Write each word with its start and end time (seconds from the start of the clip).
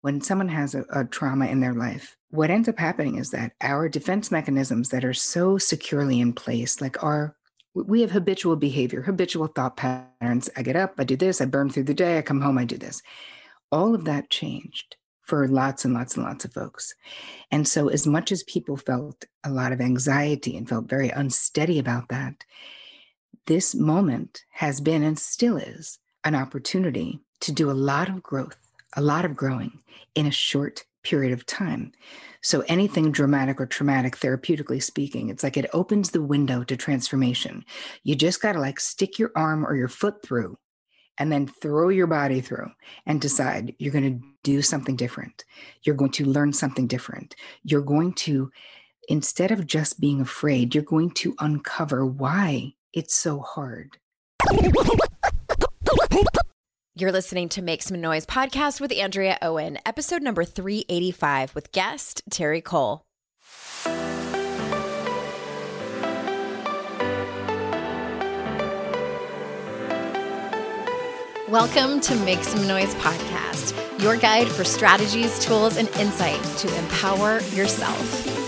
when 0.00 0.20
someone 0.20 0.48
has 0.48 0.74
a, 0.74 0.84
a, 0.92 1.04
trauma 1.04 1.46
in 1.46 1.60
their 1.60 1.74
life, 1.74 2.16
what 2.30 2.50
ends 2.50 2.68
up 2.68 2.78
happening 2.78 3.16
is 3.16 3.30
that 3.30 3.52
our 3.60 3.88
defense 3.88 4.30
mechanisms 4.30 4.90
that 4.90 5.04
are 5.04 5.14
so 5.14 5.58
securely 5.58 6.20
in 6.20 6.32
place, 6.32 6.80
like 6.80 7.02
our 7.02 7.34
we 7.74 8.00
have 8.00 8.10
habitual 8.10 8.56
behavior, 8.56 9.02
habitual 9.02 9.46
thought 9.46 9.76
patterns. 9.76 10.50
I 10.56 10.62
get 10.62 10.74
up, 10.76 10.94
I 10.98 11.04
do 11.04 11.16
this, 11.16 11.40
I 11.40 11.44
burn 11.44 11.70
through 11.70 11.84
the 11.84 11.94
day, 11.94 12.18
I 12.18 12.22
come 12.22 12.40
home, 12.40 12.58
I 12.58 12.64
do 12.64 12.76
this. 12.76 13.02
All 13.70 13.94
of 13.94 14.04
that 14.06 14.30
changed 14.30 14.96
for 15.22 15.46
lots 15.46 15.84
and 15.84 15.92
lots 15.92 16.16
and 16.16 16.24
lots 16.24 16.44
of 16.44 16.52
folks. 16.54 16.94
And 17.50 17.68
so, 17.68 17.88
as 17.88 18.06
much 18.06 18.32
as 18.32 18.42
people 18.44 18.76
felt 18.76 19.24
a 19.44 19.50
lot 19.50 19.72
of 19.72 19.80
anxiety 19.80 20.56
and 20.56 20.68
felt 20.68 20.88
very 20.88 21.10
unsteady 21.10 21.78
about 21.78 22.08
that, 22.08 22.44
this 23.46 23.74
moment 23.74 24.44
has 24.50 24.80
been 24.80 25.02
and 25.02 25.18
still 25.18 25.56
is 25.56 25.98
an 26.24 26.34
opportunity 26.34 27.20
to 27.40 27.52
do 27.52 27.70
a 27.70 27.72
lot 27.72 28.08
of 28.08 28.22
growth, 28.22 28.67
a 28.96 29.02
lot 29.02 29.24
of 29.24 29.36
growing 29.36 29.80
in 30.14 30.26
a 30.26 30.30
short 30.30 30.84
period 31.02 31.32
of 31.32 31.46
time. 31.46 31.92
So, 32.42 32.62
anything 32.68 33.12
dramatic 33.12 33.60
or 33.60 33.66
traumatic, 33.66 34.16
therapeutically 34.16 34.82
speaking, 34.82 35.28
it's 35.28 35.42
like 35.42 35.56
it 35.56 35.70
opens 35.72 36.10
the 36.10 36.22
window 36.22 36.64
to 36.64 36.76
transformation. 36.76 37.64
You 38.04 38.14
just 38.14 38.40
got 38.40 38.52
to 38.52 38.60
like 38.60 38.78
stick 38.78 39.18
your 39.18 39.32
arm 39.34 39.66
or 39.66 39.74
your 39.74 39.88
foot 39.88 40.22
through 40.22 40.56
and 41.18 41.32
then 41.32 41.46
throw 41.46 41.88
your 41.88 42.06
body 42.06 42.40
through 42.40 42.70
and 43.06 43.20
decide 43.20 43.74
you're 43.78 43.92
going 43.92 44.20
to 44.20 44.26
do 44.44 44.62
something 44.62 44.96
different. 44.96 45.44
You're 45.82 45.96
going 45.96 46.12
to 46.12 46.24
learn 46.24 46.52
something 46.52 46.86
different. 46.86 47.34
You're 47.64 47.82
going 47.82 48.14
to, 48.14 48.50
instead 49.08 49.50
of 49.50 49.66
just 49.66 50.00
being 50.00 50.20
afraid, 50.20 50.74
you're 50.74 50.84
going 50.84 51.10
to 51.12 51.34
uncover 51.40 52.06
why 52.06 52.74
it's 52.92 53.16
so 53.16 53.40
hard. 53.40 53.98
You're 57.00 57.12
listening 57.12 57.48
to 57.50 57.62
Make 57.62 57.84
Some 57.84 58.00
Noise 58.00 58.26
podcast 58.26 58.80
with 58.80 58.90
Andrea 58.90 59.38
Owen, 59.40 59.78
episode 59.86 60.20
number 60.20 60.42
385 60.42 61.54
with 61.54 61.70
guest 61.70 62.22
Terry 62.28 62.60
Cole. 62.60 63.04
Welcome 71.48 72.00
to 72.00 72.16
Make 72.24 72.42
Some 72.42 72.66
Noise 72.66 72.96
podcast, 72.96 74.02
your 74.02 74.16
guide 74.16 74.48
for 74.48 74.64
strategies, 74.64 75.38
tools, 75.38 75.76
and 75.76 75.86
insight 76.00 76.42
to 76.58 76.78
empower 76.78 77.38
yourself. 77.52 78.47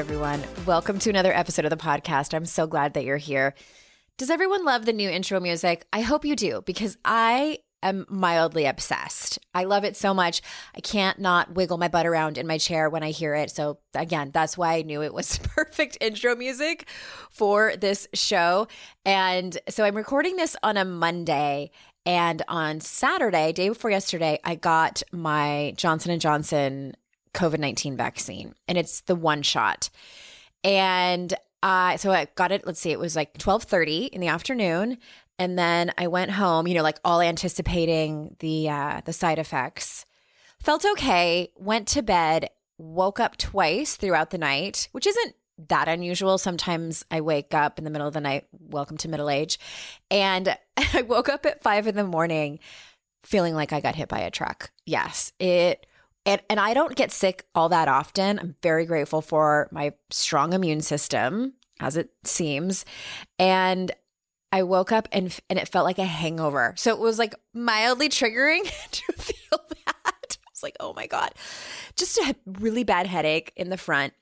Everyone, 0.00 0.42
welcome 0.64 0.98
to 0.98 1.10
another 1.10 1.30
episode 1.30 1.66
of 1.66 1.70
the 1.70 1.76
podcast. 1.76 2.32
I'm 2.32 2.46
so 2.46 2.66
glad 2.66 2.94
that 2.94 3.04
you're 3.04 3.18
here. 3.18 3.54
Does 4.16 4.30
everyone 4.30 4.64
love 4.64 4.86
the 4.86 4.94
new 4.94 5.10
intro 5.10 5.38
music? 5.40 5.84
I 5.92 6.00
hope 6.00 6.24
you 6.24 6.34
do 6.34 6.62
because 6.64 6.96
I 7.04 7.58
am 7.82 8.06
mildly 8.08 8.64
obsessed. 8.64 9.38
I 9.54 9.64
love 9.64 9.84
it 9.84 9.98
so 9.98 10.14
much. 10.14 10.40
I 10.74 10.80
can't 10.80 11.18
not 11.18 11.52
wiggle 11.52 11.76
my 11.76 11.88
butt 11.88 12.06
around 12.06 12.38
in 12.38 12.46
my 12.46 12.56
chair 12.56 12.88
when 12.88 13.02
I 13.02 13.10
hear 13.10 13.34
it. 13.34 13.50
So, 13.50 13.78
again, 13.94 14.30
that's 14.32 14.56
why 14.56 14.76
I 14.76 14.82
knew 14.82 15.02
it 15.02 15.12
was 15.12 15.36
perfect 15.42 15.98
intro 16.00 16.34
music 16.34 16.88
for 17.30 17.76
this 17.76 18.08
show. 18.14 18.68
And 19.04 19.58
so 19.68 19.84
I'm 19.84 19.98
recording 19.98 20.36
this 20.36 20.56
on 20.62 20.78
a 20.78 20.84
Monday 20.86 21.72
and 22.06 22.40
on 22.48 22.80
Saturday, 22.80 23.52
day 23.52 23.68
before 23.68 23.90
yesterday, 23.90 24.38
I 24.44 24.54
got 24.54 25.02
my 25.12 25.74
Johnson 25.76 26.10
and 26.10 26.22
Johnson 26.22 26.94
COVID 27.34 27.58
19 27.58 27.96
vaccine, 27.96 28.54
and 28.68 28.76
it's 28.76 29.02
the 29.02 29.14
one 29.14 29.42
shot. 29.42 29.90
And 30.64 31.32
I, 31.62 31.96
so 31.96 32.10
I 32.10 32.26
got 32.34 32.52
it, 32.52 32.66
let's 32.66 32.80
see, 32.80 32.90
it 32.90 32.98
was 32.98 33.16
like 33.16 33.30
1230 33.34 34.06
in 34.06 34.20
the 34.20 34.28
afternoon. 34.28 34.98
And 35.38 35.58
then 35.58 35.92
I 35.96 36.06
went 36.06 36.32
home, 36.32 36.66
you 36.66 36.74
know, 36.74 36.82
like 36.82 36.98
all 37.04 37.20
anticipating 37.20 38.36
the, 38.40 38.68
uh, 38.68 39.00
the 39.04 39.12
side 39.12 39.38
effects. 39.38 40.04
Felt 40.58 40.84
okay, 40.84 41.50
went 41.56 41.88
to 41.88 42.02
bed, 42.02 42.50
woke 42.76 43.18
up 43.18 43.38
twice 43.38 43.96
throughout 43.96 44.30
the 44.30 44.38
night, 44.38 44.88
which 44.92 45.06
isn't 45.06 45.34
that 45.68 45.88
unusual. 45.88 46.36
Sometimes 46.36 47.04
I 47.10 47.22
wake 47.22 47.54
up 47.54 47.78
in 47.78 47.84
the 47.84 47.90
middle 47.90 48.06
of 48.06 48.14
the 48.14 48.20
night, 48.20 48.46
welcome 48.52 48.98
to 48.98 49.08
middle 49.08 49.30
age. 49.30 49.58
And 50.10 50.54
I 50.94 51.02
woke 51.02 51.28
up 51.28 51.46
at 51.46 51.62
five 51.62 51.86
in 51.86 51.94
the 51.94 52.04
morning 52.04 52.58
feeling 53.22 53.54
like 53.54 53.72
I 53.72 53.80
got 53.80 53.94
hit 53.94 54.08
by 54.08 54.20
a 54.20 54.30
truck. 54.30 54.70
Yes, 54.86 55.32
it 55.38 55.86
and 56.26 56.40
and 56.48 56.60
I 56.60 56.74
don't 56.74 56.96
get 56.96 57.12
sick 57.12 57.46
all 57.54 57.68
that 57.70 57.88
often. 57.88 58.38
I'm 58.38 58.56
very 58.62 58.84
grateful 58.84 59.22
for 59.22 59.68
my 59.70 59.92
strong 60.10 60.52
immune 60.52 60.80
system 60.80 61.54
as 61.80 61.96
it 61.96 62.10
seems. 62.24 62.84
And 63.38 63.90
I 64.52 64.62
woke 64.62 64.92
up 64.92 65.08
and 65.12 65.36
and 65.48 65.58
it 65.58 65.68
felt 65.68 65.84
like 65.84 65.98
a 65.98 66.04
hangover. 66.04 66.74
So 66.76 66.90
it 66.90 66.98
was 66.98 67.18
like 67.18 67.34
mildly 67.54 68.08
triggering 68.08 68.62
to 68.90 69.12
feel 69.12 69.60
that. 69.86 70.36
I 70.36 70.50
was 70.52 70.62
like, 70.62 70.76
"Oh 70.80 70.92
my 70.94 71.06
god." 71.06 71.32
Just 71.96 72.18
a 72.18 72.34
really 72.46 72.84
bad 72.84 73.06
headache 73.06 73.52
in 73.56 73.70
the 73.70 73.76
front. 73.76 74.12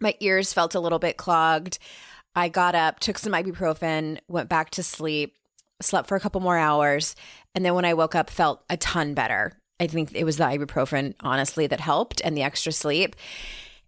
My 0.00 0.14
ears 0.20 0.52
felt 0.52 0.74
a 0.74 0.80
little 0.80 0.98
bit 0.98 1.16
clogged. 1.16 1.78
I 2.34 2.50
got 2.50 2.74
up, 2.74 3.00
took 3.00 3.16
some 3.18 3.32
ibuprofen, 3.32 4.18
went 4.28 4.50
back 4.50 4.68
to 4.72 4.82
sleep, 4.82 5.36
slept 5.80 6.06
for 6.06 6.16
a 6.16 6.20
couple 6.20 6.42
more 6.42 6.58
hours, 6.58 7.16
and 7.54 7.64
then 7.64 7.74
when 7.74 7.86
I 7.86 7.94
woke 7.94 8.14
up 8.14 8.28
felt 8.28 8.62
a 8.68 8.76
ton 8.76 9.14
better. 9.14 9.54
I 9.78 9.86
think 9.86 10.12
it 10.14 10.24
was 10.24 10.38
the 10.38 10.44
ibuprofen, 10.44 11.14
honestly, 11.20 11.66
that 11.66 11.80
helped 11.80 12.22
and 12.24 12.34
the 12.36 12.42
extra 12.42 12.72
sleep. 12.72 13.14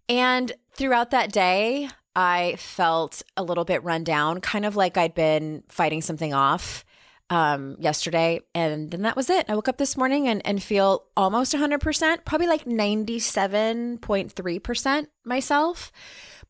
And 0.07 0.51
throughout 0.73 1.09
that 1.11 1.31
day, 1.31 1.89
I 2.15 2.55
felt 2.57 3.21
a 3.37 3.43
little 3.43 3.65
bit 3.65 3.83
run 3.83 4.03
down, 4.03 4.41
kind 4.41 4.65
of 4.65 4.75
like 4.75 4.97
I'd 4.97 5.13
been 5.15 5.63
fighting 5.69 6.01
something 6.01 6.33
off 6.33 6.83
um, 7.29 7.77
yesterday. 7.79 8.41
And 8.55 8.89
then 8.91 9.03
that 9.03 9.15
was 9.15 9.29
it. 9.29 9.45
I 9.47 9.55
woke 9.55 9.69
up 9.69 9.77
this 9.77 9.95
morning 9.95 10.27
and, 10.27 10.45
and 10.45 10.61
feel 10.61 11.05
almost 11.15 11.53
100%, 11.53 12.25
probably 12.25 12.47
like 12.47 12.65
97.3% 12.65 15.07
myself. 15.25 15.91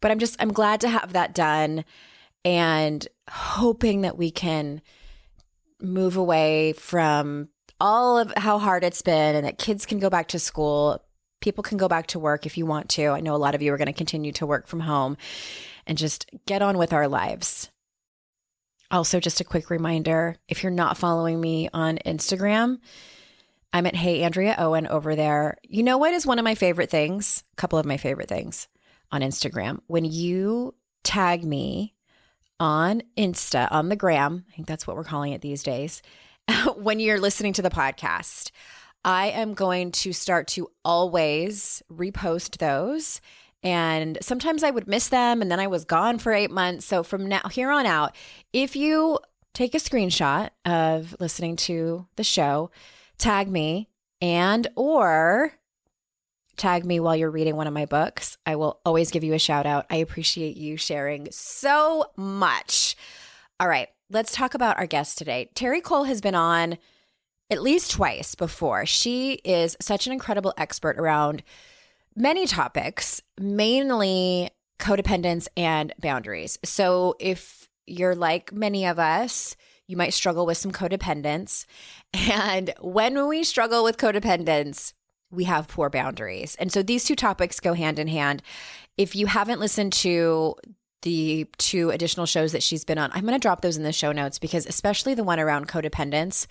But 0.02 0.12
I'm 0.12 0.20
just, 0.20 0.38
I'm 0.40 0.54
glad 0.54 0.80
to 0.82 0.90
have 0.90 1.14
that 1.14 1.34
done 1.34 1.86
and 2.46 3.08
hoping 3.30 4.02
that 4.02 4.18
we 4.18 4.32
can 4.32 4.82
move 5.82 6.18
away 6.18 6.74
from 6.74 7.48
all 7.80 8.18
of 8.18 8.34
how 8.36 8.60
hard 8.60 8.84
it's 8.84 9.02
been 9.02 9.36
and 9.36 9.46
that 9.46 9.58
kids 9.58 9.86
can 9.86 10.00
go 10.00 10.10
back 10.10 10.28
to 10.30 10.40
school. 10.40 11.04
People 11.42 11.64
can 11.64 11.78
go 11.78 11.88
back 11.88 12.08
to 12.08 12.20
work 12.20 12.46
if 12.46 12.58
you 12.58 12.66
want 12.66 12.90
to. 12.90 13.08
I 13.08 13.22
know 13.22 13.36
a 13.36 13.38
lot 13.38 13.56
of 13.56 13.62
you 13.62 13.74
are 13.74 13.78
going 13.78 13.88
to 13.88 13.94
continue 13.94 14.32
to 14.34 14.46
work 14.46 14.68
from 14.68 14.82
home 14.82 15.18
and 15.88 15.98
just 15.98 16.30
get 16.46 16.62
on 16.62 16.78
with 16.78 16.94
our 16.94 17.08
lives. 17.08 17.70
Also, 18.92 19.20
just 19.20 19.40
a 19.40 19.46
quick 19.46 19.70
reminder 19.70 20.36
if 20.48 20.64
you're 20.64 20.72
not 20.72 20.98
following 20.98 21.40
me 21.40 21.70
on 21.74 22.00
Instagram, 22.06 22.80
I'm 23.72 23.86
at 23.86 23.96
Hey 23.96 24.24
Andrea 24.24 24.56
Owen 24.58 24.88
over 24.88 25.16
there. 25.16 25.58
You 25.64 25.84
know 25.84 26.00
what 26.00 26.14
is 26.14 26.26
one 26.26 26.40
of 26.40 26.44
my 26.44 26.56
favorite 26.56 26.90
things? 26.90 27.44
A 27.54 27.56
couple 27.56 27.78
of 27.78 27.86
my 27.86 27.98
favorite 27.98 28.30
things 28.30 28.68
on 29.12 29.22
Instagram. 29.22 29.80
When 29.86 30.06
you 30.06 30.74
tag 31.04 31.44
me 31.44 31.94
on 32.60 33.04
Insta, 33.16 33.68
on 33.72 33.90
the 33.90 33.96
gram, 33.96 34.44
I 34.52 34.56
think 34.56 34.68
that's 34.68 34.88
what 34.88 34.96
we're 34.96 35.04
calling 35.04 35.34
it 35.34 35.42
these 35.42 35.64
days, 35.64 36.02
when 36.76 37.00
you're 37.00 37.20
listening 37.20 37.54
to 37.54 37.62
the 37.62 37.70
podcast. 37.70 38.52
I 39.04 39.28
am 39.28 39.54
going 39.54 39.92
to 39.92 40.14
start 40.14 40.48
to 40.50 40.70
always 40.84 41.82
repost 41.92 42.58
those. 42.58 43.22
And 43.64 44.18
sometimes 44.22 44.64
I 44.64 44.72
would 44.72 44.88
miss 44.88 45.10
them 45.10 45.42
and 45.42 45.52
then 45.52 45.60
I 45.60 45.68
was 45.68 45.86
gone 45.86 46.18
for 46.18 46.34
eight 46.34 46.52
months. 46.52 46.86
So 46.86 47.04
from 47.04 47.28
now 47.28 47.48
here 47.50 47.72
on 47.72 47.86
out, 47.86 48.16
if 48.54 48.76
you 48.76 49.20
take 49.54 49.74
a 49.74 49.80
screenshot 49.80 50.50
of 50.66 51.16
listening 51.20 51.56
to 51.58 52.08
the 52.16 52.24
show, 52.24 52.72
tag 53.18 53.50
me 53.50 53.90
and 54.22 54.68
or 54.76 55.54
tag 56.56 56.86
me 56.86 57.00
while 57.00 57.16
you're 57.16 57.32
reading 57.32 57.56
one 57.56 57.68
of 57.68 57.74
my 57.74 57.86
books. 57.86 58.38
I 58.46 58.58
will 58.58 58.80
always 58.86 59.12
give 59.12 59.24
you 59.24 59.34
a 59.34 59.40
shout 59.40 59.66
out. 59.66 59.86
I 59.90 59.98
appreciate 59.98 60.58
you 60.58 60.78
sharing 60.78 61.30
so 61.32 62.06
much. 62.18 62.96
All 63.60 63.68
right 63.68 63.90
let's 64.10 64.32
talk 64.32 64.54
about 64.54 64.78
our 64.78 64.88
guest 64.88 65.18
today. 65.18 65.50
Terry 65.56 65.82
Cole 65.82 66.06
has 66.06 66.22
been 66.22 66.36
on 66.36 66.78
at 67.50 67.62
least 67.62 67.92
twice 67.92 68.36
before. 68.36 68.86
She 68.86 69.34
is 69.44 69.76
such 69.80 70.08
an 70.08 70.14
incredible 70.14 70.54
expert 70.58 70.98
around 70.98 71.44
many 72.16 72.46
topics, 72.46 73.22
mainly 73.40 74.50
codependence 74.80 75.48
and 75.58 75.94
boundaries. 76.00 76.58
So 76.64 77.16
if 77.20 77.70
you're 77.86 78.16
like 78.16 78.54
many 78.54 78.86
of 78.86 79.00
us, 79.00 79.56
you 79.88 79.98
might 79.98 80.14
struggle 80.14 80.46
with 80.46 80.58
some 80.58 80.72
codependence. 80.72 81.66
And 82.14 82.74
when 82.80 83.28
we 83.28 83.44
struggle 83.44 83.84
with 83.84 83.98
codependence, 83.98 84.94
we 85.32 85.44
have 85.44 85.68
poor 85.68 85.92
boundaries. 85.92 86.56
And 86.56 86.72
so 86.72 86.82
these 86.82 87.04
two 87.04 87.16
topics 87.16 87.60
go 87.60 87.74
hand 87.74 88.00
in 88.00 88.08
hand. 88.08 88.42
If 88.98 89.16
you 89.16 89.28
haven't 89.28 89.60
listened 89.60 89.94
to 89.94 90.56
the 91.02 91.48
two 91.58 91.90
additional 91.90 92.26
shows 92.26 92.52
that 92.52 92.64
she's 92.64 92.86
been 92.86 92.98
on, 92.98 93.12
I'm 93.14 93.22
going 93.22 93.34
to 93.34 93.40
drop 93.40 93.62
those 93.62 93.78
in 93.78 93.84
the 93.84 93.94
show 93.94 94.12
notes 94.12 94.40
because, 94.40 94.66
especially 94.66 95.14
the 95.14 95.24
one 95.24 95.40
around 95.40 95.68
codependence, 95.68 96.48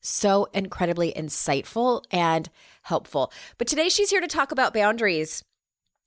so 0.00 0.48
incredibly 0.52 1.12
insightful 1.12 2.02
and 2.10 2.50
helpful. 2.82 3.32
But 3.58 3.68
today 3.68 3.88
she's 3.88 4.10
here 4.10 4.20
to 4.20 4.26
talk 4.26 4.52
about 4.52 4.74
boundaries 4.74 5.44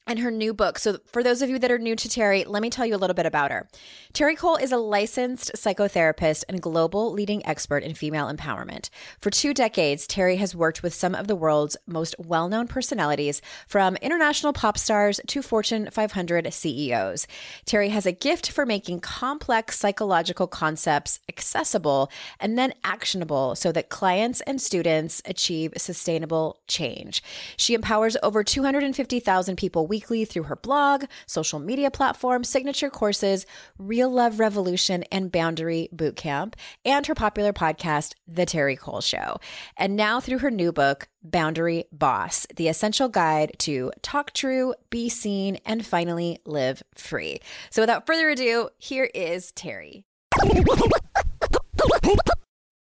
and 0.07 0.19
her 0.19 0.31
new 0.31 0.54
book. 0.54 0.78
So, 0.78 1.00
for 1.12 1.24
those 1.24 1.42
of 1.42 1.50
you 1.50 1.57
that 1.60 1.72
are 1.72 1.80
new 1.80 1.96
to 1.96 2.10
Terry, 2.10 2.44
let 2.46 2.62
me 2.62 2.69
tell 2.69 2.86
you 2.86 2.96
a 2.96 2.98
little 2.98 3.13
bit 3.13 3.25
about 3.25 3.52
her. 3.52 3.68
Terry 4.13 4.36
Cole 4.36 4.56
is 4.56 4.72
a 4.72 4.78
licensed 4.78 5.52
psychotherapist 5.56 6.44
and 6.48 6.62
global 6.62 7.12
leading 7.12 7.46
expert 7.46 7.84
in 7.84 7.96
female 7.96 8.31
empowerment. 8.31 8.90
For 9.19 9.30
two 9.30 9.54
decades, 9.54 10.06
Terry 10.06 10.36
has 10.38 10.56
worked 10.56 10.84
with 10.84 10.94
some 10.94 11.16
of 11.16 11.28
the 11.28 11.36
world's 11.36 11.75
most 11.88 12.16
well 12.19 12.48
known 12.48 12.68
personalities, 12.68 13.42
from 13.68 13.96
international 13.98 14.54
pop 14.54 14.78
stars 14.78 15.19
to 15.28 15.42
Fortune 15.42 15.90
500 15.92 16.54
CEOs. 16.54 17.28
Terry 17.66 17.90
has 17.90 18.06
a 18.06 18.12
gift 18.12 18.51
for 18.51 18.66
making 18.66 19.00
complex 19.00 19.80
psychological 19.80 20.48
concepts 20.48 21.19
accessible 21.28 22.12
and 22.40 22.58
then 22.58 22.74
actionable 22.84 23.56
so 23.56 23.72
that 23.72 23.90
clients 23.90 24.42
and 24.42 24.62
students 24.62 25.22
achieve 25.25 25.74
sustainable 25.78 26.60
change. 26.68 27.24
She 27.58 27.74
empowers 27.74 28.18
over 28.22 28.44
250,000 28.44 29.56
people 29.56 29.88
weekly 29.96 30.26
through 30.26 30.44
her 30.44 30.58
blog, 30.58 31.06
social 31.26 31.58
media 31.58 31.90
platforms, 31.90 32.50
signature 32.50 32.90
courses, 32.90 33.46
Real 33.78 34.10
Love 34.10 34.42
Revolution, 34.42 35.04
and 35.10 35.32
Boundary 35.32 35.88
Bootcamp, 35.96 36.56
and 36.84 37.08
her 37.08 37.16
popular 37.16 37.54
podcast, 37.54 38.14
The 38.28 38.46
Terry 38.46 38.76
Cole 38.76 39.00
Show. 39.00 39.38
And 39.78 39.96
now 39.96 40.20
through 40.20 40.40
her 40.40 40.52
new 40.52 40.74
book, 40.74 41.08
Boundary 41.24 41.86
Boss, 41.94 42.46
the 42.58 42.68
essential 42.68 43.08
guide 43.08 43.54
to 43.60 43.94
talk 44.02 44.34
true, 44.34 44.74
be 44.90 45.08
seen, 45.08 45.60
and 45.66 45.86
finally 45.86 46.40
live 46.46 46.84
free. 46.98 47.40
So 47.70 47.82
without 47.82 48.06
further 48.06 48.28
ado, 48.28 48.68
here 48.78 49.10
is 49.16 49.54
Terry. 49.54 50.04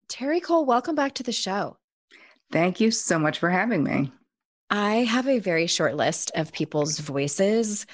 Terry 0.09 0.39
Cole, 0.39 0.65
welcome 0.65 0.95
back 0.95 1.13
to 1.13 1.23
the 1.23 1.31
show. 1.31 1.77
Thank 2.51 2.79
you 2.79 2.89
so 2.89 3.19
much 3.19 3.37
for 3.37 3.51
having 3.51 3.83
me. 3.83 4.11
I 4.69 5.03
have 5.03 5.27
a 5.27 5.39
very 5.39 5.67
short 5.67 5.95
list 5.95 6.31
of 6.35 6.51
people's 6.51 6.99
voices 6.99 7.85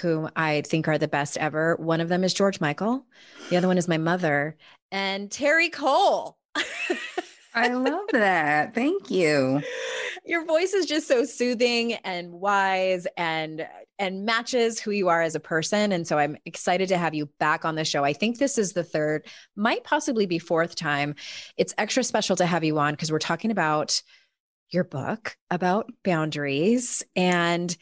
whom 0.00 0.30
I 0.36 0.62
think 0.62 0.88
are 0.88 0.98
the 0.98 1.08
best 1.08 1.36
ever. 1.38 1.76
One 1.76 2.00
of 2.00 2.08
them 2.08 2.24
is 2.24 2.34
George 2.34 2.60
Michael. 2.60 3.06
The 3.48 3.56
other 3.56 3.68
one 3.68 3.78
is 3.78 3.88
my 3.88 3.98
mother 3.98 4.56
and 4.90 5.30
Terry 5.30 5.68
Cole. 5.68 6.36
I 7.54 7.68
love 7.68 8.04
that. 8.12 8.74
Thank 8.74 9.10
you. 9.10 9.62
Your 10.26 10.44
voice 10.44 10.74
is 10.74 10.86
just 10.86 11.06
so 11.06 11.24
soothing 11.24 11.94
and 11.94 12.32
wise 12.32 13.06
and 13.16 13.66
and 13.98 14.26
matches 14.26 14.78
who 14.78 14.90
you 14.90 15.08
are 15.08 15.22
as 15.22 15.34
a 15.34 15.40
person 15.40 15.92
and 15.92 16.06
so 16.06 16.18
I'm 16.18 16.36
excited 16.44 16.88
to 16.88 16.98
have 16.98 17.14
you 17.14 17.26
back 17.38 17.64
on 17.64 17.76
the 17.76 17.84
show. 17.84 18.04
I 18.04 18.12
think 18.12 18.38
this 18.38 18.58
is 18.58 18.72
the 18.72 18.84
third, 18.84 19.26
might 19.54 19.84
possibly 19.84 20.26
be 20.26 20.38
fourth 20.38 20.74
time. 20.74 21.14
It's 21.56 21.72
extra 21.78 22.04
special 22.04 22.36
to 22.36 22.44
have 22.44 22.64
you 22.64 22.78
on 22.78 22.92
because 22.92 23.10
we're 23.10 23.20
talking 23.20 23.50
about 23.50 24.02
your 24.70 24.84
book 24.84 25.36
about 25.50 25.90
boundaries 26.04 27.02
and 27.14 27.76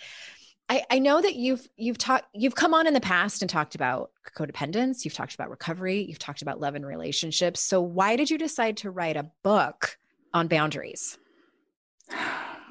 I, 0.69 0.83
I 0.91 0.99
know 0.99 1.21
that 1.21 1.35
you've 1.35 1.69
you've 1.77 1.99
talked 1.99 2.25
you've 2.33 2.55
come 2.55 2.73
on 2.73 2.87
in 2.87 2.95
the 2.95 3.01
past 3.01 3.43
and 3.43 3.51
talked 3.51 3.75
about 3.75 4.11
codependence, 4.35 5.05
you've 5.05 5.15
talked 5.15 5.35
about 5.35 5.51
recovery, 5.51 6.03
you've 6.03 6.19
talked 6.19 6.41
about 6.41 6.59
love 6.59 6.75
and 6.75 6.87
relationships. 6.87 7.61
So 7.61 7.83
why 7.83 8.17
did 8.17 8.31
you 8.31 8.39
decide 8.39 8.79
to 8.79 8.91
write 8.91 9.17
a 9.17 9.31
book 9.43 9.99
on 10.33 10.49
boundaries? 10.49 11.19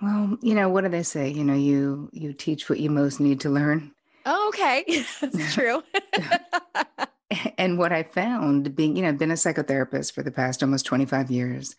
Well, 0.02 0.38
you 0.42 0.56
know, 0.56 0.70
what 0.70 0.84
do 0.84 0.90
they 0.90 1.04
say? 1.04 1.30
You 1.30 1.44
know, 1.44 1.54
you 1.54 2.10
you 2.12 2.34
teach 2.34 2.68
what 2.68 2.80
you 2.80 2.90
most 2.90 3.20
need 3.20 3.40
to 3.42 3.50
learn. 3.50 3.92
Oh, 4.26 4.48
okay. 4.50 4.86
That's 5.22 5.54
true. 5.54 5.84
and 7.58 7.78
what 7.78 7.92
I 7.92 8.04
found 8.04 8.76
being, 8.76 8.96
you 8.96 9.04
know, 9.04 9.10
I've 9.10 9.18
been 9.18 9.32
a 9.32 9.36
psychotherapist 9.36 10.14
for 10.14 10.24
the 10.24 10.32
past 10.32 10.64
almost 10.64 10.86
25 10.86 11.30
years. 11.30 11.76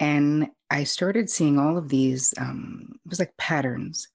And 0.00 0.48
I 0.70 0.84
started 0.84 1.30
seeing 1.30 1.58
all 1.58 1.76
of 1.76 1.88
these, 1.88 2.34
um, 2.38 2.98
it 3.04 3.08
was 3.08 3.18
like 3.18 3.36
patterns 3.36 4.08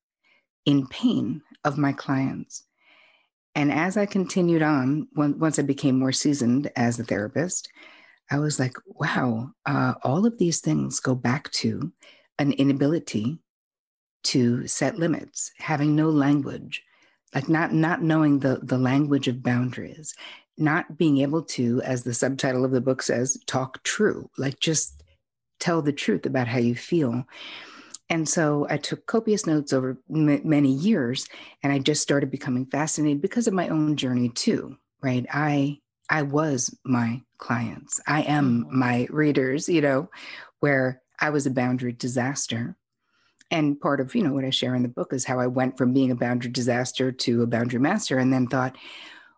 in 0.66 0.88
pain 0.88 1.42
of 1.64 1.78
my 1.78 1.94
clients. 1.94 2.64
And 3.56 3.72
as 3.72 3.98
I 3.98 4.06
continued 4.06 4.62
on, 4.62 5.08
once 5.16 5.60
I 5.60 5.64
became 5.64 6.00
more 6.00 6.12
seasoned 6.12 6.72
as 6.76 7.00
a 7.00 7.04
therapist, 7.04 7.70
I 8.32 8.40
was 8.40 8.60
like, 8.60 8.76
wow, 8.86 9.52
uh, 9.66 9.94
all 10.04 10.26
of 10.26 10.38
these 10.38 10.60
things 10.60 11.00
go 11.00 11.14
back 11.14 11.52
to 11.52 11.92
an 12.40 12.54
inability 12.54 13.38
to 14.24 14.66
set 14.68 14.98
limits, 14.98 15.52
having 15.60 15.96
no 15.96 16.10
language, 16.10 16.82
like 17.36 17.50
not 17.50 17.74
not 17.74 18.02
knowing 18.02 18.40
the 18.40 18.60
the 18.64 18.78
language 18.78 19.28
of 19.28 19.44
boundaries, 19.44 20.16
not 20.58 20.98
being 20.98 21.20
able 21.20 21.44
to, 21.44 21.82
as 21.84 22.04
the 22.04 22.14
subtitle 22.14 22.64
of 22.66 22.72
the 22.72 22.82
book 22.82 23.02
says, 23.02 23.38
talk 23.46 23.84
true, 23.84 24.30
like 24.38 24.60
just 24.60 25.03
tell 25.60 25.82
the 25.82 25.94
truth 25.94 26.26
about 26.26 26.48
how 26.48 26.60
you 26.60 26.76
feel. 26.76 27.26
And 28.10 28.28
so 28.28 28.68
I 28.70 28.78
took 28.78 29.06
copious 29.06 29.48
notes 29.48 29.74
over 29.74 29.98
m- 30.14 30.48
many 30.48 30.72
years, 30.72 31.28
and 31.64 31.72
I 31.72 31.80
just 31.80 32.02
started 32.02 32.30
becoming 32.30 32.66
fascinated 32.66 33.22
because 33.22 33.48
of 33.48 33.54
my 33.54 33.70
own 33.70 33.96
journey 33.96 34.30
too. 34.30 34.78
Right? 35.02 35.26
I 35.32 35.80
I 36.10 36.22
was 36.22 36.78
my 36.86 37.22
clients. 37.38 38.00
I 38.08 38.22
am 38.24 38.66
mm-hmm. 38.66 38.80
my 38.80 39.08
readers. 39.10 39.68
You 39.70 39.82
know, 39.82 40.10
where 40.60 41.02
I 41.20 41.30
was 41.30 41.46
a 41.46 41.52
boundary 41.52 41.94
disaster. 41.94 42.76
And 43.52 43.80
part 43.80 44.00
of 44.00 44.16
you 44.16 44.24
know 44.24 44.34
what 44.34 44.46
I 44.46 44.50
share 44.50 44.76
in 44.76 44.84
the 44.84 44.90
book 44.90 45.14
is 45.14 45.26
how 45.26 45.40
I 45.40 45.48
went 45.48 45.78
from 45.78 45.94
being 45.94 46.12
a 46.12 46.16
boundary 46.16 46.52
disaster 46.52 47.12
to 47.12 47.44
a 47.44 47.48
boundary 47.48 47.80
master, 47.80 48.18
and 48.18 48.34
then 48.34 48.48
thought, 48.48 48.76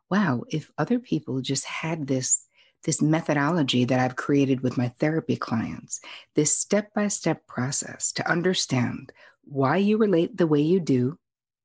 wow, 0.09 0.43
if 0.49 0.71
other 0.77 0.99
people 0.99 1.41
just 1.41 1.65
had 1.65 2.07
this 2.07 2.44
this 2.85 3.01
methodology 3.01 3.83
that 3.83 3.99
I've 3.99 4.15
created 4.15 4.61
with 4.61 4.77
my 4.77 4.89
therapy 4.99 5.35
clients, 5.35 5.99
this 6.35 6.55
step 6.55 6.93
by 6.93 7.07
step 7.09 7.45
process 7.47 8.11
to 8.13 8.31
understand 8.31 9.11
why 9.43 9.77
you 9.77 9.97
relate 9.97 10.37
the 10.37 10.47
way 10.47 10.61
you 10.61 10.79
do 10.79 11.17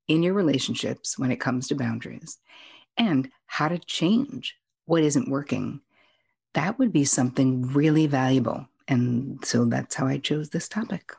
in 0.07 0.23
your 0.23 0.33
relationships 0.33 1.17
when 1.17 1.31
it 1.31 1.39
comes 1.39 1.67
to 1.67 1.75
boundaries 1.75 2.37
and 2.97 3.29
how 3.45 3.67
to 3.67 3.77
change 3.77 4.57
what 4.85 5.03
isn't 5.03 5.29
working. 5.29 5.79
That 6.53 6.77
would 6.79 6.91
be 6.91 7.05
something 7.05 7.71
really 7.71 8.07
valuable. 8.07 8.67
And 8.87 9.43
so 9.45 9.65
that's 9.65 9.95
how 9.95 10.07
I 10.07 10.17
chose 10.17 10.49
this 10.49 10.67
topic. 10.67 11.13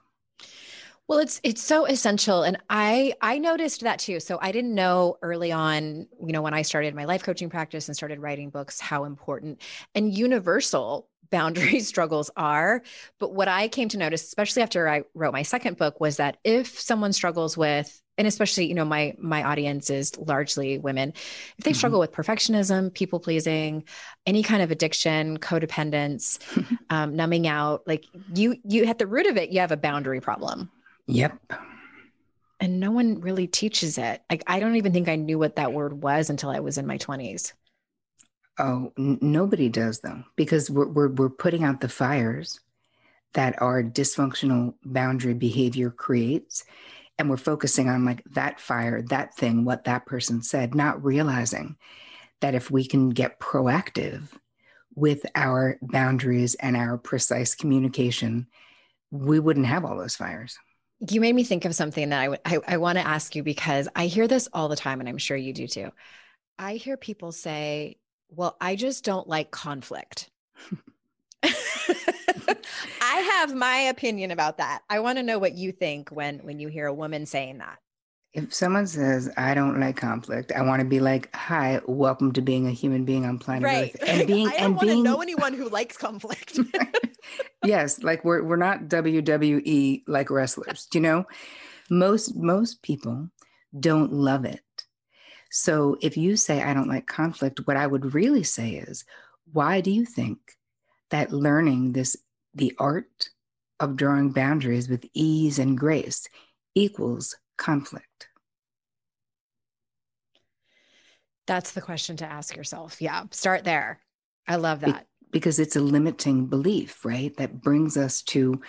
Well, 1.08 1.18
it's 1.18 1.40
it's 1.42 1.62
so 1.62 1.84
essential 1.84 2.42
and 2.42 2.58
I 2.70 3.14
I 3.20 3.38
noticed 3.38 3.82
that 3.82 3.98
too. 3.98 4.20
So 4.20 4.38
I 4.40 4.52
didn't 4.52 4.74
know 4.74 5.18
early 5.20 5.52
on, 5.52 6.06
you 6.20 6.32
know, 6.32 6.42
when 6.42 6.54
I 6.54 6.62
started 6.62 6.94
my 6.94 7.04
life 7.04 7.22
coaching 7.22 7.50
practice 7.50 7.88
and 7.88 7.96
started 7.96 8.20
writing 8.20 8.50
books 8.50 8.80
how 8.80 9.04
important 9.04 9.60
and 9.94 10.16
universal 10.16 11.08
boundary 11.30 11.80
struggles 11.80 12.30
are. 12.36 12.82
But 13.18 13.34
what 13.34 13.48
I 13.48 13.68
came 13.68 13.88
to 13.90 13.98
notice, 13.98 14.22
especially 14.22 14.62
after 14.62 14.88
I 14.88 15.02
wrote 15.14 15.32
my 15.32 15.42
second 15.42 15.78
book, 15.78 15.98
was 15.98 16.18
that 16.18 16.36
if 16.44 16.78
someone 16.78 17.12
struggles 17.12 17.56
with 17.56 18.02
and 18.18 18.28
especially 18.28 18.66
you 18.66 18.74
know 18.74 18.84
my 18.84 19.14
my 19.18 19.42
audience 19.42 19.90
is 19.90 20.16
largely 20.18 20.78
women 20.78 21.12
if 21.58 21.64
they 21.64 21.70
mm-hmm. 21.70 21.76
struggle 21.78 21.98
with 21.98 22.12
perfectionism 22.12 22.92
people 22.92 23.18
pleasing 23.18 23.84
any 24.26 24.42
kind 24.42 24.62
of 24.62 24.70
addiction 24.70 25.38
codependence 25.38 26.38
um, 26.90 27.16
numbing 27.16 27.46
out 27.46 27.82
like 27.86 28.04
you 28.34 28.56
you 28.64 28.84
at 28.84 28.98
the 28.98 29.06
root 29.06 29.26
of 29.26 29.38
it 29.38 29.50
you 29.50 29.60
have 29.60 29.72
a 29.72 29.76
boundary 29.76 30.20
problem 30.20 30.70
Yep. 31.06 31.38
And 32.60 32.78
no 32.78 32.92
one 32.92 33.20
really 33.20 33.46
teaches 33.46 33.98
it. 33.98 34.22
Like, 34.30 34.44
I 34.46 34.60
don't 34.60 34.76
even 34.76 34.92
think 34.92 35.08
I 35.08 35.16
knew 35.16 35.38
what 35.38 35.56
that 35.56 35.72
word 35.72 36.00
was 36.02 36.30
until 36.30 36.50
I 36.50 36.60
was 36.60 36.78
in 36.78 36.86
my 36.86 36.98
20s. 36.98 37.52
Oh, 38.58 38.92
n- 38.98 39.18
nobody 39.20 39.68
does 39.68 40.00
though, 40.00 40.22
because 40.36 40.70
we're, 40.70 40.86
we're, 40.86 41.08
we're 41.08 41.30
putting 41.30 41.64
out 41.64 41.80
the 41.80 41.88
fires 41.88 42.60
that 43.34 43.60
our 43.60 43.82
dysfunctional 43.82 44.74
boundary 44.84 45.34
behavior 45.34 45.90
creates. 45.90 46.64
And 47.18 47.28
we're 47.28 47.36
focusing 47.36 47.88
on 47.88 48.04
like 48.04 48.22
that 48.34 48.60
fire, 48.60 49.02
that 49.02 49.34
thing, 49.34 49.64
what 49.64 49.84
that 49.84 50.06
person 50.06 50.42
said, 50.42 50.74
not 50.74 51.02
realizing 51.02 51.76
that 52.40 52.54
if 52.54 52.70
we 52.70 52.86
can 52.86 53.10
get 53.10 53.40
proactive 53.40 54.28
with 54.94 55.24
our 55.34 55.78
boundaries 55.80 56.54
and 56.56 56.76
our 56.76 56.98
precise 56.98 57.54
communication, 57.54 58.46
we 59.10 59.40
wouldn't 59.40 59.66
have 59.66 59.84
all 59.84 59.96
those 59.96 60.16
fires 60.16 60.58
you 61.10 61.20
made 61.20 61.34
me 61.34 61.44
think 61.44 61.64
of 61.64 61.74
something 61.74 62.10
that 62.10 62.20
I, 62.20 62.24
w- 62.26 62.40
I, 62.44 62.74
I 62.74 62.76
want 62.76 62.98
to 62.98 63.06
ask 63.06 63.34
you 63.34 63.42
because 63.42 63.88
I 63.96 64.06
hear 64.06 64.28
this 64.28 64.48
all 64.52 64.68
the 64.68 64.76
time, 64.76 65.00
and 65.00 65.08
I'm 65.08 65.18
sure 65.18 65.36
you 65.36 65.52
do 65.52 65.66
too. 65.66 65.90
I 66.58 66.74
hear 66.74 66.96
people 66.96 67.32
say, 67.32 67.98
Well, 68.30 68.56
I 68.60 68.76
just 68.76 69.04
don't 69.04 69.28
like 69.28 69.50
conflict. 69.50 70.30
I 71.42 71.48
have 73.00 73.54
my 73.54 73.78
opinion 73.78 74.30
about 74.30 74.58
that. 74.58 74.82
I 74.88 75.00
want 75.00 75.18
to 75.18 75.24
know 75.24 75.38
what 75.38 75.54
you 75.54 75.72
think 75.72 76.10
when 76.10 76.38
when 76.40 76.60
you 76.60 76.68
hear 76.68 76.86
a 76.86 76.94
woman 76.94 77.26
saying 77.26 77.58
that. 77.58 77.78
If 78.34 78.54
someone 78.54 78.86
says, 78.86 79.30
I 79.36 79.52
don't 79.52 79.78
like 79.78 79.96
conflict, 79.96 80.52
I 80.52 80.62
want 80.62 80.80
to 80.80 80.86
be 80.86 81.00
like, 81.00 81.34
Hi, 81.36 81.80
welcome 81.86 82.32
to 82.32 82.40
being 82.40 82.66
a 82.66 82.70
human 82.70 83.04
being 83.04 83.26
on 83.26 83.38
planet 83.38 83.64
right. 83.64 83.94
Earth. 83.94 84.08
And 84.08 84.26
being 84.26 84.48
I 84.48 84.52
don't 84.52 84.60
and 84.60 84.74
want 84.76 84.88
being 84.88 85.04
to 85.04 85.10
know 85.10 85.20
anyone 85.20 85.52
who 85.52 85.68
likes 85.68 85.98
conflict. 85.98 86.58
yes, 87.64 88.02
like 88.02 88.24
we're 88.24 88.42
we're 88.42 88.56
not 88.56 88.88
WWE 88.88 90.02
like 90.06 90.30
wrestlers, 90.30 90.88
you 90.94 91.00
know? 91.00 91.24
Most 91.90 92.34
most 92.34 92.82
people 92.82 93.28
don't 93.78 94.12
love 94.12 94.46
it. 94.46 94.62
So 95.50 95.98
if 96.00 96.16
you 96.16 96.36
say 96.36 96.62
I 96.62 96.72
don't 96.72 96.88
like 96.88 97.06
conflict, 97.06 97.66
what 97.66 97.76
I 97.76 97.86
would 97.86 98.14
really 98.14 98.42
say 98.44 98.76
is, 98.76 99.04
why 99.52 99.82
do 99.82 99.90
you 99.90 100.06
think 100.06 100.38
that 101.10 101.32
learning 101.32 101.92
this 101.92 102.16
the 102.54 102.74
art 102.78 103.28
of 103.78 103.96
drawing 103.96 104.30
boundaries 104.30 104.88
with 104.88 105.04
ease 105.12 105.58
and 105.58 105.76
grace 105.76 106.26
equals 106.74 107.36
conflict? 107.56 108.28
That's 111.46 111.72
the 111.72 111.80
question 111.80 112.16
to 112.18 112.26
ask 112.26 112.56
yourself. 112.56 113.00
Yeah, 113.00 113.24
start 113.30 113.64
there. 113.64 114.00
I 114.46 114.56
love 114.56 114.80
that. 114.80 115.06
because 115.32 115.58
it's 115.58 115.76
a 115.76 115.80
limiting 115.80 116.46
belief, 116.46 117.04
right? 117.04 117.34
That 117.36 117.62
brings 117.62 117.96
us 117.96 118.22
to, 118.22 118.60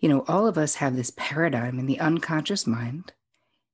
you 0.00 0.08
know, 0.08 0.24
all 0.28 0.46
of 0.46 0.56
us 0.56 0.76
have 0.76 0.96
this 0.96 1.12
paradigm 1.16 1.78
in 1.78 1.86
the 1.86 2.00
unconscious 2.00 2.66
mind, 2.66 3.12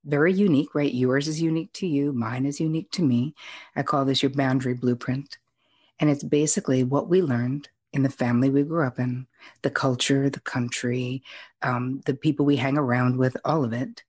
very 0.04 0.32
unique, 0.32 0.74
right? 0.74 0.92
Yours 0.92 1.28
is 1.28 1.40
unique 1.40 1.72
to 1.74 1.86
you, 1.86 2.12
mine 2.12 2.46
is 2.46 2.58
unique 2.58 2.90
to 2.92 3.02
me. 3.02 3.34
I 3.76 3.82
call 3.82 4.04
this 4.04 4.22
your 4.22 4.30
boundary 4.30 4.74
blueprint. 4.74 5.38
And 6.00 6.08
it's 6.08 6.24
basically 6.24 6.84
what 6.84 7.08
we 7.08 7.22
learned 7.22 7.68
in 7.92 8.02
the 8.02 8.08
family 8.08 8.50
we 8.50 8.62
grew 8.62 8.86
up 8.86 8.98
in, 8.98 9.26
the 9.62 9.70
culture, 9.70 10.30
the 10.30 10.40
country, 10.40 11.22
um, 11.62 12.00
the 12.06 12.14
people 12.14 12.46
we 12.46 12.56
hang 12.56 12.78
around 12.78 13.16
with, 13.18 13.36
all 13.44 13.64
of 13.64 13.72
it 13.72 14.02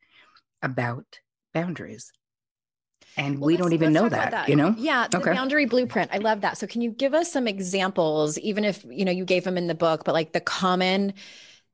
about 0.61 1.19
boundaries. 1.53 2.11
And 3.17 3.39
well, 3.39 3.47
we 3.47 3.57
don't 3.57 3.73
even 3.73 3.91
know 3.91 4.07
that, 4.07 4.31
that, 4.31 4.49
you 4.49 4.55
know? 4.55 4.73
Yeah, 4.77 5.07
the 5.07 5.17
okay. 5.17 5.33
boundary 5.33 5.65
blueprint. 5.65 6.11
I 6.13 6.19
love 6.19 6.41
that. 6.41 6.57
So 6.57 6.67
can 6.67 6.81
you 6.81 6.91
give 6.91 7.13
us 7.13 7.31
some 7.31 7.47
examples, 7.47 8.37
even 8.39 8.63
if 8.63 8.85
you 8.87 9.03
know 9.03 9.11
you 9.11 9.25
gave 9.25 9.43
them 9.43 9.57
in 9.57 9.67
the 9.67 9.75
book, 9.75 10.03
but 10.05 10.13
like 10.13 10.31
the 10.31 10.39
common 10.39 11.13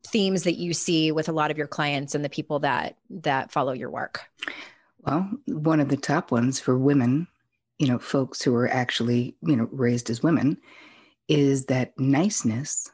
themes 0.07 0.43
that 0.43 0.57
you 0.57 0.73
see 0.73 1.11
with 1.11 1.29
a 1.29 1.31
lot 1.31 1.51
of 1.51 1.57
your 1.57 1.67
clients 1.67 2.15
and 2.15 2.23
the 2.23 2.29
people 2.29 2.59
that 2.59 2.97
that 3.09 3.51
follow 3.51 3.73
your 3.73 3.89
work? 3.89 4.21
Well, 4.99 5.29
one 5.45 5.79
of 5.79 5.89
the 5.89 5.97
top 5.97 6.31
ones 6.31 6.59
for 6.59 6.77
women, 6.77 7.27
you 7.79 7.87
know, 7.87 7.99
folks 7.99 8.41
who 8.41 8.55
are 8.55 8.67
actually, 8.67 9.35
you 9.41 9.55
know, 9.55 9.67
raised 9.71 10.09
as 10.09 10.23
women, 10.23 10.57
is 11.27 11.65
that 11.65 11.99
niceness 11.99 12.89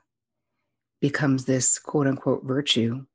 becomes 0.99 1.45
this 1.45 1.79
quote 1.79 2.07
unquote 2.07 2.43
virtue 2.43 3.05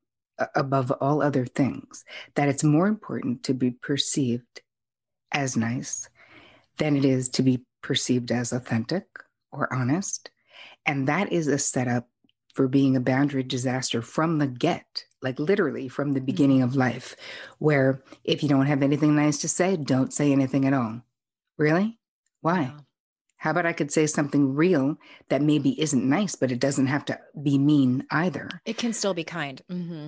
above 0.55 0.91
all 0.91 1.21
other 1.21 1.45
things, 1.45 2.05
that 2.35 2.49
it's 2.49 2.63
more 2.63 2.87
important 2.87 3.43
to 3.43 3.53
be 3.53 3.71
perceived 3.71 4.61
as 5.31 5.57
nice 5.57 6.09
than 6.77 6.95
it 6.95 7.05
is 7.05 7.29
to 7.29 7.41
be 7.41 7.61
perceived 7.81 8.31
as 8.31 8.53
authentic 8.53 9.05
or 9.51 9.73
honest. 9.73 10.29
And 10.85 11.07
that 11.07 11.31
is 11.31 11.47
a 11.47 11.57
setup 11.57 12.07
for 12.53 12.67
being 12.67 12.95
a 12.95 13.01
boundary 13.01 13.43
disaster 13.43 14.01
from 14.01 14.39
the 14.39 14.47
get, 14.47 15.05
like 15.21 15.37
literally 15.37 15.87
from 15.87 16.13
the 16.13 16.21
beginning 16.21 16.63
of 16.63 16.71
mm-hmm. 16.71 16.79
life, 16.79 17.15
where 17.59 18.01
if 18.23 18.41
you 18.41 18.49
don't 18.49 18.65
have 18.65 18.81
anything 18.81 19.15
nice 19.15 19.37
to 19.39 19.47
say, 19.47 19.77
don't 19.77 20.13
say 20.13 20.31
anything 20.31 20.65
at 20.65 20.73
all. 20.73 21.01
Really? 21.57 21.99
Why? 22.41 22.73
How 23.37 23.51
about 23.51 23.67
I 23.67 23.73
could 23.73 23.91
say 23.91 24.07
something 24.07 24.55
real 24.55 24.97
that 25.29 25.43
maybe 25.43 25.79
isn't 25.79 26.09
nice, 26.09 26.35
but 26.35 26.51
it 26.51 26.59
doesn't 26.59 26.87
have 26.87 27.05
to 27.05 27.19
be 27.41 27.59
mean 27.59 28.05
either? 28.09 28.49
It 28.65 28.77
can 28.77 28.93
still 28.93 29.13
be 29.13 29.23
kind. 29.23 29.61
Mm-hmm. 29.71 30.07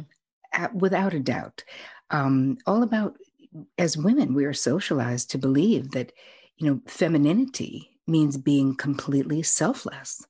Without 0.73 1.13
a 1.13 1.19
doubt. 1.19 1.63
Um, 2.09 2.57
all 2.65 2.83
about 2.83 3.17
as 3.77 3.97
women, 3.97 4.33
we 4.33 4.45
are 4.45 4.53
socialized 4.53 5.31
to 5.31 5.37
believe 5.37 5.91
that, 5.91 6.11
you 6.57 6.69
know, 6.69 6.81
femininity 6.87 7.89
means 8.07 8.37
being 8.37 8.75
completely 8.75 9.43
selfless. 9.43 10.25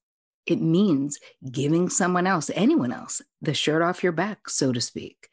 It 0.46 0.62
means 0.62 1.20
giving 1.52 1.90
someone 1.90 2.28
else, 2.28 2.50
anyone 2.54 2.92
else, 2.92 3.22
the 3.42 3.54
shirt 3.54 3.82
off 3.82 4.04
your 4.04 4.12
back, 4.12 4.50
so 4.50 4.72
to 4.72 4.82
speak. 4.82 5.30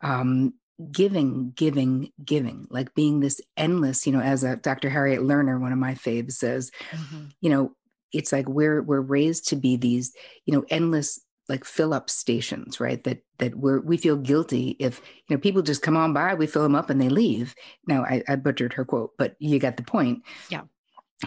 Um, 0.00 0.54
giving, 0.90 1.52
giving, 1.54 2.12
giving, 2.24 2.66
like 2.70 2.94
being 2.94 3.20
this 3.20 3.40
endless, 3.56 4.06
you 4.06 4.12
know, 4.12 4.20
as 4.20 4.44
a 4.44 4.56
Dr. 4.56 4.90
Harriet 4.90 5.20
Lerner, 5.20 5.60
one 5.60 5.72
of 5.72 5.78
my 5.78 5.94
faves 5.94 6.32
says, 6.32 6.70
mm-hmm. 6.90 7.26
you 7.40 7.50
know, 7.50 7.72
it's 8.12 8.32
like 8.32 8.48
we're 8.48 8.82
we're 8.82 9.00
raised 9.00 9.48
to 9.48 9.56
be 9.56 9.76
these, 9.76 10.14
you 10.44 10.54
know, 10.54 10.64
endless 10.70 11.20
like 11.48 11.64
fill 11.64 11.94
up 11.94 12.10
stations, 12.10 12.80
right? 12.80 13.02
That 13.04 13.18
that 13.38 13.54
we're 13.54 13.80
we 13.80 13.96
feel 13.96 14.16
guilty 14.16 14.76
if 14.80 15.00
you 15.28 15.36
know 15.36 15.40
people 15.40 15.62
just 15.62 15.82
come 15.82 15.96
on 15.96 16.12
by, 16.12 16.34
we 16.34 16.46
fill 16.46 16.62
them 16.62 16.74
up 16.74 16.90
and 16.90 17.00
they 17.00 17.08
leave. 17.08 17.54
Now 17.86 18.02
I, 18.04 18.22
I 18.28 18.36
butchered 18.36 18.72
her 18.74 18.84
quote, 18.84 19.12
but 19.18 19.36
you 19.38 19.58
got 19.58 19.76
the 19.76 19.82
point. 19.82 20.22
Yeah. 20.48 20.62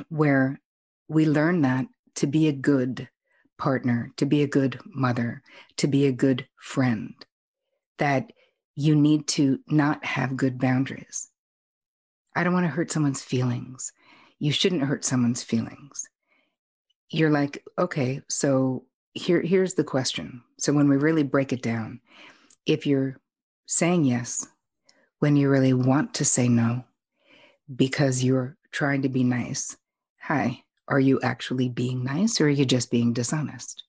Where 0.09 0.59
we 1.07 1.25
learn 1.25 1.61
that 1.61 1.85
to 2.15 2.27
be 2.27 2.47
a 2.47 2.53
good 2.53 3.09
partner, 3.57 4.11
to 4.17 4.25
be 4.25 4.43
a 4.43 4.47
good 4.47 4.79
mother, 4.85 5.41
to 5.77 5.87
be 5.87 6.05
a 6.05 6.11
good 6.11 6.47
friend, 6.57 7.13
that 7.97 8.31
you 8.75 8.95
need 8.95 9.27
to 9.27 9.59
not 9.67 10.03
have 10.05 10.37
good 10.37 10.59
boundaries. 10.59 11.29
I 12.35 12.43
don't 12.43 12.53
want 12.53 12.65
to 12.65 12.71
hurt 12.71 12.91
someone's 12.91 13.21
feelings. 13.21 13.91
You 14.39 14.51
shouldn't 14.51 14.83
hurt 14.83 15.03
someone's 15.03 15.43
feelings. 15.43 16.07
You're 17.09 17.31
like, 17.31 17.63
okay, 17.77 18.21
so 18.29 18.85
here 19.19 19.41
here's 19.41 19.73
the 19.73 19.83
question. 19.83 20.41
So 20.57 20.73
when 20.73 20.89
we 20.89 20.97
really 20.97 21.23
break 21.23 21.53
it 21.53 21.61
down, 21.61 21.99
if 22.65 22.85
you're 22.85 23.17
saying 23.65 24.05
yes 24.05 24.47
when 25.19 25.35
you 25.35 25.49
really 25.49 25.73
want 25.73 26.13
to 26.15 26.25
say 26.25 26.47
no 26.47 26.83
because 27.75 28.23
you're 28.23 28.57
trying 28.71 29.01
to 29.01 29.09
be 29.09 29.23
nice, 29.23 29.75
hi, 30.21 30.63
are 30.87 30.99
you 30.99 31.19
actually 31.21 31.69
being 31.69 32.03
nice 32.03 32.39
or 32.39 32.45
are 32.45 32.49
you 32.49 32.65
just 32.65 32.89
being 32.89 33.13
dishonest? 33.13 33.83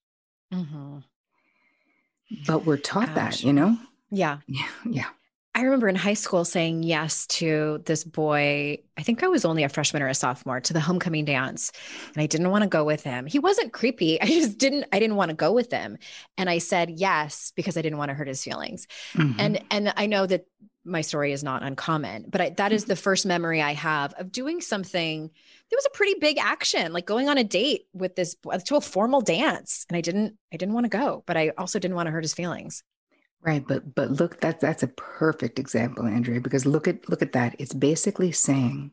Mm-hmm. 0.53 0.99
But 2.47 2.67
we're 2.67 2.77
taught 2.77 3.15
Gosh. 3.15 3.41
that, 3.41 3.45
you 3.45 3.53
know? 3.53 3.77
Yeah. 4.11 4.39
Yeah. 4.49 4.69
Yeah. 4.85 5.09
I 5.55 5.63
remember 5.63 5.89
in 5.89 5.97
high 5.97 6.15
school 6.15 6.45
saying 6.45 6.85
yes 6.85 7.27
to 7.27 7.83
this 7.85 8.05
boy. 8.05 8.79
I 8.97 9.03
think 9.03 9.25
I 9.25 9.29
was 9.29 9.45
only 9.45 9.65
a 9.65 9.69
freshman 9.69 10.01
or 10.01 10.09
a 10.09 10.15
sophomore 10.15 10.61
to 10.61 10.73
the 10.73 10.81
homecoming 10.81 11.25
dance, 11.25 11.73
and 12.15 12.23
I 12.23 12.27
didn't 12.27 12.51
want 12.51 12.63
to 12.63 12.69
go 12.69 12.85
with 12.85 13.03
him. 13.03 13.27
He 13.27 13.41
wasn't 13.41 13.73
creepy. 13.73 14.21
I 14.23 14.27
just 14.27 14.59
didn't. 14.59 14.87
I 14.93 15.01
didn't 15.01 15.17
want 15.17 15.31
to 15.31 15.37
go 15.37 15.53
with 15.53 15.73
him, 15.73 15.99
and 16.39 16.49
I 16.49 16.59
said 16.59 16.91
yes 16.91 17.53
because 17.57 17.77
I 17.77 17.83
didn't 17.83 17.99
want 17.99 18.11
to 18.11 18.15
hurt 18.15 18.29
his 18.29 18.45
feelings. 18.45 18.87
Mm-hmm. 19.15 19.41
And 19.41 19.65
and 19.71 19.93
I 19.97 20.07
know 20.07 20.25
that 20.27 20.47
my 20.85 21.01
story 21.01 21.33
is 21.33 21.43
not 21.43 21.63
uncommon, 21.63 22.27
but 22.29 22.41
I, 22.41 22.51
that 22.51 22.73
is 22.73 22.85
the 22.85 22.97
first 22.97 23.27
memory 23.27 23.61
I 23.61 23.75
have 23.75 24.15
of 24.15 24.33
doing 24.33 24.61
something. 24.61 25.31
There 25.71 25.77
was 25.77 25.87
a 25.87 25.97
pretty 25.97 26.15
big 26.21 26.39
action, 26.39 26.93
like 26.93 27.07
going 27.07 27.29
on 27.29 27.39
a 27.39 27.45
date 27.45 27.83
with 27.93 28.15
this 28.15 28.37
to 28.67 28.77
a 28.77 28.81
formal 28.81 29.21
dance, 29.21 29.85
and 29.89 29.97
I 29.97 30.01
didn't. 30.01 30.37
I 30.53 30.57
didn't 30.57 30.75
want 30.75 30.85
to 30.85 30.97
go, 30.97 31.25
but 31.27 31.37
I 31.37 31.51
also 31.59 31.81
didn't 31.81 31.97
want 31.97 32.07
to 32.07 32.13
hurt 32.13 32.25
his 32.25 32.35
feelings. 32.35 32.85
Right, 33.43 33.67
but 33.67 33.95
but 33.95 34.11
look, 34.11 34.41
that's 34.41 34.61
that's 34.61 34.83
a 34.83 34.89
perfect 34.89 35.59
example, 35.59 36.05
Andrea, 36.07 36.41
because 36.41 36.67
look 36.67 36.87
at 36.87 37.09
look 37.09 37.23
at 37.23 37.33
that. 37.33 37.57
It's 37.59 37.73
basically 37.73 38.33
saying 38.33 38.91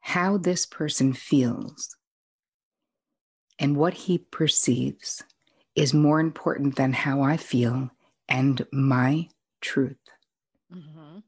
how 0.00 0.36
this 0.36 0.66
person 0.66 1.12
feels 1.12 1.96
and 3.58 3.76
what 3.76 3.94
he 3.94 4.18
perceives 4.18 5.22
is 5.76 5.94
more 5.94 6.18
important 6.18 6.76
than 6.76 6.92
how 6.92 7.22
I 7.22 7.36
feel 7.36 7.90
and 8.28 8.66
my 8.72 9.28
truth. 9.60 9.96
Mm-hmm. 10.74 11.18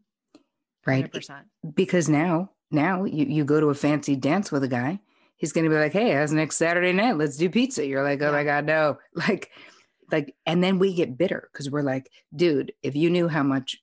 Right? 0.86 1.12
100%. 1.12 1.42
Because 1.74 2.08
now, 2.08 2.50
now 2.70 3.04
you, 3.04 3.26
you 3.26 3.44
go 3.44 3.60
to 3.60 3.68
a 3.68 3.74
fancy 3.74 4.16
dance 4.16 4.50
with 4.50 4.64
a 4.64 4.68
guy, 4.68 4.98
he's 5.36 5.52
going 5.52 5.64
to 5.64 5.70
be 5.70 5.76
like, 5.76 5.92
Hey, 5.92 6.12
how's 6.12 6.32
next 6.32 6.56
Saturday 6.56 6.92
night? 6.92 7.18
Let's 7.18 7.36
do 7.36 7.48
pizza. 7.50 7.86
You're 7.86 8.02
like, 8.02 8.20
Oh 8.22 8.26
yeah. 8.26 8.32
my 8.32 8.44
God, 8.44 8.66
no. 8.66 8.98
Like, 9.14 9.50
like 10.12 10.34
and 10.46 10.62
then 10.62 10.78
we 10.78 10.94
get 10.94 11.18
bitter 11.18 11.48
because 11.52 11.70
we're 11.70 11.82
like 11.82 12.10
dude 12.34 12.72
if 12.82 12.94
you 12.94 13.10
knew 13.10 13.28
how 13.28 13.42
much 13.42 13.78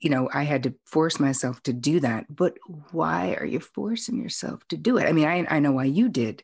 you 0.00 0.10
know 0.10 0.28
i 0.34 0.42
had 0.42 0.64
to 0.64 0.74
force 0.84 1.18
myself 1.18 1.62
to 1.62 1.72
do 1.72 2.00
that 2.00 2.26
but 2.28 2.56
why 2.90 3.34
are 3.38 3.46
you 3.46 3.60
forcing 3.60 4.20
yourself 4.20 4.60
to 4.68 4.76
do 4.76 4.98
it? 4.98 5.06
I 5.06 5.12
mean 5.12 5.26
i, 5.26 5.46
I 5.48 5.60
know 5.60 5.72
why 5.72 5.84
you 5.84 6.08
did 6.08 6.42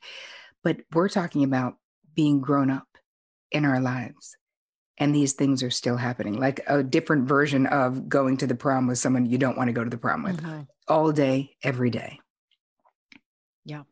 but 0.62 0.78
we're 0.92 1.08
talking 1.08 1.44
about 1.44 1.74
being 2.14 2.40
grown 2.40 2.70
up 2.70 2.88
in 3.50 3.64
our 3.64 3.80
lives 3.80 4.36
and 4.98 5.14
these 5.14 5.32
things 5.32 5.62
are 5.62 5.70
still 5.70 5.96
happening 5.96 6.38
like 6.38 6.60
a 6.68 6.82
different 6.82 7.26
version 7.28 7.66
of 7.66 8.08
going 8.08 8.36
to 8.38 8.46
the 8.46 8.54
prom 8.54 8.86
with 8.86 8.98
someone 8.98 9.26
you 9.26 9.38
don't 9.38 9.58
want 9.58 9.68
to 9.68 9.72
go 9.72 9.82
to 9.82 9.90
the 9.90 9.98
prom 9.98 10.22
with 10.22 10.40
mm-hmm. 10.40 10.62
all 10.86 11.10
day 11.10 11.56
every 11.62 11.90
day. 11.90 12.20
Yeah 13.64 13.82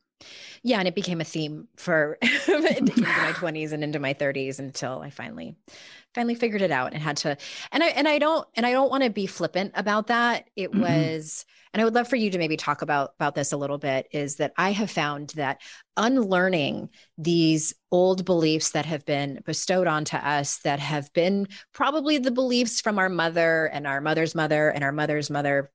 yeah, 0.62 0.78
and 0.78 0.88
it 0.88 0.94
became 0.94 1.20
a 1.20 1.24
theme 1.24 1.68
for 1.76 2.18
into 2.22 3.00
my 3.02 3.32
20s 3.34 3.72
and 3.72 3.82
into 3.82 3.98
my 3.98 4.14
30s 4.14 4.58
until 4.58 5.00
I 5.00 5.10
finally 5.10 5.56
finally 6.14 6.34
figured 6.34 6.62
it 6.62 6.70
out 6.70 6.92
and 6.92 7.02
had 7.02 7.16
to 7.16 7.36
and 7.70 7.82
I 7.82 7.88
and 7.88 8.06
I 8.06 8.18
don't 8.18 8.46
and 8.54 8.66
I 8.66 8.72
don't 8.72 8.90
want 8.90 9.02
to 9.02 9.10
be 9.10 9.26
flippant 9.26 9.72
about 9.74 10.08
that. 10.08 10.48
It 10.56 10.70
mm-hmm. 10.70 10.82
was 10.82 11.44
and 11.72 11.80
I 11.80 11.84
would 11.84 11.94
love 11.94 12.08
for 12.08 12.16
you 12.16 12.30
to 12.30 12.38
maybe 12.38 12.56
talk 12.56 12.82
about 12.82 13.14
about 13.18 13.34
this 13.34 13.52
a 13.52 13.56
little 13.56 13.78
bit 13.78 14.08
is 14.12 14.36
that 14.36 14.52
I 14.56 14.72
have 14.72 14.90
found 14.90 15.30
that 15.30 15.60
unlearning 15.96 16.90
these 17.18 17.74
old 17.90 18.24
beliefs 18.24 18.70
that 18.70 18.86
have 18.86 19.04
been 19.04 19.40
bestowed 19.44 19.86
onto 19.86 20.16
us 20.16 20.58
that 20.58 20.80
have 20.80 21.12
been 21.12 21.48
probably 21.72 22.18
the 22.18 22.30
beliefs 22.30 22.80
from 22.80 22.98
our 22.98 23.08
mother 23.08 23.66
and 23.66 23.86
our 23.86 24.00
mother's 24.00 24.34
mother 24.34 24.70
and 24.70 24.84
our 24.84 24.92
mother's 24.92 25.30
mother 25.30 25.70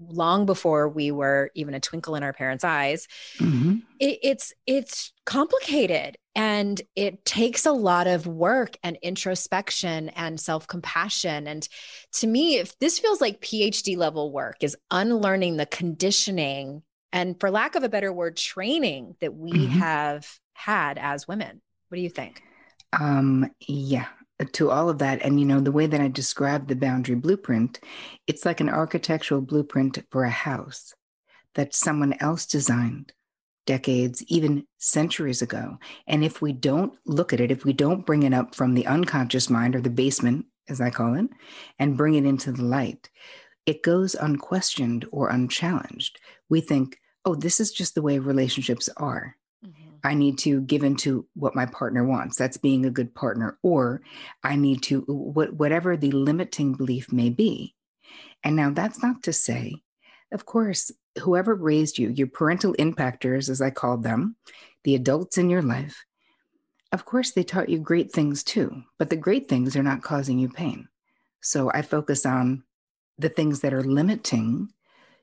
long 0.00 0.46
before 0.46 0.88
we 0.88 1.10
were 1.10 1.50
even 1.54 1.74
a 1.74 1.80
twinkle 1.80 2.14
in 2.14 2.22
our 2.22 2.32
parents' 2.32 2.64
eyes. 2.64 3.06
Mm-hmm. 3.38 3.76
It, 3.98 4.18
it's 4.22 4.52
it's 4.66 5.12
complicated 5.26 6.16
and 6.34 6.80
it 6.96 7.24
takes 7.24 7.66
a 7.66 7.72
lot 7.72 8.06
of 8.06 8.26
work 8.26 8.76
and 8.82 8.96
introspection 9.02 10.08
and 10.10 10.40
self-compassion. 10.40 11.46
And 11.46 11.68
to 12.12 12.26
me, 12.26 12.56
if 12.56 12.78
this 12.78 12.98
feels 12.98 13.20
like 13.20 13.40
PhD 13.40 13.96
level 13.96 14.32
work 14.32 14.56
is 14.62 14.76
unlearning 14.90 15.56
the 15.56 15.66
conditioning 15.66 16.82
and 17.12 17.38
for 17.38 17.50
lack 17.50 17.74
of 17.74 17.82
a 17.82 17.88
better 17.88 18.12
word, 18.12 18.36
training 18.36 19.16
that 19.20 19.34
we 19.34 19.52
mm-hmm. 19.52 19.78
have 19.78 20.28
had 20.54 20.98
as 20.98 21.26
women. 21.26 21.60
What 21.88 21.96
do 21.96 22.02
you 22.02 22.10
think? 22.10 22.42
Um, 22.98 23.50
yeah, 23.66 24.06
to 24.52 24.70
all 24.70 24.88
of 24.88 24.98
that. 24.98 25.22
And, 25.22 25.38
you 25.38 25.46
know, 25.46 25.60
the 25.60 25.72
way 25.72 25.86
that 25.86 26.00
I 26.00 26.08
describe 26.08 26.68
the 26.68 26.76
boundary 26.76 27.14
blueprint, 27.14 27.80
it's 28.26 28.44
like 28.44 28.60
an 28.60 28.68
architectural 28.68 29.40
blueprint 29.40 29.98
for 30.10 30.24
a 30.24 30.30
house 30.30 30.94
that 31.54 31.74
someone 31.74 32.14
else 32.20 32.46
designed 32.46 33.12
decades, 33.66 34.22
even 34.24 34.66
centuries 34.78 35.42
ago. 35.42 35.78
And 36.06 36.24
if 36.24 36.40
we 36.40 36.52
don't 36.52 36.94
look 37.06 37.32
at 37.32 37.40
it, 37.40 37.50
if 37.50 37.64
we 37.64 37.72
don't 37.72 38.06
bring 38.06 38.22
it 38.22 38.34
up 38.34 38.54
from 38.54 38.74
the 38.74 38.86
unconscious 38.86 39.50
mind 39.50 39.76
or 39.76 39.80
the 39.80 39.90
basement, 39.90 40.46
as 40.68 40.80
I 40.80 40.90
call 40.90 41.14
it, 41.14 41.26
and 41.78 41.96
bring 41.96 42.14
it 42.14 42.24
into 42.24 42.52
the 42.52 42.64
light, 42.64 43.10
it 43.66 43.82
goes 43.82 44.14
unquestioned 44.14 45.06
or 45.12 45.28
unchallenged. 45.28 46.18
We 46.48 46.60
think, 46.60 46.98
oh, 47.24 47.34
this 47.34 47.60
is 47.60 47.72
just 47.72 47.94
the 47.94 48.02
way 48.02 48.18
relationships 48.18 48.88
are. 48.96 49.36
I 50.04 50.14
need 50.14 50.38
to 50.38 50.60
give 50.62 50.82
into 50.82 51.26
what 51.34 51.54
my 51.54 51.66
partner 51.66 52.04
wants. 52.04 52.36
That's 52.36 52.56
being 52.56 52.86
a 52.86 52.90
good 52.90 53.14
partner. 53.14 53.58
Or 53.62 54.02
I 54.42 54.56
need 54.56 54.82
to, 54.84 55.00
what, 55.02 55.52
whatever 55.54 55.96
the 55.96 56.10
limiting 56.10 56.74
belief 56.74 57.12
may 57.12 57.30
be. 57.30 57.74
And 58.42 58.56
now 58.56 58.70
that's 58.70 59.02
not 59.02 59.22
to 59.24 59.32
say, 59.32 59.74
of 60.32 60.46
course, 60.46 60.90
whoever 61.18 61.54
raised 61.54 61.98
you, 61.98 62.08
your 62.08 62.28
parental 62.28 62.74
impactors, 62.74 63.48
as 63.48 63.60
I 63.60 63.70
called 63.70 64.02
them, 64.02 64.36
the 64.84 64.94
adults 64.94 65.38
in 65.38 65.50
your 65.50 65.62
life, 65.62 66.04
of 66.92 67.04
course, 67.04 67.32
they 67.32 67.42
taught 67.42 67.68
you 67.68 67.78
great 67.78 68.10
things 68.12 68.42
too, 68.42 68.82
but 68.98 69.10
the 69.10 69.16
great 69.16 69.48
things 69.48 69.76
are 69.76 69.82
not 69.82 70.02
causing 70.02 70.38
you 70.38 70.48
pain. 70.48 70.88
So 71.40 71.70
I 71.72 71.82
focus 71.82 72.26
on 72.26 72.64
the 73.18 73.28
things 73.28 73.60
that 73.60 73.74
are 73.74 73.82
limiting 73.82 74.70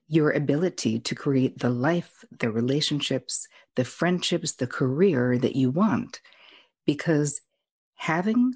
your 0.07 0.31
ability 0.31 0.99
to 0.99 1.15
create 1.15 1.59
the 1.59 1.69
life, 1.69 2.23
the 2.39 2.51
relationships, 2.51 3.47
the 3.75 3.83
friendships, 3.83 4.53
the 4.53 4.67
career 4.67 5.37
that 5.37 5.55
you 5.55 5.69
want. 5.69 6.21
Because 6.85 7.41
having 7.95 8.53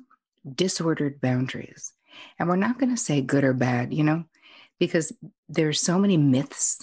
disordered 0.55 1.19
boundaries, 1.19 1.93
and 2.39 2.47
we're 2.47 2.55
not 2.55 2.79
going 2.79 2.89
to 2.89 3.01
say 3.01 3.21
good 3.21 3.43
or 3.43 3.53
bad, 3.53 3.93
you 3.93 4.03
know, 4.03 4.23
because 4.79 5.11
there's 5.49 5.81
so 5.81 5.99
many 5.99 6.17
myths 6.17 6.79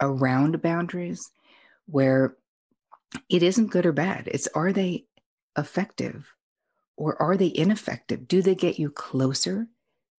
around 0.00 0.60
boundaries 0.60 1.30
where 1.86 2.36
it 3.28 3.42
isn't 3.42 3.70
good 3.70 3.86
or 3.86 3.92
bad. 3.92 4.28
It's 4.28 4.48
are 4.48 4.72
they 4.72 5.06
effective 5.56 6.26
or 6.96 7.20
are 7.20 7.36
they 7.36 7.52
ineffective? 7.54 8.26
Do 8.26 8.42
they 8.42 8.54
get 8.54 8.78
you 8.78 8.90
closer 8.90 9.68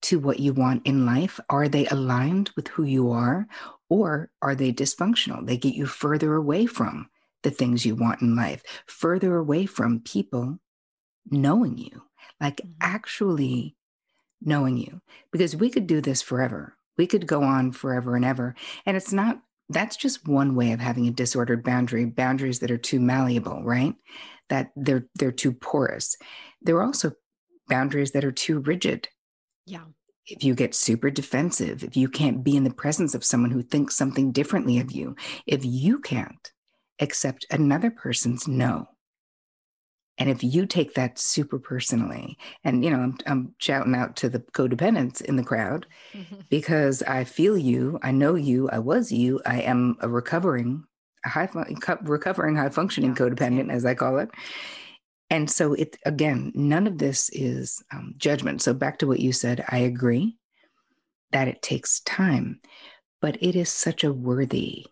to 0.03 0.19
what 0.19 0.39
you 0.39 0.53
want 0.53 0.85
in 0.85 1.05
life? 1.05 1.39
Are 1.49 1.67
they 1.67 1.87
aligned 1.87 2.51
with 2.55 2.67
who 2.67 2.83
you 2.83 3.11
are? 3.11 3.47
Or 3.89 4.29
are 4.41 4.55
they 4.55 4.71
dysfunctional? 4.71 5.45
They 5.45 5.57
get 5.57 5.75
you 5.75 5.85
further 5.85 6.35
away 6.35 6.65
from 6.65 7.09
the 7.43 7.51
things 7.51 7.85
you 7.85 7.95
want 7.95 8.21
in 8.21 8.35
life, 8.35 8.63
further 8.87 9.35
away 9.37 9.65
from 9.65 9.99
people 9.99 10.57
knowing 11.29 11.77
you, 11.77 12.01
like 12.41 12.57
mm-hmm. 12.57 12.71
actually 12.81 13.75
knowing 14.41 14.77
you. 14.77 15.01
Because 15.31 15.55
we 15.55 15.69
could 15.69 15.87
do 15.87 16.01
this 16.01 16.21
forever. 16.21 16.75
We 16.97 17.07
could 17.07 17.27
go 17.27 17.43
on 17.43 17.71
forever 17.71 18.15
and 18.15 18.25
ever. 18.25 18.55
And 18.85 18.95
it's 18.97 19.13
not, 19.13 19.41
that's 19.69 19.95
just 19.95 20.27
one 20.27 20.55
way 20.55 20.71
of 20.71 20.79
having 20.79 21.07
a 21.07 21.11
disordered 21.11 21.63
boundary, 21.63 22.05
boundaries 22.05 22.59
that 22.59 22.71
are 22.71 22.77
too 22.77 22.99
malleable, 22.99 23.63
right? 23.63 23.95
That 24.49 24.71
they're 24.75 25.07
they're 25.15 25.31
too 25.31 25.53
porous. 25.53 26.15
There 26.61 26.75
are 26.75 26.83
also 26.83 27.13
boundaries 27.67 28.11
that 28.11 28.25
are 28.25 28.31
too 28.31 28.59
rigid 28.59 29.07
yeah. 29.65 29.85
If 30.25 30.43
you 30.43 30.55
get 30.55 30.73
super 30.73 31.09
defensive, 31.09 31.83
if 31.83 31.97
you 31.97 32.07
can't 32.07 32.43
be 32.43 32.55
in 32.55 32.63
the 32.63 32.73
presence 32.73 33.13
of 33.13 33.25
someone 33.25 33.51
who 33.51 33.61
thinks 33.61 33.95
something 33.95 34.31
differently 34.31 34.79
of 34.79 34.91
you, 34.91 35.17
if 35.45 35.65
you 35.65 35.99
can't 35.99 36.51
accept 37.01 37.45
another 37.51 37.91
person's 37.91 38.47
no, 38.47 38.87
and 40.17 40.29
if 40.29 40.43
you 40.43 40.65
take 40.65 40.93
that 40.93 41.17
super 41.17 41.57
personally, 41.59 42.37
and 42.63 42.83
you 42.85 42.91
know, 42.91 42.99
I'm, 42.99 43.17
I'm 43.25 43.55
shouting 43.57 43.95
out 43.95 44.15
to 44.17 44.29
the 44.29 44.39
codependents 44.39 45.21
in 45.21 45.35
the 45.35 45.43
crowd 45.43 45.87
because 46.49 47.01
I 47.03 47.23
feel 47.23 47.57
you, 47.57 47.99
I 48.03 48.11
know 48.11 48.35
you, 48.35 48.69
I 48.69 48.79
was 48.79 49.11
you, 49.11 49.41
I 49.45 49.61
am 49.61 49.97
a 50.01 50.07
recovering, 50.07 50.83
a 51.25 51.29
high 51.29 51.49
recovering 52.03 52.55
high 52.55 52.69
functioning 52.69 53.11
yeah, 53.11 53.15
codependent, 53.15 53.71
as 53.71 53.85
I 53.85 53.95
call 53.95 54.19
it. 54.19 54.29
And 55.33 55.49
so 55.49 55.73
it 55.73 55.97
again, 56.05 56.51
none 56.53 56.85
of 56.85 56.99
this 56.99 57.31
is 57.33 57.83
um, 57.91 58.13
judgment. 58.17 58.61
So 58.61 58.71
back 58.71 58.99
to 58.99 59.07
what 59.07 59.19
you 59.19 59.31
said, 59.31 59.65
I 59.67 59.79
agree 59.79 60.37
that 61.31 61.47
it 61.47 61.63
takes 61.63 62.01
time, 62.01 62.61
but 63.19 63.41
it 63.41 63.55
is 63.55 63.69
such 63.69 64.03
a 64.03 64.13
worthy 64.13 64.85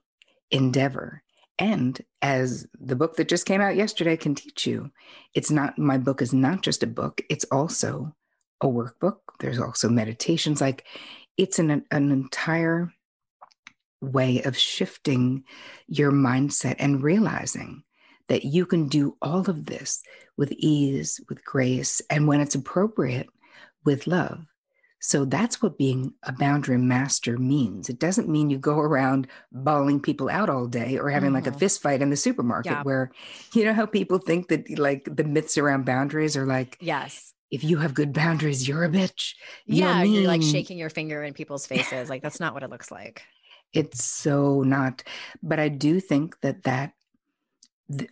endeavor. 0.49 1.21
And 1.59 2.01
as 2.23 2.65
the 2.79 2.95
book 2.95 3.17
that 3.17 3.29
just 3.29 3.45
came 3.45 3.61
out 3.61 3.75
yesterday 3.75 4.17
can 4.17 4.33
teach 4.33 4.65
you, 4.65 4.89
it's 5.35 5.51
not 5.51 5.77
my 5.77 5.99
book 5.99 6.23
is 6.23 6.33
not 6.33 6.63
just 6.63 6.81
a 6.81 6.87
book, 6.87 7.21
it's 7.29 7.45
also 7.51 8.15
a 8.61 8.65
workbook. 8.65 9.17
There's 9.39 9.59
also 9.59 9.89
meditations. 9.89 10.59
Like 10.59 10.85
it's 11.37 11.59
an, 11.59 11.85
an 11.91 12.11
entire 12.11 12.91
way 14.01 14.41
of 14.41 14.57
shifting 14.57 15.43
your 15.85 16.11
mindset 16.11 16.77
and 16.79 17.03
realizing 17.03 17.83
that 18.31 18.45
you 18.45 18.65
can 18.65 18.87
do 18.87 19.17
all 19.21 19.49
of 19.49 19.65
this 19.65 20.01
with 20.37 20.53
ease, 20.53 21.19
with 21.27 21.43
grace, 21.43 22.01
and 22.09 22.29
when 22.29 22.39
it's 22.39 22.55
appropriate, 22.55 23.27
with 23.83 24.07
love. 24.07 24.45
So 25.01 25.25
that's 25.25 25.61
what 25.61 25.77
being 25.77 26.13
a 26.23 26.31
boundary 26.31 26.77
master 26.77 27.37
means. 27.37 27.89
It 27.89 27.99
doesn't 27.99 28.29
mean 28.29 28.49
you 28.49 28.57
go 28.57 28.79
around 28.79 29.27
bawling 29.51 29.99
people 29.99 30.29
out 30.29 30.49
all 30.49 30.65
day 30.65 30.97
or 30.97 31.09
having 31.09 31.27
mm-hmm. 31.27 31.35
like 31.35 31.47
a 31.47 31.49
mm-hmm. 31.49 31.59
fist 31.59 31.81
fight 31.81 32.01
in 32.01 32.09
the 32.09 32.15
supermarket 32.15 32.71
yeah. 32.71 32.83
where, 32.83 33.11
you 33.53 33.65
know, 33.65 33.73
how 33.73 33.85
people 33.85 34.17
think 34.17 34.47
that 34.47 34.79
like 34.79 35.09
the 35.13 35.25
myths 35.25 35.57
around 35.57 35.85
boundaries 35.85 36.37
are 36.37 36.45
like, 36.45 36.77
yes, 36.79 37.33
if 37.49 37.65
you 37.65 37.79
have 37.79 37.93
good 37.93 38.13
boundaries, 38.13 38.65
you're 38.65 38.85
a 38.85 38.89
bitch. 38.89 39.33
You 39.65 39.83
yeah, 39.83 40.03
you're 40.03 40.25
like 40.25 40.41
shaking 40.41 40.77
your 40.77 40.89
finger 40.89 41.21
in 41.21 41.33
people's 41.33 41.67
faces. 41.73 42.09
like 42.09 42.23
that's 42.23 42.39
not 42.39 42.53
what 42.53 42.63
it 42.63 42.69
looks 42.69 42.91
like. 42.91 43.23
It's 43.73 44.05
so 44.05 44.61
not. 44.61 45.03
But 45.43 45.59
I 45.59 45.67
do 45.67 45.99
think 45.99 46.39
that 46.39 46.63
that 46.63 46.93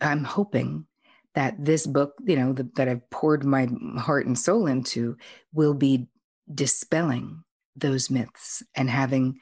I'm 0.00 0.24
hoping 0.24 0.86
that 1.34 1.64
this 1.64 1.86
book, 1.86 2.14
you 2.24 2.36
know, 2.36 2.52
the, 2.52 2.68
that 2.76 2.88
I've 2.88 3.08
poured 3.10 3.44
my 3.44 3.68
heart 3.98 4.26
and 4.26 4.38
soul 4.38 4.66
into, 4.66 5.16
will 5.52 5.74
be 5.74 6.08
dispelling 6.52 7.44
those 7.76 8.10
myths 8.10 8.62
and 8.74 8.90
having 8.90 9.38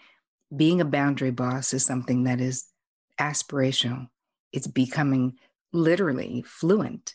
being 0.55 0.81
a 0.81 0.85
boundary 0.85 1.31
boss 1.31 1.73
is 1.75 1.85
something 1.85 2.25
that 2.25 2.41
is 2.41 2.67
aspirational. 3.19 4.09
It's 4.53 4.67
becoming 4.67 5.39
literally 5.73 6.43
fluent 6.47 7.15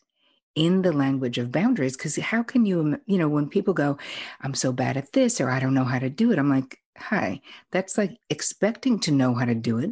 in 0.55 0.81
the 0.83 0.91
language 0.91 1.37
of 1.37 1.51
boundaries. 1.51 1.97
Because 1.97 2.15
how 2.17 2.43
can 2.43 2.65
you, 2.65 2.99
you 3.05 3.17
know, 3.17 3.27
when 3.27 3.49
people 3.49 3.73
go, 3.73 3.97
I'm 4.41 4.53
so 4.53 4.71
bad 4.71 4.97
at 4.97 5.11
this 5.13 5.41
or 5.41 5.49
I 5.49 5.59
don't 5.59 5.73
know 5.73 5.83
how 5.83 5.99
to 5.99 6.09
do 6.09 6.31
it, 6.31 6.39
I'm 6.39 6.49
like, 6.49 6.77
hi, 6.97 7.41
that's 7.71 7.97
like 7.97 8.17
expecting 8.29 8.99
to 8.99 9.11
know 9.11 9.33
how 9.33 9.45
to 9.45 9.55
do 9.55 9.79
it 9.79 9.91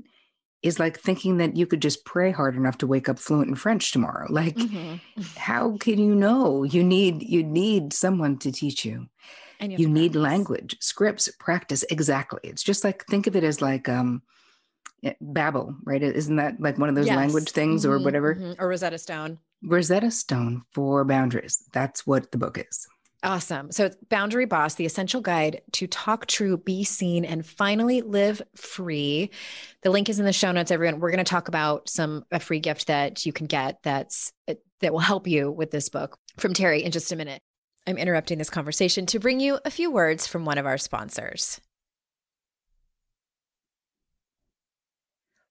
is 0.63 0.80
like 0.80 1.00
thinking 1.00 1.38
that 1.38 1.56
you 1.56 1.65
could 1.65 1.82
just 1.82 2.06
pray 2.06 2.32
hard 2.32 2.56
enough 2.56 2.78
to 2.80 2.88
wake 2.88 3.10
up 3.10 3.17
fluent 3.17 3.50
in 3.50 3.56
French 3.56 3.91
tomorrow. 3.91 4.28
Like, 4.30 4.56
mm-hmm. 4.56 4.95
how 5.36 5.78
can 5.78 5.97
you 5.97 6.15
know? 6.15 6.63
You 6.63 6.84
need 6.84 7.24
you 7.24 7.43
need 7.43 7.93
someone 7.93 8.38
to 8.39 8.52
teach 8.52 8.86
you. 8.86 9.08
And 9.60 9.71
you, 9.71 9.80
you 9.80 9.89
need 9.89 10.15
language, 10.15 10.78
scripts, 10.80 11.30
practice. 11.39 11.84
Exactly. 11.91 12.39
It's 12.43 12.63
just 12.63 12.84
like 12.84 13.06
think 13.06 13.28
of 13.28 13.36
it 13.36 13.43
as 13.43 13.62
like 13.62 13.89
um 13.89 14.21
eh, 15.04 15.13
Babbel, 15.21 15.76
right? 15.84 16.02
Isn't 16.02 16.38
that 16.38 16.60
like 16.60 16.78
one 16.78 16.89
of 16.89 16.95
those 16.95 17.08
yes. 17.08 17.15
language 17.15 17.52
things 17.52 17.84
mm-hmm, 17.84 17.93
or 17.93 18.00
whatever? 18.00 18.36
Mm-hmm. 18.36 18.62
Or 18.62 18.67
Rosetta 18.67 18.97
Stone. 18.97 19.39
Rosetta 19.63 20.10
Stone 20.10 20.63
for 20.71 21.06
boundaries. 21.06 21.63
That's 21.74 22.08
what 22.08 22.32
the 22.32 22.38
book 22.38 22.58
is. 22.58 22.88
Awesome. 23.24 23.72
So, 23.72 23.86
it's 23.86 23.96
Boundary 24.10 24.46
Boss, 24.46 24.76
the 24.76 24.86
essential 24.86 25.22
guide 25.22 25.62
to 25.74 25.86
talk 25.86 26.26
true, 26.26 26.58
be 26.58 26.84
seen, 26.84 27.24
and 27.24 27.46
finally 27.46 28.02
live 28.02 28.42
free. 28.56 29.30
The 29.84 29.92
link 29.92 30.10
is 30.10 30.20
in 30.20 30.26
the 30.26 30.34
show 30.34 30.52
notes, 30.52 30.72
everyone. 30.72 31.00
We're 31.00 31.12
going 31.12 31.24
to 31.24 31.30
talk 31.30 31.48
about 31.48 31.88
some 31.88 32.26
a 32.32 32.40
free 32.40 32.60
gift 32.60 32.88
that 32.88 33.24
you 33.26 33.32
can 33.32 33.46
get 33.46 33.78
that's 33.84 34.34
uh, 34.48 34.56
that 34.80 34.92
will 34.92 35.00
help 35.00 35.28
you 35.28 35.52
with 35.52 35.70
this 35.70 35.90
book 35.90 36.18
from 36.38 36.56
Terry 36.56 36.84
in 36.84 36.92
just 36.92 37.12
a 37.12 37.16
minute. 37.16 37.42
I'm 37.86 37.98
interrupting 37.98 38.40
this 38.40 38.50
conversation 38.50 39.06
to 39.08 39.20
bring 39.20 39.40
you 39.40 39.60
a 39.66 39.72
few 39.72 39.92
words 39.92 40.26
from 40.26 40.46
one 40.46 40.58
of 40.58 40.66
our 40.66 40.78
sponsors. 40.78 41.62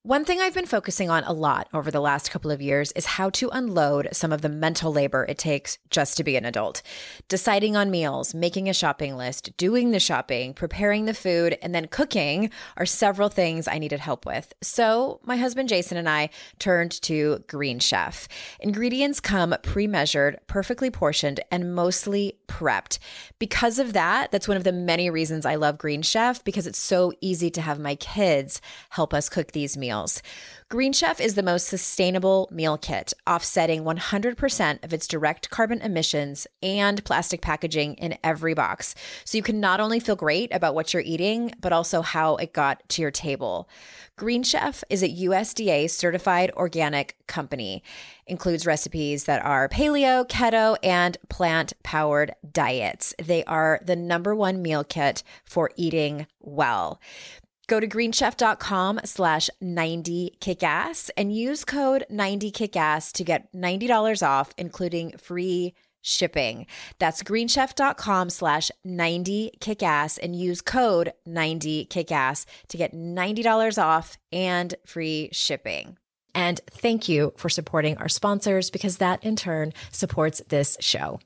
One 0.02 0.24
thing 0.24 0.40
I've 0.40 0.54
been 0.54 0.64
focusing 0.64 1.10
on 1.10 1.24
a 1.24 1.34
lot 1.34 1.68
over 1.74 1.90
the 1.90 2.00
last 2.00 2.30
couple 2.30 2.50
of 2.50 2.62
years 2.62 2.90
is 2.92 3.04
how 3.04 3.28
to 3.28 3.50
unload 3.50 4.08
some 4.12 4.32
of 4.32 4.40
the 4.40 4.48
mental 4.48 4.90
labor 4.90 5.26
it 5.28 5.36
takes 5.36 5.76
just 5.90 6.16
to 6.16 6.24
be 6.24 6.36
an 6.36 6.46
adult. 6.46 6.80
Deciding 7.28 7.76
on 7.76 7.90
meals, 7.90 8.32
making 8.32 8.66
a 8.66 8.72
shopping 8.72 9.18
list, 9.18 9.54
doing 9.58 9.90
the 9.90 10.00
shopping, 10.00 10.54
preparing 10.54 11.04
the 11.04 11.12
food, 11.12 11.58
and 11.60 11.74
then 11.74 11.86
cooking 11.86 12.48
are 12.78 12.86
several 12.86 13.28
things 13.28 13.68
I 13.68 13.76
needed 13.76 14.00
help 14.00 14.24
with. 14.24 14.54
So, 14.62 15.20
my 15.22 15.36
husband 15.36 15.68
Jason 15.68 15.98
and 15.98 16.08
I 16.08 16.30
turned 16.58 16.92
to 17.02 17.44
Green 17.46 17.78
Chef. 17.78 18.26
Ingredients 18.58 19.20
come 19.20 19.54
pre 19.62 19.86
measured, 19.86 20.38
perfectly 20.46 20.90
portioned, 20.90 21.40
and 21.50 21.74
mostly 21.74 22.38
prepped. 22.48 22.98
Because 23.38 23.78
of 23.78 23.92
that, 23.92 24.32
that's 24.32 24.48
one 24.48 24.56
of 24.56 24.64
the 24.64 24.72
many 24.72 25.10
reasons 25.10 25.44
I 25.44 25.56
love 25.56 25.76
Green 25.76 26.00
Chef 26.00 26.42
because 26.42 26.66
it's 26.66 26.78
so 26.78 27.12
easy 27.20 27.50
to 27.50 27.60
have 27.60 27.78
my 27.78 27.96
kids 27.96 28.62
help 28.88 29.12
us 29.12 29.28
cook 29.28 29.52
these 29.52 29.76
meals 29.76 29.89
meals. 29.90 30.22
Green 30.68 30.92
Chef 30.92 31.20
is 31.20 31.34
the 31.34 31.42
most 31.42 31.66
sustainable 31.66 32.48
meal 32.52 32.78
kit, 32.78 33.12
offsetting 33.26 33.82
100% 33.82 34.84
of 34.84 34.92
its 34.92 35.08
direct 35.08 35.50
carbon 35.50 35.80
emissions 35.80 36.46
and 36.62 37.04
plastic 37.04 37.40
packaging 37.40 37.94
in 37.94 38.16
every 38.22 38.54
box. 38.54 38.94
So 39.24 39.36
you 39.36 39.42
can 39.42 39.58
not 39.58 39.80
only 39.80 39.98
feel 39.98 40.14
great 40.14 40.54
about 40.54 40.76
what 40.76 40.94
you're 40.94 41.02
eating, 41.02 41.52
but 41.60 41.72
also 41.72 42.02
how 42.02 42.36
it 42.36 42.52
got 42.52 42.88
to 42.90 43.02
your 43.02 43.10
table. 43.10 43.68
Green 44.14 44.44
Chef 44.44 44.84
is 44.88 45.02
a 45.02 45.08
USDA 45.08 45.90
certified 45.90 46.52
organic 46.54 47.16
company. 47.26 47.82
Includes 48.28 48.64
recipes 48.64 49.24
that 49.24 49.44
are 49.44 49.68
paleo, 49.68 50.24
keto, 50.28 50.76
and 50.84 51.18
plant 51.28 51.72
powered 51.82 52.32
diets. 52.52 53.12
They 53.20 53.42
are 53.44 53.80
the 53.84 53.96
number 53.96 54.36
one 54.36 54.62
meal 54.62 54.84
kit 54.84 55.24
for 55.44 55.72
eating 55.74 56.28
well. 56.38 57.00
Go 57.70 57.78
to 57.78 57.86
greenchef.com 57.86 59.02
slash 59.04 59.48
90kickass 59.62 61.10
and 61.16 61.32
use 61.32 61.64
code 61.64 62.04
90kickass 62.10 63.12
to 63.12 63.22
get 63.22 63.54
$90 63.54 64.26
off, 64.26 64.52
including 64.58 65.16
free 65.16 65.74
shipping. 66.00 66.66
That's 66.98 67.22
greenchef.com 67.22 68.30
slash 68.30 68.72
90kickass 68.84 70.18
and 70.20 70.34
use 70.34 70.60
code 70.62 71.12
90kickass 71.28 72.44
to 72.70 72.76
get 72.76 72.92
$90 72.92 73.80
off 73.80 74.18
and 74.32 74.74
free 74.84 75.28
shipping. 75.30 75.96
And 76.34 76.60
thank 76.72 77.08
you 77.08 77.32
for 77.36 77.48
supporting 77.48 77.98
our 77.98 78.08
sponsors 78.08 78.70
because 78.70 78.96
that 78.96 79.22
in 79.22 79.36
turn 79.36 79.74
supports 79.92 80.42
this 80.48 80.76
show. 80.80 81.20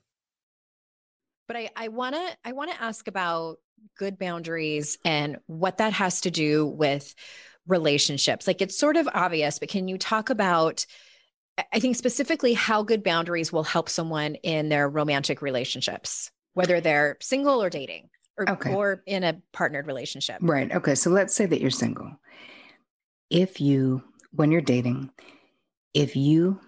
But 1.47 1.57
I, 1.57 1.71
I 1.77 1.89
wanna 1.89 2.25
I 2.45 2.53
wanna 2.53 2.75
ask 2.81 3.07
about 3.09 3.59
good 3.99 4.19
boundaries 4.19 4.99
and 5.05 5.39
what 5.47 5.79
that 5.79 5.93
has 5.93 6.23
to 6.23 6.31
do 6.31 6.67
with 6.67 7.15
relationships. 7.67 8.47
Like 8.47 8.63
it's 8.63 8.79
sort 8.79 8.97
of 8.97 9.09
obvious, 9.15 9.59
but 9.59 9.69
can 9.69 9.89
you 9.89 9.99
talk 9.99 10.31
about, 10.31 10.87
I 11.73 11.81
think 11.81 11.97
specifically 11.97 12.55
how 12.55 12.83
good 12.83 13.03
boundaries 13.03 13.53
will 13.53 13.63
help 13.63 13.89
someone 13.89 14.35
in 14.37 14.69
their 14.69 14.89
romantic 14.89 15.43
relationships, 15.43 16.31
whether 16.55 16.81
they're 16.81 17.17
single 17.21 17.63
or 17.63 17.71
dating 17.71 18.09
or, 18.37 18.51
okay. 18.51 18.75
or 18.75 19.03
in 19.07 19.23
a 19.23 19.41
partnered 19.53 19.87
relationship? 19.87 20.39
Right. 20.41 20.73
Okay. 20.73 20.95
So 20.95 21.11
let's 21.11 21.35
say 21.35 21.47
that 21.47 21.61
you're 21.61 21.71
single. 21.71 22.11
If 23.31 23.61
you, 23.61 24.03
when 24.33 24.51
you're 24.51 24.61
dating, 24.61 25.11
if 25.95 26.17
you 26.17 26.61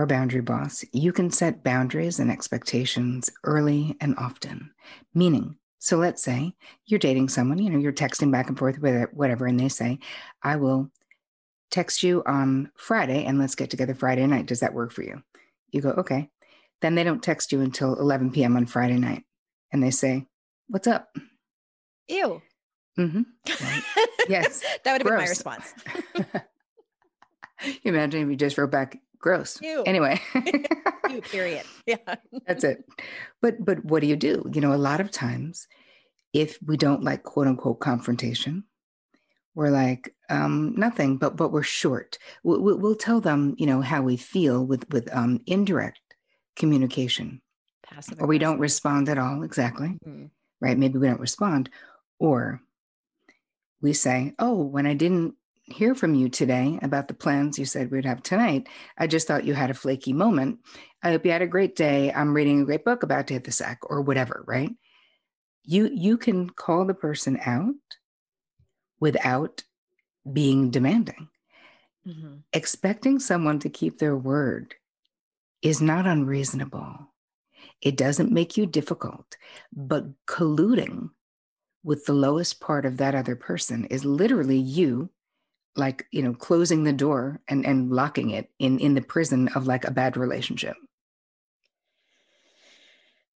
a 0.00 0.06
boundary 0.06 0.40
boss, 0.40 0.86
you 0.92 1.12
can 1.12 1.30
set 1.30 1.62
boundaries 1.62 2.18
and 2.18 2.30
expectations 2.30 3.28
early 3.44 3.94
and 4.00 4.16
often, 4.16 4.70
meaning 5.12 5.58
so 5.82 5.96
let's 5.96 6.22
say 6.22 6.54
you're 6.86 7.00
dating 7.00 7.28
someone, 7.28 7.58
you 7.58 7.68
know, 7.68 7.76
you're 7.76 7.92
texting 7.92 8.30
back 8.30 8.48
and 8.48 8.56
forth 8.56 8.78
with 8.78 9.08
whatever, 9.12 9.46
and 9.46 9.58
they 9.58 9.68
say, 9.68 9.98
I 10.40 10.54
will 10.54 10.88
text 11.72 12.04
you 12.04 12.22
on 12.24 12.70
Friday 12.76 13.24
and 13.24 13.36
let's 13.40 13.56
get 13.56 13.68
together 13.68 13.92
Friday 13.92 14.24
night. 14.28 14.46
Does 14.46 14.60
that 14.60 14.74
work 14.74 14.92
for 14.92 15.02
you? 15.02 15.20
You 15.72 15.80
go, 15.80 15.88
okay. 15.90 16.30
Then 16.82 16.94
they 16.94 17.02
don't 17.02 17.20
text 17.20 17.50
you 17.50 17.62
until 17.62 17.98
11 17.98 18.30
p.m. 18.30 18.56
on 18.56 18.66
Friday 18.66 18.96
night 18.96 19.24
and 19.72 19.82
they 19.82 19.90
say, 19.90 20.24
What's 20.68 20.86
up? 20.86 21.16
Ew. 22.06 22.40
Mm-hmm. 22.96 23.22
Right. 23.64 23.82
Yes. 24.28 24.62
that 24.84 24.92
would 24.92 25.02
have 25.02 25.08
been 25.08 25.18
my 25.18 25.28
response. 25.28 25.74
you 27.64 27.74
imagine 27.84 28.22
if 28.22 28.28
you 28.28 28.36
just 28.36 28.56
wrote 28.56 28.70
back, 28.70 29.00
gross. 29.22 29.58
Ew. 29.62 29.82
Anyway. 29.84 30.20
Ew, 31.08 31.22
period. 31.22 31.64
Yeah. 31.86 31.96
That's 32.46 32.64
it. 32.64 32.84
But 33.40 33.64
but 33.64 33.84
what 33.84 34.02
do 34.02 34.06
you 34.06 34.16
do? 34.16 34.44
You 34.52 34.60
know, 34.60 34.74
a 34.74 34.76
lot 34.76 35.00
of 35.00 35.10
times 35.10 35.66
if 36.32 36.58
we 36.64 36.76
don't 36.76 37.02
like 37.02 37.22
quote 37.22 37.46
unquote 37.46 37.80
confrontation, 37.80 38.64
we're 39.54 39.70
like 39.70 40.14
um, 40.30 40.74
nothing, 40.76 41.16
but 41.16 41.36
but 41.36 41.52
we're 41.52 41.62
short. 41.62 42.18
We'll, 42.44 42.78
we'll, 42.78 42.94
tell 42.94 43.20
them, 43.20 43.54
you 43.58 43.66
know, 43.66 43.80
how 43.80 44.02
we 44.02 44.16
feel 44.16 44.64
with 44.64 44.88
with 44.90 45.14
um, 45.14 45.40
indirect 45.46 46.00
communication, 46.56 47.42
passive, 47.84 48.20
or 48.20 48.26
we 48.26 48.38
don't 48.38 48.60
respond 48.60 49.08
at 49.08 49.18
all. 49.18 49.42
Exactly, 49.42 49.98
mm-hmm. 50.06 50.26
right? 50.60 50.78
Maybe 50.78 50.98
we 50.98 51.08
don't 51.08 51.20
respond, 51.20 51.68
or 52.18 52.60
we 53.82 53.92
say, 53.92 54.34
"Oh, 54.38 54.62
when 54.62 54.86
I 54.86 54.94
didn't 54.94 55.34
hear 55.64 55.94
from 55.94 56.14
you 56.14 56.28
today 56.28 56.78
about 56.82 57.08
the 57.08 57.14
plans 57.14 57.58
you 57.58 57.64
said 57.64 57.90
we'd 57.90 58.04
have 58.04 58.22
tonight. 58.22 58.68
I 58.98 59.06
just 59.06 59.26
thought 59.26 59.44
you 59.44 59.54
had 59.54 59.70
a 59.70 59.74
flaky 59.74 60.12
moment. 60.12 60.58
I 61.02 61.10
hope 61.10 61.24
you 61.24 61.32
had 61.32 61.42
a 61.42 61.46
great 61.46 61.76
day. 61.76 62.12
I'm 62.12 62.34
reading 62.34 62.60
a 62.60 62.64
great 62.64 62.84
book 62.84 63.02
about 63.02 63.28
to 63.28 63.34
hit 63.34 63.44
the 63.44 63.52
sack 63.52 63.78
or 63.88 64.02
whatever, 64.02 64.44
right? 64.46 64.70
You 65.64 65.88
you 65.92 66.18
can 66.18 66.50
call 66.50 66.84
the 66.84 66.94
person 66.94 67.38
out 67.44 67.74
without 68.98 69.62
being 70.30 70.70
demanding. 70.70 71.28
Mm-hmm. 72.06 72.36
Expecting 72.52 73.20
someone 73.20 73.60
to 73.60 73.68
keep 73.68 73.98
their 73.98 74.16
word 74.16 74.74
is 75.62 75.80
not 75.80 76.06
unreasonable. 76.06 77.08
It 77.80 77.96
doesn't 77.96 78.32
make 78.32 78.56
you 78.56 78.66
difficult, 78.66 79.36
but 79.72 80.06
colluding 80.26 81.10
with 81.84 82.04
the 82.06 82.12
lowest 82.12 82.60
part 82.60 82.84
of 82.84 82.96
that 82.96 83.14
other 83.14 83.36
person 83.36 83.84
is 83.86 84.04
literally 84.04 84.58
you 84.58 85.10
like 85.76 86.06
you 86.10 86.22
know 86.22 86.34
closing 86.34 86.84
the 86.84 86.92
door 86.92 87.40
and 87.48 87.64
and 87.64 87.90
locking 87.90 88.30
it 88.30 88.50
in 88.58 88.78
in 88.78 88.94
the 88.94 89.02
prison 89.02 89.48
of 89.48 89.66
like 89.66 89.84
a 89.84 89.90
bad 89.90 90.16
relationship. 90.16 90.76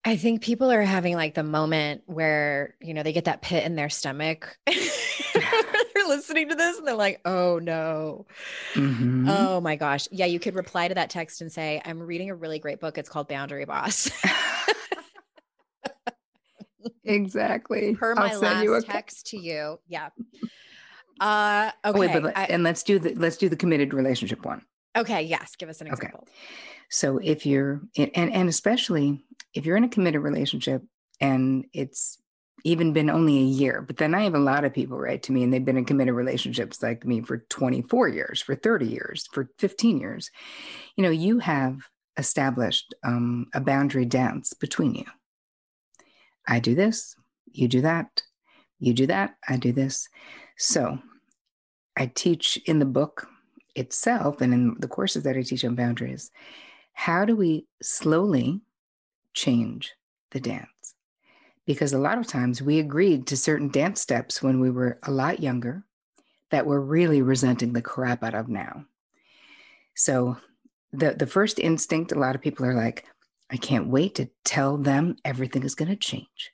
I 0.05 0.16
think 0.16 0.40
people 0.40 0.70
are 0.70 0.83
having 0.83 1.16
like 1.16 1.35
the 1.35 1.42
moment 1.42 2.03
where 2.07 2.77
you 2.81 2.94
know 2.94 3.03
they 3.03 3.12
get 3.12 3.25
that 3.25 3.42
pit 3.42 3.64
in 3.64 3.75
their 3.75 3.88
stomach 3.88 4.57
they're 4.66 6.07
listening 6.07 6.49
to 6.51 6.55
this 6.55 6.79
and 6.79 6.87
they're 6.87 6.94
like 6.94 7.20
oh 7.25 7.59
no. 7.59 8.27
Mm-hmm. 8.75 9.29
oh 9.29 9.61
my 9.61 9.77
gosh. 9.77 10.07
Yeah 10.11 10.27
you 10.27 10.38
could 10.38 10.55
reply 10.55 10.88
to 10.88 10.94
that 10.94 11.11
text 11.11 11.40
and 11.40 11.51
say 11.51 11.81
i'm 11.85 12.01
reading 12.01 12.31
a 12.31 12.35
really 12.35 12.59
great 12.59 12.81
book. 12.81 12.99
It's 12.99 13.09
called 13.09 13.29
boundary 13.29 13.64
boss. 13.64 14.11
Exactly. 17.03 17.94
Per 17.94 18.14
my 18.14 18.35
last 18.37 18.87
text 18.87 19.27
to 19.29 19.37
you. 19.37 19.79
Yeah 19.88 20.11
uh, 21.21 21.71
okay. 21.85 21.97
Oh, 21.97 22.01
wait, 22.01 22.23
but, 22.23 22.37
I, 22.37 22.45
and 22.45 22.63
let's 22.63 22.83
do 22.83 22.99
the 22.99 23.15
let's 23.15 23.37
do 23.37 23.49
the 23.49 23.57
committed 23.57 23.95
relationship 23.95 24.45
one. 24.45 24.63
Okay. 24.97 25.23
Yes. 25.23 25.57
Give 25.57 25.69
us 25.69 25.81
an 25.81 25.89
example. 25.89 26.21
Okay. 26.23 26.33
So 26.89 27.19
if 27.19 27.47
you're 27.47 27.83
in, 27.95 28.11
and 28.15 28.33
and 28.33 28.49
especially 28.49 29.25
if 29.55 29.67
you're 29.67 29.77
in 29.77 29.85
a 29.85 29.89
committed 29.89 30.23
relationship 30.23 30.83
and 31.21 31.67
it's 31.73 32.19
even 32.65 32.93
been 32.93 33.11
only 33.11 33.39
a 33.39 33.43
year, 33.43 33.83
but 33.83 33.97
then 33.97 34.15
I 34.15 34.25
have 34.25 34.35
a 34.35 34.39
lot 34.39 34.65
of 34.65 34.73
people 34.73 34.99
write 34.99 35.23
to 35.25 35.33
me 35.33 35.43
and 35.43 35.53
they've 35.53 35.65
been 35.65 35.77
in 35.77 35.85
committed 35.85 36.15
relationships 36.15 36.83
like 36.83 37.05
me 37.05 37.21
for 37.21 37.39
24 37.49 38.09
years, 38.09 38.41
for 38.41 38.55
30 38.55 38.87
years, 38.87 39.29
for 39.33 39.49
15 39.59 40.01
years. 40.01 40.31
You 40.97 41.05
know, 41.05 41.11
you 41.11 41.39
have 41.39 41.79
established 42.17 42.95
um, 43.05 43.47
a 43.55 43.61
boundary 43.61 44.05
dance 44.05 44.53
between 44.55 44.95
you. 44.95 45.05
I 46.49 46.61
do 46.61 46.75
this, 46.75 47.15
you 47.53 47.69
do 47.69 47.83
that, 47.83 48.23
you 48.79 48.95
do 48.95 49.07
that, 49.07 49.35
I 49.49 49.57
do 49.57 49.73
this. 49.73 50.09
So 50.57 50.99
I 51.97 52.07
teach 52.07 52.57
in 52.66 52.79
the 52.79 52.87
book 52.87 53.29
itself 53.75 54.40
and 54.40 54.55
in 54.55 54.77
the 54.79 54.88
courses 54.88 55.23
that 55.25 55.37
I 55.37 55.42
teach 55.42 55.64
on 55.64 55.75
boundaries 55.75 56.31
how 56.97 57.27
do 57.27 57.37
we 57.37 57.66
slowly 57.83 58.62
change 59.35 59.92
the 60.31 60.40
dance? 60.40 60.95
Because 61.66 61.92
a 61.92 61.99
lot 61.99 62.16
of 62.16 62.27
times 62.27 62.62
we 62.62 62.79
agreed 62.79 63.27
to 63.27 63.37
certain 63.37 63.69
dance 63.69 64.01
steps 64.01 64.42
when 64.42 64.61
we 64.61 64.71
were 64.71 64.99
a 65.03 65.11
lot 65.11 65.40
younger 65.40 65.85
that 66.51 66.64
we're 66.64 66.81
really 66.81 67.21
resenting 67.21 67.75
the 67.75 67.83
crap 67.83 68.25
out 68.25 68.35
of 68.35 68.49
now. 68.49 68.87
So 69.95 70.38
the 70.92 71.12
the 71.12 71.27
first 71.27 71.59
instinct 71.59 72.12
a 72.12 72.19
lot 72.19 72.35
of 72.35 72.40
people 72.40 72.64
are 72.64 72.75
like 72.75 73.05
I 73.51 73.59
can't 73.59 73.88
wait 73.88 74.14
to 74.14 74.31
tell 74.42 74.79
them 74.79 75.16
everything 75.23 75.64
is 75.64 75.75
going 75.75 75.90
to 75.90 75.97
change. 75.97 76.51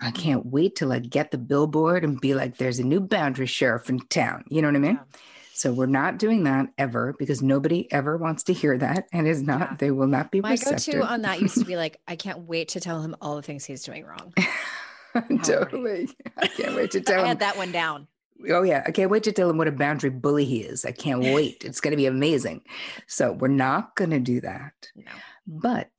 I 0.00 0.10
can't 0.10 0.46
wait 0.46 0.76
till 0.76 0.92
I 0.92 0.98
get 0.98 1.30
the 1.30 1.38
billboard 1.38 2.04
and 2.04 2.20
be 2.20 2.34
like, 2.34 2.56
there's 2.56 2.78
a 2.78 2.84
new 2.84 3.00
boundary 3.00 3.46
sheriff 3.46 3.88
in 3.88 4.00
town. 4.08 4.44
You 4.48 4.62
know 4.62 4.68
what 4.68 4.76
I 4.76 4.80
mean? 4.80 4.94
Yeah. 4.94 5.18
So 5.54 5.72
we're 5.72 5.86
not 5.86 6.18
doing 6.18 6.44
that 6.44 6.68
ever 6.78 7.14
because 7.18 7.42
nobody 7.42 7.90
ever 7.92 8.16
wants 8.16 8.42
to 8.44 8.52
hear 8.52 8.76
that 8.78 9.06
and 9.12 9.28
is 9.28 9.42
not, 9.42 9.60
yeah. 9.60 9.76
they 9.78 9.90
will 9.90 10.06
not 10.06 10.30
be 10.30 10.40
My 10.40 10.52
receptive. 10.52 10.94
go-to 10.94 11.06
on 11.06 11.22
that 11.22 11.40
used 11.40 11.58
to 11.58 11.64
be 11.64 11.76
like, 11.84 12.00
I 12.08 12.16
can't 12.16 12.40
wait 12.40 12.68
to 12.68 12.80
tell 12.80 13.00
him 13.02 13.14
all 13.20 13.36
the 13.36 13.42
things 13.42 13.64
he's 13.64 13.84
doing 13.84 14.04
wrong. 14.04 14.32
totally. 15.44 16.08
I 16.38 16.46
can't 16.48 16.74
wait 16.74 16.90
to 16.92 17.00
tell 17.02 17.18
I 17.18 17.22
him. 17.22 17.26
had 17.28 17.38
that 17.40 17.56
one 17.56 17.70
down. 17.70 18.08
Oh 18.50 18.62
yeah, 18.62 18.82
I 18.86 18.90
can't 18.90 19.10
wait 19.10 19.22
to 19.24 19.32
tell 19.32 19.48
him 19.48 19.56
what 19.58 19.68
a 19.68 19.72
boundary 19.72 20.10
bully 20.10 20.44
he 20.44 20.62
is. 20.62 20.84
I 20.84 20.90
can't 20.90 21.20
wait. 21.20 21.62
it's 21.64 21.80
going 21.80 21.92
to 21.92 21.96
be 21.96 22.06
amazing. 22.06 22.62
So 23.06 23.32
we're 23.32 23.46
not 23.48 23.94
going 23.94 24.10
to 24.10 24.18
do 24.18 24.40
that. 24.40 24.72
No. 24.96 25.12
But 25.46 25.90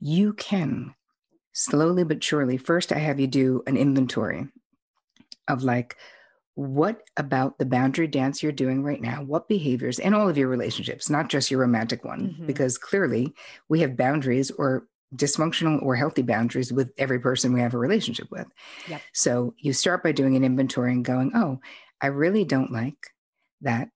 you 0.00 0.32
can 0.32 0.94
slowly 1.52 2.04
but 2.04 2.22
surely. 2.22 2.56
First, 2.56 2.92
I 2.92 2.98
have 2.98 3.20
you 3.20 3.26
do 3.26 3.62
an 3.66 3.76
inventory 3.76 4.48
of 5.48 5.62
like 5.62 5.96
what 6.54 7.02
about 7.16 7.58
the 7.58 7.64
boundary 7.64 8.06
dance 8.06 8.42
you're 8.42 8.52
doing 8.52 8.82
right 8.82 9.00
now? 9.00 9.22
What 9.22 9.48
behaviors 9.48 9.98
in 9.98 10.12
all 10.12 10.28
of 10.28 10.36
your 10.36 10.48
relationships, 10.48 11.08
not 11.08 11.30
just 11.30 11.50
your 11.50 11.60
romantic 11.60 12.04
one, 12.04 12.28
mm-hmm. 12.28 12.46
because 12.46 12.76
clearly 12.76 13.32
we 13.70 13.80
have 13.80 13.96
boundaries 13.96 14.50
or 14.50 14.86
dysfunctional 15.16 15.82
or 15.82 15.96
healthy 15.96 16.22
boundaries 16.22 16.72
with 16.72 16.90
every 16.98 17.18
person 17.18 17.52
we 17.52 17.60
have 17.60 17.74
a 17.74 17.78
relationship 17.78 18.30
with. 18.30 18.46
Yep. 18.88 19.00
So 19.12 19.54
you 19.58 19.72
start 19.72 20.02
by 20.02 20.12
doing 20.12 20.36
an 20.36 20.44
inventory 20.44 20.92
and 20.92 21.04
going, 21.04 21.32
oh, 21.34 21.60
I 22.00 22.08
really 22.08 22.44
don't 22.44 22.72
like 22.72 22.98
that 23.62 23.88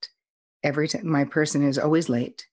every 0.62 0.88
time 0.88 1.09
my 1.09 1.25
person 1.25 1.66
is 1.66 1.79
always 1.79 2.09
late. 2.09 2.47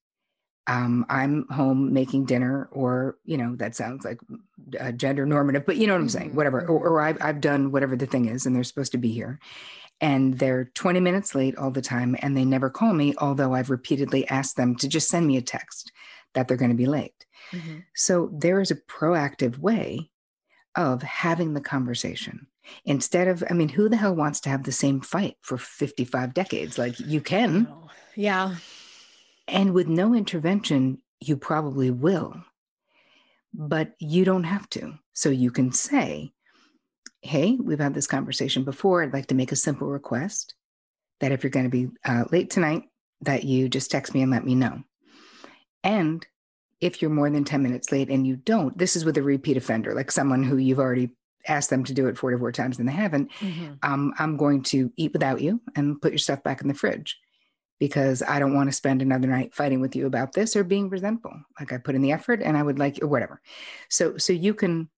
Um, 0.66 1.06
I'm 1.10 1.46
home 1.50 1.92
making 1.92 2.26
dinner, 2.26 2.70
or 2.72 3.18
you 3.26 3.38
know, 3.38 3.56
that 3.58 3.76
sounds 3.76 4.06
like 4.06 4.20
uh, 4.80 4.94
gender 4.94 5.26
normative, 5.26 5.66
but 5.66 5.76
you 5.76 5.88
know 5.88 5.94
what 5.94 6.02
I'm 6.02 6.10
saying, 6.10 6.30
mm-hmm. 6.30 6.38
whatever. 6.38 6.62
Or, 6.62 6.88
or 6.88 7.02
I've, 7.02 7.18
I've 7.22 7.42
done 7.42 7.72
whatever 7.72 7.96
the 7.96 8.06
thing 8.06 8.28
is, 8.28 8.46
and 8.46 8.56
they're 8.56 8.64
supposed 8.64 8.94
to 8.94 8.98
be 8.98 9.12
here 9.12 9.40
and 10.02 10.38
they're 10.38 10.66
20 10.66 11.00
minutes 11.00 11.34
late 11.34 11.56
all 11.58 11.72
the 11.72 11.82
time 11.82 12.16
and 12.20 12.36
they 12.36 12.46
never 12.46 12.70
call 12.70 12.94
me 12.94 13.14
although 13.18 13.54
i've 13.54 13.70
repeatedly 13.70 14.28
asked 14.28 14.58
them 14.58 14.76
to 14.76 14.88
just 14.88 15.10
send 15.10 15.26
me 15.26 15.38
a 15.38 15.42
text 15.42 15.92
that 16.34 16.48
they're 16.48 16.58
going 16.58 16.72
to 16.72 16.78
be 16.78 16.86
late 16.86 17.26
mm-hmm. 17.52 17.80
so 17.96 18.30
there 18.34 18.60
is 18.60 18.70
a 18.70 18.76
proactive 18.76 19.58
way 19.58 20.10
of 20.76 21.02
having 21.02 21.54
the 21.54 21.62
conversation 21.62 22.48
instead 22.86 23.28
of 23.28 23.44
i 23.50 23.54
mean 23.54 23.70
who 23.70 23.90
the 23.90 23.98
hell 23.98 24.16
wants 24.16 24.40
to 24.42 24.50
have 24.50 24.64
the 24.64 24.72
same 24.72 25.00
fight 25.00 25.38
for 25.42 25.58
55 25.58 26.34
decades 26.34 26.78
like 26.78 27.00
you 27.00 27.22
can 27.22 27.68
yeah 28.16 28.56
and 29.48 29.74
with 29.74 29.88
no 29.88 30.14
intervention 30.14 31.00
you 31.20 31.38
probably 31.38 31.92
will 31.92 32.36
but 33.54 33.94
you 34.00 34.26
don't 34.26 34.46
have 34.46 34.68
to 34.70 34.94
so 35.14 35.30
you 35.30 35.52
can 35.52 35.72
say 35.72 36.34
hey, 37.24 37.58
we've 37.60 37.80
had 37.80 37.94
this 37.94 38.06
conversation 38.06 38.64
before. 38.64 39.02
I'd 39.02 39.14
like 39.14 39.28
to 39.28 39.36
make 39.36 39.52
a 39.52 39.56
simple 39.56 39.88
request 39.88 40.54
that 41.22 41.32
if 41.32 41.42
you're 41.42 41.50
going 41.50 41.66
to 41.66 41.70
be 41.70 41.88
uh, 42.06 42.26
late 42.32 42.50
tonight, 42.50 42.84
that 43.22 43.46
you 43.46 43.70
just 43.70 43.90
text 43.90 44.14
me 44.14 44.22
and 44.22 44.32
let 44.32 44.46
me 44.46 44.56
know. 44.56 44.84
And 45.84 46.26
if 46.82 47.02
you're 47.02 47.12
more 47.12 47.30
than 47.30 47.46
10 47.46 47.64
minutes 47.64 47.94
late 47.94 48.10
and 48.10 48.28
you 48.28 48.36
don't, 48.36 48.78
this 48.78 48.98
is 48.98 49.06
with 49.06 49.18
a 49.18 49.24
repeat 49.24 49.56
offender, 49.56 49.94
like 49.94 50.12
someone 50.12 50.44
who 50.44 50.58
you've 50.58 50.80
already 50.80 51.12
asked 51.48 51.70
them 51.70 51.86
to 51.86 51.94
do 51.94 52.08
it 52.08 52.18
44 52.18 52.52
times 52.52 52.78
and 52.78 52.88
they 52.88 52.94
haven't, 52.94 53.32
mm-hmm. 53.40 53.74
um, 53.84 54.14
I'm 54.20 54.36
going 54.36 54.62
to 54.64 54.92
eat 54.98 55.14
without 55.14 55.40
you 55.40 55.62
and 55.76 56.02
put 56.02 56.12
your 56.12 56.20
stuff 56.20 56.44
back 56.44 56.62
in 56.62 56.68
the 56.68 56.74
fridge 56.74 57.18
because 57.80 58.22
I 58.22 58.40
don't 58.40 58.56
want 58.56 58.70
to 58.70 58.76
spend 58.76 59.02
another 59.02 59.28
night 59.28 59.54
fighting 59.54 59.82
with 59.82 59.96
you 59.96 60.06
about 60.06 60.34
this 60.34 60.56
or 60.56 60.64
being 60.64 60.90
resentful. 60.90 61.34
Like 61.60 61.74
I 61.74 61.78
put 61.78 61.96
in 61.96 62.02
the 62.02 62.12
effort 62.12 62.42
and 62.42 62.56
I 62.56 62.64
would 62.64 62.80
like, 62.80 63.00
or 63.02 63.08
whatever. 63.08 63.42
So, 63.90 64.18
so 64.18 64.34
you 64.34 64.54
can 64.54 64.90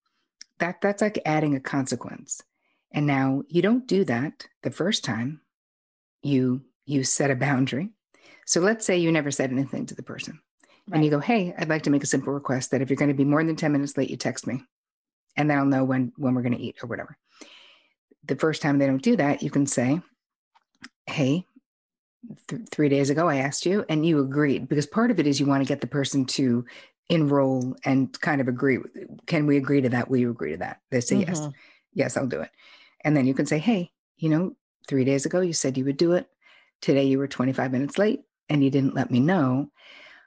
that 0.59 0.81
that's 0.81 1.01
like 1.01 1.19
adding 1.25 1.55
a 1.55 1.59
consequence. 1.59 2.41
And 2.91 3.05
now 3.05 3.43
you 3.47 3.61
don't 3.61 3.87
do 3.87 4.03
that 4.05 4.47
the 4.63 4.71
first 4.71 5.03
time 5.03 5.41
you 6.21 6.61
you 6.85 7.03
set 7.03 7.31
a 7.31 7.35
boundary. 7.35 7.89
So 8.45 8.61
let's 8.61 8.85
say 8.85 8.97
you 8.97 9.11
never 9.11 9.31
said 9.31 9.51
anything 9.51 9.87
to 9.87 9.95
the 9.95 10.03
person. 10.03 10.39
Right. 10.87 10.97
And 10.97 11.05
you 11.05 11.11
go, 11.11 11.19
"Hey, 11.19 11.53
I'd 11.57 11.69
like 11.69 11.83
to 11.83 11.89
make 11.89 12.03
a 12.03 12.07
simple 12.07 12.31
request 12.31 12.71
that 12.71 12.81
if 12.81 12.89
you're 12.89 12.97
going 12.97 13.09
to 13.09 13.15
be 13.15 13.25
more 13.25 13.43
than 13.43 13.55
10 13.55 13.71
minutes 13.71 13.97
late, 13.97 14.09
you 14.09 14.17
text 14.17 14.45
me. 14.45 14.63
And 15.35 15.49
then 15.49 15.57
I'll 15.57 15.65
know 15.65 15.83
when 15.83 16.13
when 16.17 16.35
we're 16.35 16.43
going 16.43 16.57
to 16.57 16.61
eat 16.61 16.77
or 16.83 16.87
whatever." 16.87 17.17
The 18.23 18.35
first 18.35 18.61
time 18.61 18.77
they 18.77 18.87
don't 18.87 19.01
do 19.01 19.15
that, 19.17 19.43
you 19.43 19.49
can 19.49 19.65
say, 19.65 20.01
"Hey, 21.05 21.45
th- 22.47 22.61
3 22.69 22.89
days 22.89 23.09
ago 23.09 23.27
I 23.27 23.37
asked 23.37 23.65
you 23.65 23.85
and 23.89 24.05
you 24.05 24.19
agreed 24.19 24.67
because 24.67 24.85
part 24.85 25.11
of 25.11 25.19
it 25.19 25.27
is 25.27 25.39
you 25.39 25.45
want 25.45 25.63
to 25.63 25.67
get 25.67 25.81
the 25.81 25.87
person 25.87 26.25
to 26.25 26.65
enroll 27.09 27.75
and 27.85 28.19
kind 28.21 28.41
of 28.41 28.47
agree 28.47 28.79
can 29.27 29.45
we 29.45 29.57
agree 29.57 29.81
to 29.81 29.89
that? 29.89 30.09
Will 30.09 30.17
you 30.17 30.31
agree 30.31 30.51
to 30.51 30.57
that? 30.57 30.81
They 30.91 31.01
say 31.01 31.17
mm-hmm. 31.17 31.29
yes 31.29 31.49
yes 31.93 32.17
i'll 32.17 32.27
do 32.27 32.41
it. 32.41 32.51
And 33.03 33.15
then 33.15 33.25
you 33.25 33.33
can 33.33 33.45
say 33.45 33.59
hey 33.59 33.91
you 34.17 34.29
know 34.29 34.55
three 34.87 35.05
days 35.05 35.25
ago 35.25 35.41
you 35.41 35.53
said 35.53 35.77
you 35.77 35.85
would 35.85 35.97
do 35.97 36.13
it. 36.13 36.27
Today 36.81 37.05
you 37.05 37.17
were 37.17 37.27
25 37.27 37.71
minutes 37.71 37.97
late 37.97 38.21
and 38.49 38.63
you 38.63 38.69
didn't 38.69 38.95
let 38.95 39.11
me 39.11 39.19
know. 39.19 39.69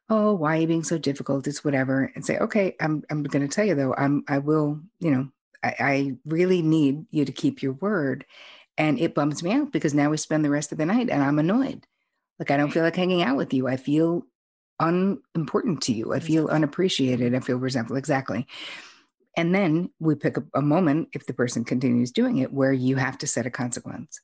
Oh 0.08 0.34
why 0.34 0.56
are 0.56 0.60
you 0.60 0.66
being 0.66 0.84
so 0.84 0.98
difficult? 0.98 1.46
It's 1.46 1.64
whatever. 1.64 2.12
And 2.14 2.24
say 2.24 2.38
okay 2.38 2.76
i'm, 2.80 3.02
I'm 3.10 3.22
going 3.22 3.46
to 3.46 3.54
tell 3.54 3.64
you 3.64 3.74
though 3.74 3.94
i'm 3.94 4.24
i 4.28 4.38
will 4.38 4.80
you 5.00 5.10
know 5.10 5.28
I, 5.62 5.74
I 5.80 6.16
really 6.24 6.62
need 6.62 7.06
you 7.10 7.24
to 7.24 7.32
keep 7.32 7.62
your 7.62 7.72
word 7.74 8.24
and 8.78 8.98
it 8.98 9.14
bums 9.14 9.42
me 9.42 9.52
out 9.52 9.70
because 9.72 9.92
now 9.92 10.08
we 10.08 10.16
spend 10.16 10.44
the 10.44 10.50
rest 10.50 10.72
of 10.72 10.78
the 10.78 10.86
night 10.86 11.10
and 11.10 11.22
i'm 11.22 11.38
annoyed 11.38 11.86
like 12.38 12.50
i 12.50 12.56
don't 12.56 12.70
feel 12.70 12.82
like 12.82 12.96
hanging 12.96 13.22
out 13.22 13.36
with 13.36 13.52
you 13.52 13.68
i 13.68 13.76
feel 13.76 14.24
unimportant 14.80 15.82
to 15.82 15.92
you. 15.92 16.12
I 16.12 16.20
feel 16.20 16.48
unappreciated. 16.48 17.34
I 17.34 17.40
feel 17.40 17.58
resentful. 17.58 17.96
Exactly. 17.96 18.46
And 19.36 19.54
then 19.54 19.90
we 20.00 20.14
pick 20.14 20.36
a, 20.36 20.44
a 20.54 20.62
moment, 20.62 21.10
if 21.12 21.26
the 21.26 21.34
person 21.34 21.64
continues 21.64 22.10
doing 22.10 22.38
it, 22.38 22.52
where 22.52 22.72
you 22.72 22.96
have 22.96 23.18
to 23.18 23.26
set 23.26 23.46
a 23.46 23.50
consequence. 23.50 24.20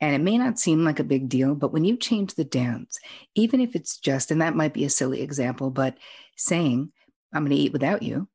And 0.00 0.14
it 0.14 0.20
may 0.20 0.36
not 0.36 0.58
seem 0.58 0.84
like 0.84 1.00
a 1.00 1.04
big 1.04 1.28
deal, 1.28 1.54
but 1.54 1.72
when 1.72 1.84
you 1.84 1.96
change 1.96 2.34
the 2.34 2.44
dance, 2.44 2.98
even 3.34 3.60
if 3.60 3.74
it's 3.74 3.96
just, 3.96 4.30
and 4.30 4.42
that 4.42 4.54
might 4.54 4.74
be 4.74 4.84
a 4.84 4.90
silly 4.90 5.22
example, 5.22 5.70
but 5.70 5.96
saying, 6.36 6.92
I'm 7.32 7.44
going 7.44 7.56
to 7.56 7.62
eat 7.62 7.72
without 7.72 8.02
you, 8.02 8.28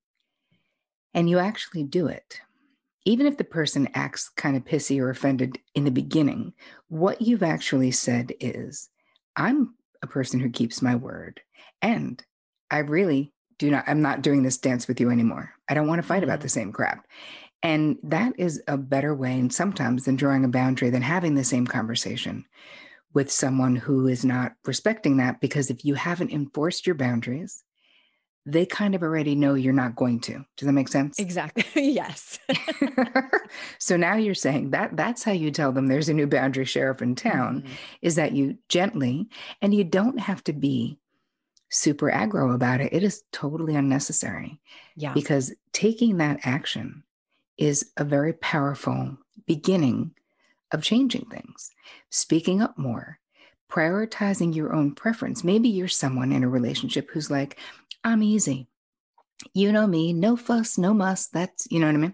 and 1.14 1.30
you 1.30 1.38
actually 1.38 1.84
do 1.84 2.08
it, 2.08 2.42
even 3.06 3.26
if 3.26 3.38
the 3.38 3.44
person 3.44 3.90
acts 3.94 4.30
kind 4.30 4.56
of 4.56 4.64
pissy 4.64 5.00
or 5.00 5.10
offended 5.10 5.58
in 5.74 5.86
the 5.86 5.92
beginning, 5.92 6.54
what 6.88 7.22
you've 7.22 7.44
actually 7.44 7.92
said 7.92 8.34
is, 8.40 8.90
I'm 9.36 9.76
a 10.02 10.08
person 10.08 10.40
who 10.40 10.50
keeps 10.50 10.82
my 10.82 10.96
word. 10.96 11.42
And 11.82 12.24
I 12.70 12.80
really 12.80 13.34
do 13.58 13.72
not, 13.72 13.86
I'm 13.88 14.02
not 14.02 14.22
doing 14.22 14.44
this 14.44 14.58
dance 14.58 14.88
with 14.88 15.00
you 15.00 15.10
anymore. 15.10 15.54
I 15.68 15.74
don't 15.74 15.88
want 15.88 16.02
to 16.02 16.08
fight 16.08 16.24
about 16.24 16.42
the 16.42 16.48
mm-hmm. 16.48 16.60
same 16.60 16.72
crap. 16.72 17.08
And 17.64 17.98
that 18.04 18.34
is 18.40 18.62
a 18.68 18.78
better 18.78 19.14
way, 19.14 19.38
and 19.38 19.54
sometimes 19.54 20.06
than 20.06 20.16
drawing 20.16 20.44
a 20.46 20.50
boundary, 20.50 20.90
than 20.90 21.04
having 21.04 21.36
the 21.36 21.44
same 21.44 21.68
conversation 21.68 22.46
with 23.14 23.32
someone 23.32 23.76
who 23.76 24.08
is 24.08 24.26
not 24.26 24.54
respecting 24.66 25.18
that. 25.18 25.40
Because 25.42 25.70
if 25.70 25.86
you 25.86 25.94
haven't 25.94 26.32
enforced 26.32 26.88
your 26.88 26.96
boundaries, 26.96 27.64
they 28.46 28.66
kind 28.66 28.96
of 28.96 29.04
already 29.04 29.36
know 29.36 29.54
you're 29.54 29.74
not 29.74 29.96
going 29.96 30.20
to. 30.20 30.44
Does 30.58 30.66
that 30.66 30.74
make 30.74 30.88
sense? 30.88 31.20
Exactly. 31.20 31.64
yes. 31.94 32.40
so 33.78 33.98
now 33.98 34.16
you're 34.16 34.34
saying 34.34 34.72
that 34.72 34.98
that's 34.98 35.24
how 35.24 35.32
you 35.32 35.52
tell 35.52 35.72
them 35.72 35.88
there's 35.88 36.10
a 36.10 36.14
new 36.14 36.28
boundary 36.28 36.66
sheriff 36.66 37.02
in 37.02 37.16
town 37.16 37.62
mm-hmm. 37.62 37.74
is 38.02 38.16
that 38.16 38.32
you 38.32 38.58
gently 38.68 39.28
and 39.62 39.74
you 39.74 39.84
don't 39.84 40.20
have 40.20 40.44
to 40.46 40.54
be 40.54 40.98
super 41.70 42.12
aggro 42.12 42.54
about 42.54 42.82
it. 42.82 42.92
It 42.94 43.04
is 43.04 43.24
totally 43.32 43.76
unnecessary. 43.76 44.60
Yeah. 44.96 45.14
Because 45.14 45.54
taking 45.72 46.18
that 46.18 46.40
action 46.44 47.04
is 47.58 47.92
a 47.98 48.04
very 48.04 48.34
powerful 48.34 49.18
beginning 49.46 50.12
of 50.72 50.84
changing 50.84 51.26
things. 51.26 51.72
Speaking 52.10 52.62
up 52.62 52.78
more, 52.78 53.20
prioritizing 53.72 54.54
your 54.54 54.74
own 54.74 54.94
preference. 54.94 55.44
Maybe 55.44 55.70
you're 55.70 55.88
someone 55.88 56.32
in 56.32 56.44
a 56.44 56.50
relationship 56.50 57.10
who's 57.10 57.32
like, 57.32 57.58
I'm 58.04 58.24
easy. 58.24 58.68
You 59.54 59.72
know 59.72 59.88
me, 59.88 60.14
no 60.14 60.36
fuss, 60.36 60.78
no 60.78 60.94
muss. 60.94 61.28
That's, 61.28 61.68
you 61.72 61.80
know 61.80 61.88
what 61.88 61.96
I 61.96 62.00
mean? 62.00 62.14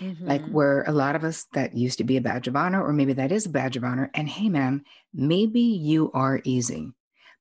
Mm-hmm. 0.00 0.26
Like, 0.26 0.46
where 0.48 0.82
a 0.82 0.92
lot 0.92 1.16
of 1.16 1.24
us 1.24 1.46
that 1.54 1.76
used 1.76 1.98
to 1.98 2.04
be 2.04 2.16
a 2.16 2.20
badge 2.20 2.48
of 2.48 2.56
honor, 2.56 2.84
or 2.84 2.92
maybe 2.92 3.12
that 3.14 3.32
is 3.32 3.46
a 3.46 3.50
badge 3.50 3.76
of 3.76 3.84
honor. 3.84 4.10
And 4.14 4.28
hey, 4.28 4.48
man, 4.48 4.84
maybe 5.14 5.60
you 5.60 6.10
are 6.12 6.40
easy. 6.44 6.92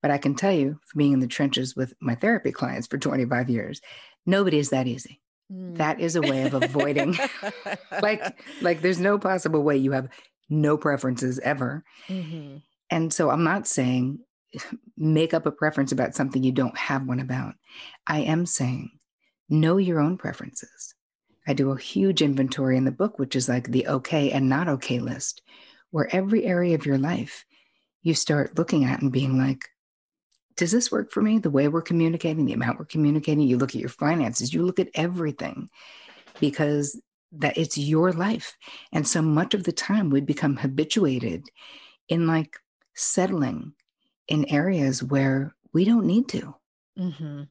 But 0.01 0.11
I 0.11 0.17
can 0.19 0.35
tell 0.35 0.51
you, 0.51 0.79
from 0.85 0.99
being 0.99 1.13
in 1.13 1.19
the 1.19 1.27
trenches 1.27 1.75
with 1.75 1.93
my 1.99 2.15
therapy 2.15 2.51
clients 2.51 2.87
for 2.87 2.97
25 2.97 3.49
years, 3.49 3.81
nobody 4.25 4.59
is 4.59 4.69
that 4.69 4.87
easy. 4.87 5.19
Mm. 5.51 5.77
That 5.77 5.99
is 5.99 6.15
a 6.15 6.21
way 6.21 6.43
of 6.43 6.53
avoiding, 6.53 7.17
like, 8.01 8.37
like 8.61 8.81
there's 8.81 8.99
no 8.99 9.17
possible 9.17 9.63
way 9.63 9.77
you 9.77 9.91
have 9.91 10.09
no 10.49 10.77
preferences 10.77 11.39
ever. 11.39 11.83
Mm-hmm. 12.07 12.57
And 12.89 13.13
so 13.13 13.29
I'm 13.29 13.43
not 13.43 13.67
saying 13.67 14.19
make 14.97 15.33
up 15.33 15.45
a 15.45 15.51
preference 15.51 15.91
about 15.91 16.15
something 16.15 16.43
you 16.43 16.51
don't 16.51 16.77
have 16.77 17.07
one 17.07 17.19
about. 17.19 17.55
I 18.07 18.19
am 18.21 18.45
saying 18.45 18.91
know 19.49 19.77
your 19.77 19.99
own 19.99 20.17
preferences. 20.17 20.93
I 21.47 21.53
do 21.53 21.71
a 21.71 21.77
huge 21.77 22.21
inventory 22.21 22.77
in 22.77 22.85
the 22.85 22.91
book, 22.91 23.19
which 23.19 23.35
is 23.35 23.47
like 23.47 23.69
the 23.69 23.87
okay 23.87 24.31
and 24.31 24.49
not 24.49 24.67
okay 24.67 24.99
list, 24.99 25.41
where 25.91 26.13
every 26.13 26.45
area 26.45 26.75
of 26.75 26.85
your 26.85 26.97
life 26.97 27.45
you 28.01 28.13
start 28.13 28.57
looking 28.57 28.85
at 28.85 29.01
and 29.01 29.11
being 29.11 29.37
like, 29.37 29.67
does 30.57 30.71
this 30.71 30.91
work 30.91 31.11
for 31.11 31.21
me? 31.21 31.39
The 31.39 31.49
way 31.49 31.67
we're 31.67 31.81
communicating, 31.81 32.45
the 32.45 32.53
amount 32.53 32.79
we're 32.79 32.85
communicating, 32.85 33.41
you 33.41 33.57
look 33.57 33.75
at 33.75 33.81
your 33.81 33.89
finances, 33.89 34.53
you 34.53 34.63
look 34.63 34.79
at 34.79 34.89
everything 34.93 35.69
because 36.39 36.99
that 37.33 37.57
it's 37.57 37.77
your 37.77 38.13
life. 38.13 38.57
And 38.91 39.07
so 39.07 39.21
much 39.21 39.53
of 39.53 39.63
the 39.63 39.71
time 39.71 40.09
we 40.09 40.21
become 40.21 40.55
habituated 40.55 41.45
in 42.07 42.27
like 42.27 42.57
settling 42.93 43.73
in 44.27 44.45
areas 44.49 45.03
where 45.03 45.55
we 45.73 45.85
don't 45.85 46.05
need 46.05 46.27
to. 46.29 46.55
Mm-hmm. 46.97 47.43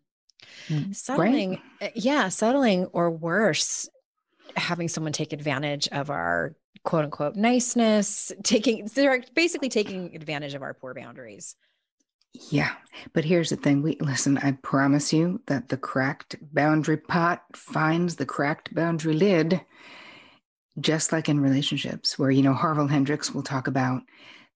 Mm, 0.69 0.95
settling, 0.95 1.51
right? 1.51 1.61
Eh, 1.81 1.91
yeah, 1.95 2.29
settling 2.29 2.87
or 2.87 3.11
worse, 3.11 3.89
having 4.57 4.89
someone 4.89 5.13
take 5.13 5.33
advantage 5.33 5.89
of 5.89 6.11
our 6.11 6.55
quote 6.85 7.05
unquote 7.05 7.37
niceness, 7.37 8.33
taking 8.43 8.89
they're 8.95 9.23
basically 9.35 9.69
taking 9.69 10.15
advantage 10.15 10.55
of 10.55 10.63
our 10.63 10.75
poor 10.75 10.95
boundaries. 10.95 11.57
Yeah. 12.51 12.73
But 13.13 13.25
here's 13.25 13.51
the 13.51 13.57
thing. 13.57 13.83
We 13.83 13.97
listen, 14.01 14.39
I 14.39 14.53
promise 14.53 15.13
you 15.13 15.41
that 15.47 15.69
the 15.69 15.77
cracked 15.77 16.37
boundary 16.53 16.97
pot 16.97 17.43
finds 17.55 18.17
the 18.17 18.27
cracked 18.27 18.75
boundary 18.75 19.15
lid, 19.15 19.61
just 20.81 21.13
like 21.13 21.29
in 21.29 21.41
relationships, 21.41 22.19
where, 22.19 22.31
you 22.31 22.43
know, 22.43 22.53
Harville 22.53 22.89
Hendrix 22.89 23.33
will 23.33 23.45
talk 23.45 23.69
about 23.69 24.03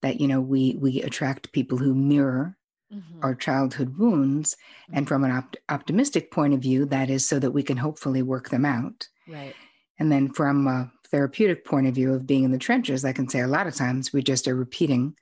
that, 0.02 0.20
you 0.20 0.28
know, 0.28 0.40
we 0.40 0.76
we 0.80 1.02
attract 1.02 1.52
people 1.52 1.78
who 1.78 1.94
mirror 1.94 2.56
mm-hmm. 2.92 3.20
our 3.22 3.34
childhood 3.34 3.98
wounds. 3.98 4.54
Mm-hmm. 4.54 4.98
And 4.98 5.08
from 5.08 5.24
an 5.24 5.30
op- 5.30 5.56
optimistic 5.68 6.30
point 6.30 6.54
of 6.54 6.61
view, 6.61 6.87
that 6.87 7.11
is 7.11 7.26
so 7.28 7.38
that 7.38 7.52
we 7.52 7.62
can 7.62 7.76
hopefully 7.76 8.22
work 8.22 8.50
them 8.50 8.64
out. 8.64 9.08
Right. 9.26 9.54
And 9.98 10.11
then 10.12 10.30
from 10.32 10.66
a 10.66 10.90
therapeutic 11.11 11.64
point 11.64 11.87
of 11.87 11.94
view 11.94 12.14
of 12.14 12.26
being 12.26 12.44
in 12.44 12.52
the 12.52 12.58
trenches, 12.58 13.04
I 13.04 13.12
can 13.12 13.28
say 13.28 13.40
a 13.40 13.48
lot 13.48 13.66
of 13.66 13.74
times 13.74 14.12
we 14.12 14.22
just 14.22 14.46
are 14.46 14.54
repeating 14.54 15.14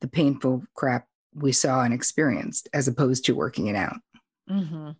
the 0.00 0.08
painful 0.08 0.64
crap 0.74 1.06
we 1.34 1.52
saw 1.52 1.82
and 1.82 1.94
experienced 1.94 2.68
as 2.72 2.88
opposed 2.88 3.24
to 3.26 3.34
working 3.34 3.66
it 3.66 3.76
out. 3.76 3.96
Mm-hmm. 4.48 4.90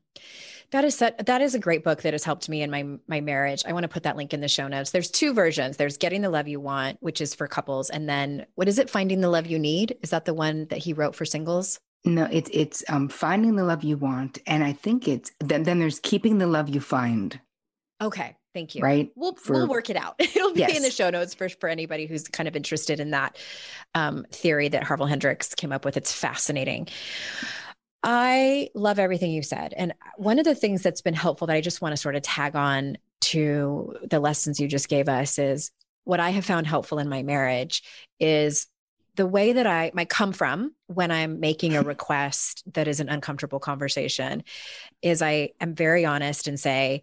That 0.72 0.84
is 0.84 0.98
that 0.98 1.26
that 1.26 1.42
is 1.42 1.54
a 1.54 1.58
great 1.58 1.82
book 1.82 2.02
that 2.02 2.14
has 2.14 2.24
helped 2.24 2.48
me 2.48 2.62
in 2.62 2.70
my 2.70 2.84
my 3.08 3.20
marriage. 3.20 3.64
I 3.66 3.72
want 3.72 3.82
to 3.84 3.88
put 3.88 4.04
that 4.04 4.16
link 4.16 4.32
in 4.32 4.40
the 4.40 4.48
show 4.48 4.68
notes. 4.68 4.90
There's 4.90 5.10
two 5.10 5.34
versions. 5.34 5.76
There's 5.76 5.96
Getting 5.96 6.22
the 6.22 6.30
Love 6.30 6.46
You 6.46 6.60
Want, 6.60 6.98
which 7.00 7.20
is 7.20 7.34
for 7.34 7.48
couples, 7.48 7.90
and 7.90 8.08
then 8.08 8.46
what 8.54 8.68
is 8.68 8.78
it? 8.78 8.88
Finding 8.88 9.20
the 9.20 9.30
Love 9.30 9.46
You 9.46 9.58
Need. 9.58 9.96
Is 10.02 10.10
that 10.10 10.26
the 10.26 10.34
one 10.34 10.66
that 10.66 10.78
he 10.78 10.92
wrote 10.92 11.16
for 11.16 11.24
singles? 11.24 11.80
No, 12.04 12.28
it's 12.30 12.48
it's 12.52 12.84
um 12.88 13.08
finding 13.08 13.56
the 13.56 13.64
love 13.64 13.84
you 13.84 13.96
want, 13.98 14.38
and 14.46 14.64
I 14.64 14.72
think 14.72 15.06
it's 15.06 15.32
then 15.40 15.64
then 15.64 15.78
there's 15.78 16.00
keeping 16.00 16.38
the 16.38 16.46
love 16.46 16.68
you 16.68 16.80
find. 16.80 17.38
Okay, 18.00 18.36
thank 18.54 18.74
you. 18.74 18.82
Right, 18.82 19.10
we'll 19.16 19.34
for, 19.34 19.52
we'll 19.52 19.68
work 19.68 19.90
it 19.90 19.96
out. 19.96 20.14
It'll 20.18 20.54
be 20.54 20.60
yes. 20.60 20.74
in 20.74 20.82
the 20.82 20.90
show 20.90 21.10
notes 21.10 21.34
for 21.34 21.50
for 21.50 21.68
anybody 21.68 22.06
who's 22.06 22.26
kind 22.26 22.48
of 22.48 22.56
interested 22.56 23.00
in 23.00 23.10
that 23.10 23.36
um, 23.94 24.24
theory 24.32 24.68
that 24.68 24.82
Harville 24.82 25.06
Hendrix 25.06 25.54
came 25.54 25.72
up 25.72 25.84
with. 25.84 25.98
It's 25.98 26.12
fascinating. 26.12 26.88
I 28.02 28.70
love 28.74 28.98
everything 28.98 29.30
you 29.30 29.42
said, 29.42 29.74
and 29.76 29.92
uh, 29.92 29.94
one 30.16 30.38
of 30.38 30.44
the 30.44 30.54
things 30.54 30.82
that's 30.82 31.02
been 31.02 31.14
helpful 31.14 31.46
that 31.46 31.56
I 31.56 31.60
just 31.60 31.82
want 31.82 31.92
to 31.92 31.96
sort 31.96 32.16
of 32.16 32.22
tag 32.22 32.56
on 32.56 32.96
to 33.20 33.96
the 34.08 34.20
lessons 34.20 34.58
you 34.58 34.68
just 34.68 34.88
gave 34.88 35.08
us 35.08 35.38
is 35.38 35.70
what 36.04 36.20
I 36.20 36.30
have 36.30 36.46
found 36.46 36.66
helpful 36.66 36.98
in 36.98 37.08
my 37.08 37.22
marriage 37.22 37.82
is 38.18 38.66
the 39.16 39.26
way 39.26 39.52
that 39.52 39.66
I 39.66 39.90
might 39.92 40.08
come 40.08 40.32
from 40.32 40.74
when 40.86 41.10
I'm 41.10 41.40
making 41.40 41.76
a 41.76 41.82
request 41.82 42.62
that 42.72 42.88
is 42.88 43.00
an 43.00 43.08
uncomfortable 43.10 43.60
conversation 43.60 44.44
is 45.02 45.20
I 45.20 45.50
am 45.60 45.74
very 45.74 46.06
honest 46.06 46.48
and 46.48 46.58
say, 46.58 47.02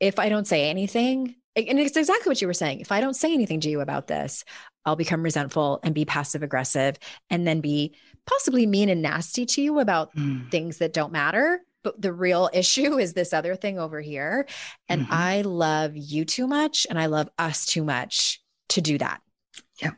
if 0.00 0.18
I 0.18 0.28
don't 0.28 0.46
say 0.46 0.68
anything, 0.68 1.36
and 1.56 1.78
it's 1.78 1.96
exactly 1.96 2.28
what 2.28 2.40
you 2.40 2.46
were 2.46 2.54
saying. 2.54 2.80
If 2.80 2.92
I 2.92 3.00
don't 3.00 3.14
say 3.14 3.32
anything 3.32 3.60
to 3.60 3.70
you 3.70 3.80
about 3.80 4.06
this, 4.06 4.44
I'll 4.84 4.96
become 4.96 5.22
resentful 5.22 5.80
and 5.82 5.94
be 5.94 6.04
passive 6.04 6.42
aggressive 6.42 6.98
and 7.30 7.46
then 7.46 7.60
be 7.60 7.94
possibly 8.26 8.66
mean 8.66 8.88
and 8.88 9.02
nasty 9.02 9.46
to 9.46 9.62
you 9.62 9.78
about 9.78 10.14
mm. 10.14 10.50
things 10.50 10.78
that 10.78 10.92
don't 10.92 11.12
matter. 11.12 11.60
But 11.82 12.00
the 12.00 12.12
real 12.12 12.50
issue 12.54 12.98
is 12.98 13.14
this 13.14 13.32
other 13.32 13.56
thing 13.56 13.78
over 13.78 14.00
here. 14.00 14.46
And 14.88 15.02
mm-hmm. 15.02 15.12
I 15.12 15.40
love 15.42 15.96
you 15.96 16.24
too 16.24 16.46
much 16.46 16.86
and 16.88 16.98
I 16.98 17.06
love 17.06 17.28
us 17.38 17.64
too 17.66 17.84
much 17.84 18.40
to 18.70 18.80
do 18.80 18.98
that. 18.98 19.20
Yep. 19.80 19.94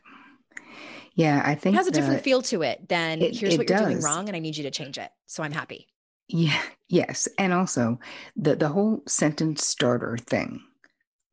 Yeah, 1.15 1.41
I 1.43 1.55
think 1.55 1.75
it 1.75 1.77
has 1.77 1.87
a 1.87 1.91
different 1.91 2.23
feel 2.23 2.41
to 2.43 2.61
it 2.61 2.87
than 2.87 3.21
it, 3.21 3.35
here's 3.35 3.55
it 3.55 3.57
what 3.57 3.69
you're 3.69 3.79
doing 3.79 3.99
wrong 3.99 4.29
and 4.29 4.35
I 4.35 4.39
need 4.39 4.55
you 4.55 4.63
to 4.63 4.71
change 4.71 4.97
it. 4.97 5.09
So 5.25 5.43
I'm 5.43 5.51
happy. 5.51 5.87
Yeah, 6.29 6.61
yes. 6.87 7.27
And 7.37 7.51
also 7.51 7.99
the 8.35 8.55
the 8.55 8.69
whole 8.69 9.01
sentence 9.07 9.65
starter 9.65 10.15
thing, 10.15 10.61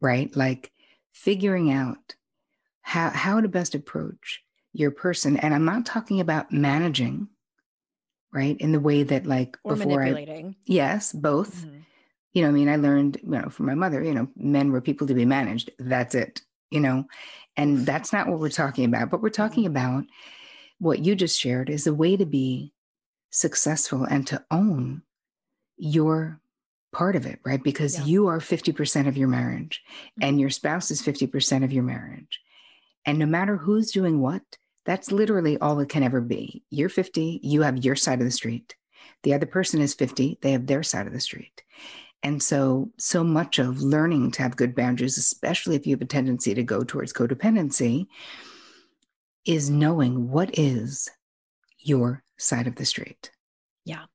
right? 0.01 0.35
Like 0.37 0.73
figuring 1.13 1.73
out 1.73 2.15
how 2.83 3.11
how 3.11 3.41
to 3.41 3.49
best 3.49 3.75
approach 3.75 4.43
your 4.73 4.91
person. 4.91 5.37
And 5.37 5.55
I'm 5.55 5.65
not 5.65 5.87
talking 5.87 6.21
about 6.21 6.53
managing, 6.53 7.29
right? 8.33 8.57
In 8.59 8.73
the 8.73 8.81
way 8.81 9.03
that 9.03 9.27
like 9.27 9.57
or 9.65 9.75
before 9.75 10.01
manipulating. 10.01 10.51
I, 10.51 10.63
yes, 10.67 11.13
both. 11.13 11.57
Mm-hmm. 11.57 11.79
You 12.35 12.43
know, 12.43 12.49
I 12.49 12.53
mean, 12.53 12.69
I 12.69 12.77
learned, 12.77 13.19
you 13.23 13.31
know, 13.31 13.49
from 13.49 13.65
my 13.65 13.75
mother, 13.75 14.03
you 14.03 14.13
know, 14.13 14.29
men 14.37 14.71
were 14.71 14.83
people 14.83 15.07
to 15.07 15.15
be 15.15 15.25
managed. 15.25 15.71
That's 15.79 16.15
it, 16.15 16.43
you 16.71 16.81
know. 16.81 17.07
And 17.57 17.87
that's 17.87 18.13
not 18.13 18.29
what 18.29 18.39
we're 18.39 18.51
talking 18.51 18.85
about, 18.85 19.11
but 19.11 19.23
we're 19.23 19.31
talking 19.31 19.65
mm-hmm. 19.65 19.73
about 19.73 20.05
what 20.79 21.05
you 21.05 21.15
just 21.15 21.41
shared 21.41 21.71
is 21.71 21.87
a 21.87 21.95
way 21.95 22.17
to 22.17 22.27
be 22.27 22.75
successful 23.31 24.05
and 24.05 24.27
to 24.27 24.45
own 24.51 25.03
your 25.79 26.41
part 26.97 27.15
of 27.15 27.27
it, 27.27 27.39
right? 27.45 27.63
Because 27.63 27.99
yeah. 27.99 28.05
you 28.07 28.27
are 28.29 28.39
50% 28.39 29.07
of 29.07 29.19
your 29.19 29.29
marriage 29.29 29.83
and 30.19 30.33
mm-hmm. 30.33 30.39
your 30.39 30.51
spouse 30.51 30.91
is 30.91 31.03
50% 31.03 31.63
of 31.63 31.71
your 31.71 31.83
marriage. 31.83 32.41
And 33.05 33.19
no 33.19 33.27
matter 33.27 33.59
who's 33.59 33.91
doing 33.91 34.19
what, 34.19 34.41
that's 34.87 35.13
literally 35.13 35.59
all 35.59 35.79
it 35.81 35.91
can 35.91 36.03
ever 36.03 36.23
be. 36.23 36.65
You're 36.71 36.89
50, 36.89 37.41
you 37.43 37.61
have 37.61 37.85
your 37.85 37.97
side 37.97 38.21
of 38.21 38.25
the 38.25 38.31
street. 38.31 38.75
The 39.25 39.35
other 39.35 39.45
person 39.45 39.83
is 39.83 39.93
50, 39.93 40.39
they 40.41 40.53
have 40.53 40.67
their 40.67 40.83
side 40.83 41.07
of 41.07 41.13
the 41.13 41.21
street. 41.21 41.63
And 42.23 42.43
so, 42.43 42.91
so 42.99 43.23
much 43.23 43.59
of 43.59 43.83
learning 43.83 44.31
to 44.33 44.43
have 44.43 44.57
good 44.57 44.75
boundaries, 44.75 45.19
especially 45.19 45.77
if 45.77 45.87
you 45.87 45.95
have 45.95 46.03
a 46.03 46.07
tendency 46.07 46.55
to 46.55 46.63
go 46.63 46.83
towards 46.83 47.13
codependency, 47.13 48.07
is 49.45 49.69
knowing 49.69 50.31
what 50.31 50.59
is 50.59 51.11
your 51.79 52.23
side 52.39 52.67
of 52.67 52.77
the 52.77 52.87
street. 52.87 53.31
Yeah. 53.85 54.07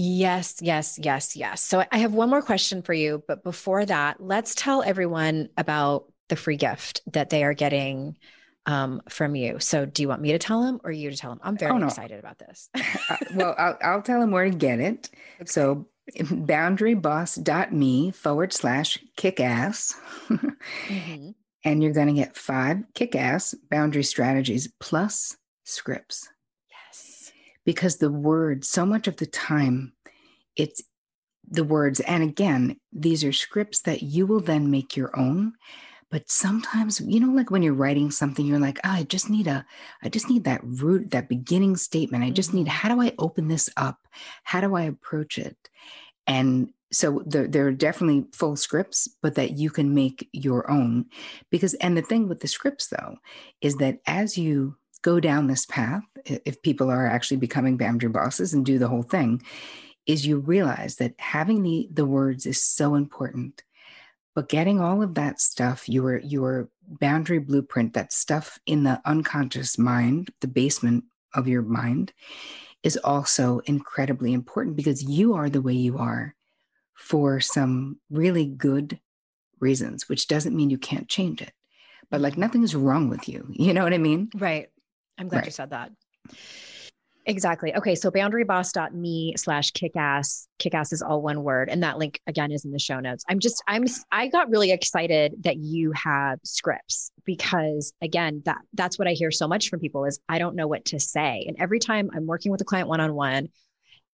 Yes, 0.00 0.58
yes, 0.60 0.96
yes, 1.02 1.34
yes. 1.34 1.60
So 1.60 1.84
I 1.90 1.98
have 1.98 2.14
one 2.14 2.30
more 2.30 2.40
question 2.40 2.82
for 2.82 2.92
you. 2.92 3.20
But 3.26 3.42
before 3.42 3.84
that, 3.84 4.22
let's 4.22 4.54
tell 4.54 4.84
everyone 4.84 5.48
about 5.56 6.12
the 6.28 6.36
free 6.36 6.56
gift 6.56 7.02
that 7.14 7.30
they 7.30 7.42
are 7.42 7.52
getting 7.52 8.16
um, 8.64 9.02
from 9.08 9.34
you. 9.34 9.58
So 9.58 9.86
do 9.86 10.02
you 10.02 10.08
want 10.08 10.22
me 10.22 10.30
to 10.30 10.38
tell 10.38 10.62
them 10.62 10.80
or 10.84 10.92
you 10.92 11.10
to 11.10 11.16
tell 11.16 11.30
them? 11.30 11.40
I'm 11.42 11.58
very 11.58 11.72
oh, 11.72 11.78
no. 11.78 11.86
excited 11.86 12.20
about 12.20 12.38
this. 12.38 12.70
uh, 12.76 13.16
well, 13.34 13.56
I'll, 13.58 13.76
I'll, 13.82 14.02
tell 14.02 14.20
them 14.20 14.30
where 14.30 14.44
to 14.44 14.56
get 14.56 14.78
it. 14.78 15.10
Okay. 15.40 15.46
So 15.46 15.88
boundaryboss.me 16.16 18.12
forward 18.12 18.52
slash 18.52 18.98
kick 19.16 19.40
ass. 19.40 20.00
mm-hmm. 20.28 21.30
And 21.64 21.82
you're 21.82 21.92
going 21.92 22.06
to 22.06 22.12
get 22.12 22.36
five 22.36 22.84
kick 22.94 23.16
ass 23.16 23.52
boundary 23.68 24.04
strategies 24.04 24.68
plus 24.78 25.36
scripts. 25.64 26.28
Because 27.68 27.98
the 27.98 28.10
words, 28.10 28.66
so 28.66 28.86
much 28.86 29.08
of 29.08 29.18
the 29.18 29.26
time, 29.26 29.92
it's 30.56 30.80
the 31.50 31.64
words. 31.64 32.00
And 32.00 32.22
again, 32.22 32.80
these 32.94 33.22
are 33.24 33.32
scripts 33.32 33.82
that 33.82 34.02
you 34.02 34.26
will 34.26 34.40
then 34.40 34.70
make 34.70 34.96
your 34.96 35.14
own. 35.18 35.52
But 36.10 36.30
sometimes, 36.30 36.98
you 36.98 37.20
know, 37.20 37.30
like 37.30 37.50
when 37.50 37.62
you're 37.62 37.74
writing 37.74 38.10
something, 38.10 38.46
you're 38.46 38.58
like, 38.58 38.78
oh, 38.84 38.92
I 38.92 39.02
just 39.02 39.28
need 39.28 39.48
a, 39.48 39.66
I 40.02 40.08
just 40.08 40.30
need 40.30 40.44
that 40.44 40.62
root, 40.64 41.10
that 41.10 41.28
beginning 41.28 41.76
statement. 41.76 42.24
I 42.24 42.30
just 42.30 42.54
need, 42.54 42.68
mm-hmm. 42.68 42.88
how 42.88 42.88
do 42.88 43.02
I 43.02 43.12
open 43.18 43.48
this 43.48 43.68
up? 43.76 43.98
How 44.44 44.62
do 44.62 44.74
I 44.74 44.84
approach 44.84 45.36
it? 45.36 45.58
And 46.26 46.70
so 46.90 47.22
there, 47.26 47.46
there 47.46 47.66
are 47.66 47.72
definitely 47.72 48.24
full 48.32 48.56
scripts, 48.56 49.08
but 49.20 49.34
that 49.34 49.58
you 49.58 49.68
can 49.68 49.94
make 49.94 50.26
your 50.32 50.70
own. 50.70 51.04
Because, 51.50 51.74
and 51.74 51.98
the 51.98 52.00
thing 52.00 52.30
with 52.30 52.40
the 52.40 52.48
scripts 52.48 52.86
though, 52.86 53.16
is 53.60 53.76
that 53.76 53.98
as 54.06 54.38
you 54.38 54.78
go 55.02 55.20
down 55.20 55.46
this 55.46 55.66
path, 55.66 56.02
if 56.24 56.62
people 56.62 56.90
are 56.90 57.06
actually 57.06 57.38
becoming 57.38 57.76
boundary 57.76 58.10
bosses 58.10 58.54
and 58.54 58.64
do 58.64 58.78
the 58.78 58.88
whole 58.88 59.02
thing, 59.02 59.42
is 60.06 60.26
you 60.26 60.38
realize 60.38 60.96
that 60.96 61.14
having 61.18 61.62
the 61.62 61.88
the 61.92 62.06
words 62.06 62.46
is 62.46 62.62
so 62.62 62.94
important 62.94 63.62
but 64.38 64.48
getting 64.48 64.80
all 64.80 65.02
of 65.02 65.14
that 65.14 65.40
stuff, 65.40 65.88
your 65.88 66.18
your 66.18 66.68
boundary 66.86 67.40
blueprint, 67.40 67.94
that 67.94 68.12
stuff 68.12 68.56
in 68.66 68.84
the 68.84 69.00
unconscious 69.04 69.76
mind, 69.76 70.30
the 70.40 70.46
basement 70.46 71.02
of 71.34 71.48
your 71.48 71.62
mind, 71.62 72.12
is 72.84 72.96
also 72.98 73.58
incredibly 73.64 74.32
important 74.32 74.76
because 74.76 75.02
you 75.02 75.34
are 75.34 75.50
the 75.50 75.60
way 75.60 75.72
you 75.72 75.98
are 75.98 76.36
for 76.94 77.40
some 77.40 77.98
really 78.10 78.46
good 78.46 79.00
reasons, 79.58 80.08
which 80.08 80.28
doesn't 80.28 80.54
mean 80.54 80.70
you 80.70 80.78
can't 80.78 81.08
change 81.08 81.42
it. 81.42 81.52
But 82.08 82.20
like 82.20 82.38
nothing's 82.38 82.76
wrong 82.76 83.08
with 83.08 83.28
you. 83.28 83.44
You 83.50 83.74
know 83.74 83.82
what 83.82 83.92
I 83.92 83.98
mean? 83.98 84.30
Right. 84.36 84.68
I'm 85.18 85.28
glad 85.28 85.38
right. 85.38 85.46
you 85.46 85.52
said 85.52 85.70
that. 85.70 85.90
Exactly. 87.28 87.76
Okay. 87.76 87.94
So 87.94 88.10
boundaryboss.me 88.10 89.34
slash 89.36 89.70
kickass. 89.72 90.46
Kickass 90.58 90.94
is 90.94 91.02
all 91.02 91.20
one 91.20 91.42
word. 91.42 91.68
And 91.68 91.82
that 91.82 91.98
link 91.98 92.18
again 92.26 92.50
is 92.50 92.64
in 92.64 92.70
the 92.70 92.78
show 92.78 93.00
notes. 93.00 93.22
I'm 93.28 93.38
just, 93.38 93.62
I'm, 93.68 93.84
I 94.10 94.28
got 94.28 94.48
really 94.48 94.70
excited 94.70 95.34
that 95.42 95.58
you 95.58 95.92
have 95.92 96.38
scripts 96.42 97.12
because 97.26 97.92
again, 98.00 98.40
that 98.46 98.56
that's 98.72 98.98
what 98.98 99.06
I 99.06 99.12
hear 99.12 99.30
so 99.30 99.46
much 99.46 99.68
from 99.68 99.78
people 99.78 100.06
is 100.06 100.18
I 100.26 100.38
don't 100.38 100.56
know 100.56 100.66
what 100.66 100.86
to 100.86 100.98
say. 100.98 101.44
And 101.46 101.58
every 101.60 101.78
time 101.80 102.08
I'm 102.14 102.26
working 102.26 102.50
with 102.50 102.62
a 102.62 102.64
client 102.64 102.88
one-on-one 102.88 103.48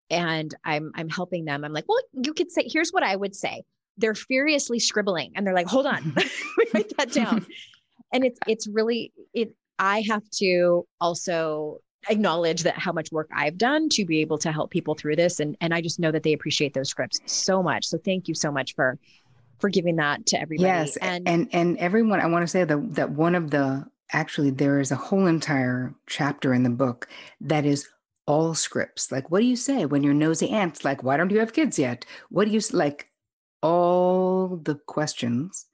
and 0.08 0.54
I'm, 0.64 0.90
I'm 0.94 1.10
helping 1.10 1.44
them, 1.44 1.66
I'm 1.66 1.72
like, 1.74 1.84
well, 1.86 2.00
you 2.14 2.32
could 2.32 2.50
say, 2.50 2.66
here's 2.66 2.92
what 2.92 3.03
I 3.03 3.14
would 3.14 3.36
say. 3.36 3.62
They're 3.98 4.14
furiously 4.14 4.78
scribbling 4.78 5.32
and 5.36 5.46
they're 5.46 5.53
like, 5.53 5.66
hold 5.66 5.84
on, 5.84 6.14
write 6.74 6.96
that 6.96 7.12
down. 7.12 7.44
and 8.12 8.24
it's, 8.24 8.40
it's 8.46 8.66
really, 8.66 9.12
it, 9.34 9.55
I 9.79 10.03
have 10.09 10.29
to 10.39 10.87
also 11.01 11.79
acknowledge 12.09 12.64
that 12.64 12.79
how 12.79 12.93
much 12.93 13.12
work 13.12 13.29
I've 13.35 13.59
done 13.59 13.89
to 13.91 14.05
be 14.05 14.20
able 14.20 14.39
to 14.39 14.53
help 14.53 14.70
people 14.70 14.95
through 14.95 15.16
this. 15.16 15.41
And, 15.41 15.57
and 15.61 15.73
I 15.73 15.81
just 15.81 16.01
know 16.01 16.11
that 16.11 16.23
they 16.23 16.33
appreciate 16.33 16.75
those 16.75 16.89
scripts 16.89 17.20
so 17.27 17.62
much. 17.62 17.87
So 17.87 17.99
thank 17.99 18.29
you 18.29 18.35
so 18.35 18.51
much 18.51 18.75
for, 18.75 18.99
for 19.62 19.70
giving 19.70 19.97
that 19.97 20.27
to 20.27 20.41
everybody. 20.41 20.66
Yes, 20.66 20.97
and 20.97 21.27
and 21.27 21.49
and 21.53 21.79
everyone. 21.79 22.20
I 22.20 22.27
want 22.27 22.43
to 22.43 22.49
say 22.49 22.64
that 22.64 22.95
that 22.95 23.11
one 23.12 23.35
of 23.35 23.51
the 23.51 23.87
actually 24.11 24.51
there 24.51 24.81
is 24.81 24.91
a 24.91 24.97
whole 24.97 25.27
entire 25.27 25.95
chapter 26.07 26.53
in 26.53 26.64
the 26.64 26.70
book 26.70 27.09
that 27.41 27.64
is 27.64 27.89
all 28.27 28.55
scripts. 28.55 29.11
Like, 29.12 29.31
what 29.31 29.41
do 29.41 29.47
you 29.47 29.57
say 29.57 29.87
when 29.87 30.03
your 30.03 30.14
nosy 30.14 30.51
aunt's 30.51 30.85
like, 30.85 31.03
"Why 31.03 31.16
don't 31.16 31.31
you 31.31 31.39
have 31.39 31.53
kids 31.53 31.79
yet?" 31.79 32.05
What 32.29 32.47
do 32.47 32.51
you 32.51 32.61
like? 32.73 33.09
All 33.62 34.57
the 34.57 34.75
questions, 34.87 35.66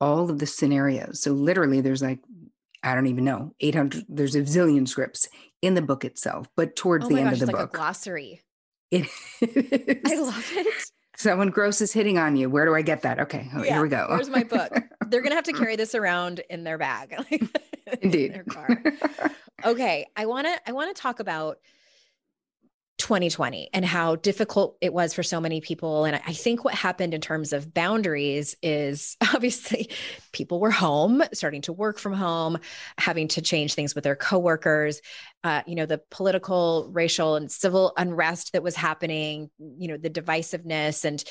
all 0.00 0.28
of 0.28 0.38
the 0.38 0.46
scenarios. 0.46 1.22
So 1.22 1.32
literally, 1.32 1.80
there's 1.80 2.02
like 2.02 2.20
I 2.82 2.94
don't 2.94 3.06
even 3.06 3.24
know, 3.24 3.52
800, 3.60 4.06
there's 4.08 4.34
a 4.34 4.40
zillion 4.40 4.88
scripts 4.88 5.28
in 5.62 5.74
the 5.74 5.82
book 5.82 6.04
itself, 6.04 6.46
but 6.56 6.76
towards 6.76 7.06
oh 7.06 7.08
the 7.08 7.16
end 7.16 7.24
gosh, 7.24 7.32
of 7.34 7.38
the 7.40 7.44
it's 7.44 7.52
book. 7.52 7.60
Like 7.60 7.68
a 7.68 7.76
glossary. 7.76 8.42
It 8.90 9.06
I 9.42 10.14
love 10.16 10.52
it. 10.52 10.90
Someone 11.16 11.50
gross 11.50 11.82
is 11.82 11.92
hitting 11.92 12.16
on 12.16 12.34
you. 12.36 12.48
Where 12.48 12.64
do 12.64 12.74
I 12.74 12.80
get 12.80 13.02
that? 13.02 13.20
Okay, 13.20 13.46
oh, 13.54 13.62
yeah, 13.62 13.74
here 13.74 13.82
we 13.82 13.90
go. 13.90 14.06
Here's 14.08 14.30
my 14.30 14.42
book. 14.42 14.72
They're 15.08 15.20
gonna 15.20 15.34
have 15.34 15.44
to 15.44 15.52
carry 15.60 15.76
this 15.76 15.94
around 15.94 16.40
in 16.48 16.64
their 16.64 16.78
bag. 16.78 17.14
Indeed. 18.02 18.26
in 18.26 18.32
their 18.32 18.44
car. 18.44 18.82
okay. 19.66 20.06
I 20.16 20.24
wanna 20.24 20.56
I 20.66 20.72
wanna 20.72 20.94
talk 20.94 21.20
about 21.20 21.58
2020 23.00 23.70
and 23.72 23.84
how 23.84 24.14
difficult 24.16 24.76
it 24.80 24.92
was 24.92 25.12
for 25.12 25.22
so 25.22 25.40
many 25.40 25.60
people. 25.60 26.04
And 26.04 26.20
I 26.24 26.32
think 26.32 26.64
what 26.64 26.74
happened 26.74 27.14
in 27.14 27.20
terms 27.20 27.52
of 27.52 27.74
boundaries 27.74 28.54
is 28.62 29.16
obviously 29.34 29.90
people 30.32 30.60
were 30.60 30.70
home, 30.70 31.22
starting 31.32 31.62
to 31.62 31.72
work 31.72 31.98
from 31.98 32.12
home, 32.12 32.58
having 32.98 33.26
to 33.28 33.42
change 33.42 33.74
things 33.74 33.94
with 33.94 34.04
their 34.04 34.16
coworkers. 34.16 35.00
Uh, 35.42 35.62
you 35.66 35.74
know, 35.74 35.86
the 35.86 36.02
political, 36.10 36.88
racial, 36.92 37.34
and 37.34 37.50
civil 37.50 37.94
unrest 37.96 38.52
that 38.52 38.62
was 38.62 38.76
happening, 38.76 39.50
you 39.58 39.88
know, 39.88 39.96
the 39.96 40.10
divisiveness. 40.10 41.04
And 41.04 41.24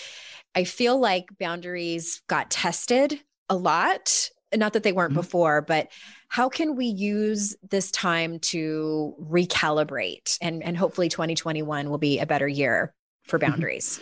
I 0.55 0.63
feel 0.63 0.99
like 0.99 1.37
boundaries 1.37 2.21
got 2.27 2.49
tested 2.49 3.21
a 3.49 3.55
lot. 3.55 4.29
Not 4.55 4.73
that 4.73 4.83
they 4.83 4.91
weren't 4.91 5.11
mm-hmm. 5.11 5.21
before, 5.21 5.61
but 5.61 5.89
how 6.29 6.47
can 6.47 6.75
we 6.75 6.85
use 6.85 7.55
this 7.69 7.91
time 7.91 8.39
to 8.39 9.15
recalibrate 9.19 10.37
and 10.41 10.63
and 10.63 10.77
hopefully 10.77 11.09
2021 11.09 11.89
will 11.89 11.97
be 11.97 12.19
a 12.19 12.25
better 12.25 12.47
year 12.47 12.93
for 13.25 13.37
mm-hmm. 13.37 13.51
boundaries 13.51 13.99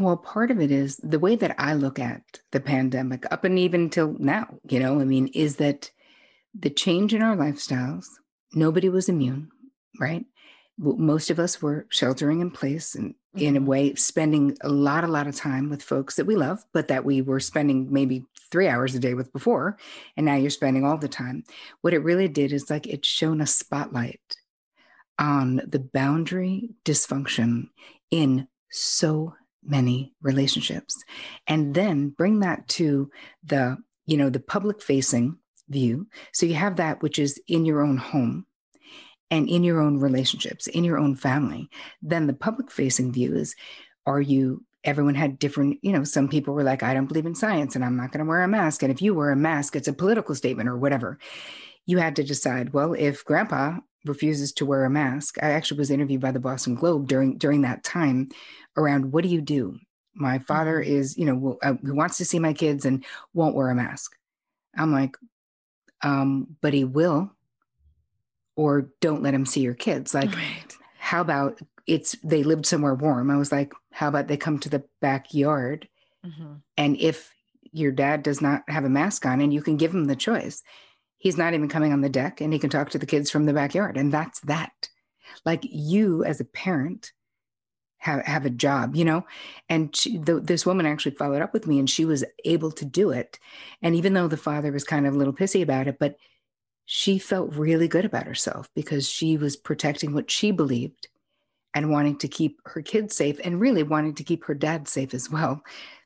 well 0.00 0.16
part 0.16 0.50
of 0.50 0.60
it 0.60 0.72
is 0.72 0.96
the 0.96 1.18
way 1.18 1.36
that 1.36 1.54
i 1.58 1.74
look 1.74 1.98
at 1.98 2.22
the 2.50 2.60
pandemic 2.60 3.24
up 3.30 3.44
and 3.44 3.58
even 3.58 3.88
till 3.88 4.16
now 4.18 4.48
you 4.68 4.80
know 4.80 4.98
i 5.00 5.04
mean 5.04 5.28
is 5.28 5.56
that 5.56 5.90
the 6.58 6.70
change 6.70 7.14
in 7.14 7.22
our 7.22 7.36
lifestyles 7.36 8.06
nobody 8.52 8.88
was 8.88 9.08
immune 9.08 9.48
right 10.00 10.24
most 10.78 11.30
of 11.30 11.38
us 11.38 11.60
were 11.60 11.86
sheltering 11.90 12.40
in 12.40 12.50
place 12.50 12.94
and 12.94 13.14
in 13.34 13.56
a 13.56 13.60
mm-hmm. 13.60 13.68
way 13.68 13.94
spending 13.94 14.56
a 14.62 14.68
lot 14.68 15.04
a 15.04 15.08
lot 15.08 15.26
of 15.26 15.36
time 15.36 15.68
with 15.68 15.82
folks 15.82 16.16
that 16.16 16.26
we 16.26 16.34
love 16.34 16.64
but 16.72 16.88
that 16.88 17.04
we 17.04 17.20
were 17.20 17.40
spending 17.40 17.92
maybe 17.92 18.24
three 18.50 18.68
hours 18.68 18.94
a 18.94 18.98
day 18.98 19.14
with 19.14 19.32
before 19.32 19.76
and 20.16 20.26
now 20.26 20.34
you're 20.34 20.50
spending 20.50 20.84
all 20.84 20.98
the 20.98 21.08
time. 21.08 21.44
What 21.80 21.94
it 21.94 22.04
really 22.04 22.28
did 22.28 22.52
is 22.52 22.70
like 22.70 22.86
it 22.86 23.04
shone 23.04 23.40
a 23.40 23.46
spotlight 23.46 24.20
on 25.18 25.60
the 25.66 25.80
boundary 25.80 26.70
dysfunction 26.84 27.68
in 28.10 28.46
so 28.70 29.34
many 29.64 30.14
relationships. 30.22 31.02
And 31.46 31.74
then 31.74 32.10
bring 32.10 32.40
that 32.40 32.68
to 32.68 33.10
the 33.44 33.78
you 34.06 34.16
know 34.16 34.30
the 34.30 34.40
public 34.40 34.80
facing 34.80 35.38
view. 35.68 36.06
So 36.32 36.46
you 36.46 36.54
have 36.54 36.76
that 36.76 37.02
which 37.02 37.18
is 37.18 37.40
in 37.46 37.64
your 37.64 37.82
own 37.82 37.98
home 37.98 38.46
and 39.30 39.48
in 39.48 39.62
your 39.62 39.80
own 39.80 39.98
relationships, 39.98 40.66
in 40.66 40.84
your 40.84 40.98
own 40.98 41.14
family. 41.14 41.68
Then 42.00 42.26
the 42.26 42.34
public 42.34 42.70
facing 42.70 43.12
view 43.12 43.36
is 43.36 43.54
are 44.06 44.20
you, 44.20 44.64
everyone 44.84 45.14
had 45.14 45.38
different, 45.38 45.78
you 45.82 45.92
know, 45.92 46.04
some 46.04 46.28
people 46.28 46.54
were 46.54 46.62
like, 46.62 46.82
I 46.82 46.94
don't 46.94 47.06
believe 47.06 47.26
in 47.26 47.34
science 47.34 47.74
and 47.74 47.84
I'm 47.84 47.96
not 47.96 48.12
going 48.12 48.24
to 48.24 48.28
wear 48.28 48.42
a 48.42 48.48
mask. 48.48 48.82
And 48.82 48.92
if 48.92 49.02
you 49.02 49.14
wear 49.14 49.30
a 49.30 49.36
mask, 49.36 49.76
it's 49.76 49.88
a 49.88 49.92
political 49.92 50.34
statement 50.34 50.68
or 50.68 50.76
whatever. 50.76 51.18
You 51.86 51.98
had 51.98 52.16
to 52.16 52.24
decide, 52.24 52.72
well, 52.72 52.92
if 52.92 53.24
grandpa 53.24 53.78
refuses 54.04 54.52
to 54.52 54.66
wear 54.66 54.84
a 54.84 54.90
mask, 54.90 55.36
I 55.42 55.50
actually 55.50 55.78
was 55.78 55.90
interviewed 55.90 56.20
by 56.20 56.30
the 56.30 56.40
Boston 56.40 56.74
Globe 56.74 57.08
during 57.08 57.38
during 57.38 57.62
that 57.62 57.82
time 57.82 58.28
around 58.76 59.12
what 59.12 59.24
do 59.24 59.30
you 59.30 59.40
do? 59.40 59.78
My 60.14 60.38
father 60.38 60.80
mm-hmm. 60.80 60.92
is, 60.92 61.16
you 61.16 61.24
know, 61.24 61.58
uh, 61.62 61.74
who 61.82 61.94
wants 61.94 62.18
to 62.18 62.24
see 62.24 62.38
my 62.38 62.52
kids 62.52 62.84
and 62.84 63.04
won't 63.34 63.54
wear 63.54 63.70
a 63.70 63.74
mask. 63.74 64.12
I'm 64.76 64.92
like, 64.92 65.16
um, 66.02 66.56
but 66.60 66.74
he 66.74 66.84
will 66.84 67.32
or 68.56 68.90
don't 69.00 69.22
let 69.22 69.34
him 69.34 69.46
see 69.46 69.60
your 69.60 69.74
kids. 69.74 70.14
Like, 70.14 70.34
right. 70.34 70.76
how 70.98 71.20
about 71.20 71.60
it's 71.88 72.14
they 72.22 72.42
lived 72.44 72.66
somewhere 72.66 72.94
warm? 72.94 73.30
I 73.30 73.36
was 73.36 73.50
like, 73.50 73.72
how 73.90 74.08
about 74.08 74.28
they 74.28 74.36
come 74.36 74.58
to 74.60 74.68
the 74.68 74.84
backyard? 75.00 75.88
Mm-hmm. 76.24 76.54
And 76.76 76.96
if 76.98 77.32
your 77.72 77.90
dad 77.90 78.22
does 78.22 78.40
not 78.40 78.62
have 78.68 78.84
a 78.84 78.90
mask 78.90 79.26
on 79.26 79.40
and 79.40 79.52
you 79.52 79.62
can 79.62 79.76
give 79.76 79.92
him 79.92 80.04
the 80.04 80.14
choice, 80.14 80.62
he's 81.16 81.38
not 81.38 81.54
even 81.54 81.68
coming 81.68 81.92
on 81.92 82.02
the 82.02 82.08
deck 82.08 82.40
and 82.40 82.52
he 82.52 82.58
can 82.58 82.70
talk 82.70 82.90
to 82.90 82.98
the 82.98 83.06
kids 83.06 83.30
from 83.30 83.46
the 83.46 83.52
backyard. 83.52 83.96
And 83.96 84.12
that's 84.12 84.40
that. 84.40 84.88
Like, 85.44 85.60
you 85.62 86.24
as 86.24 86.40
a 86.40 86.44
parent, 86.44 87.12
have 88.00 88.24
have 88.24 88.46
a 88.46 88.50
job 88.50 88.94
you 88.94 89.04
know 89.04 89.26
and 89.68 89.94
she, 89.94 90.18
the, 90.18 90.38
this 90.38 90.64
woman 90.64 90.86
actually 90.86 91.10
followed 91.16 91.42
up 91.42 91.52
with 91.52 91.66
me 91.66 91.80
and 91.80 91.90
she 91.90 92.04
was 92.04 92.24
able 92.44 92.70
to 92.70 92.84
do 92.84 93.10
it 93.10 93.40
and 93.82 93.96
even 93.96 94.12
though 94.12 94.28
the 94.28 94.36
father 94.36 94.70
was 94.70 94.84
kind 94.84 95.04
of 95.04 95.14
a 95.14 95.18
little 95.18 95.32
pissy 95.32 95.62
about 95.62 95.88
it 95.88 95.98
but 95.98 96.16
she 96.84 97.18
felt 97.18 97.52
really 97.54 97.88
good 97.88 98.04
about 98.04 98.24
herself 98.24 98.70
because 98.74 99.08
she 99.08 99.36
was 99.36 99.56
protecting 99.56 100.14
what 100.14 100.30
she 100.30 100.52
believed 100.52 101.08
and 101.74 101.90
wanting 101.90 102.16
to 102.18 102.28
keep 102.28 102.60
her 102.64 102.82
kids 102.82 103.16
safe 103.16 103.40
and 103.44 103.60
really 103.60 103.82
wanting 103.82 104.14
to 104.14 104.24
keep 104.24 104.44
her 104.44 104.54
dad 104.54 104.88
safe 104.88 105.14
as 105.14 105.30
well 105.30 105.62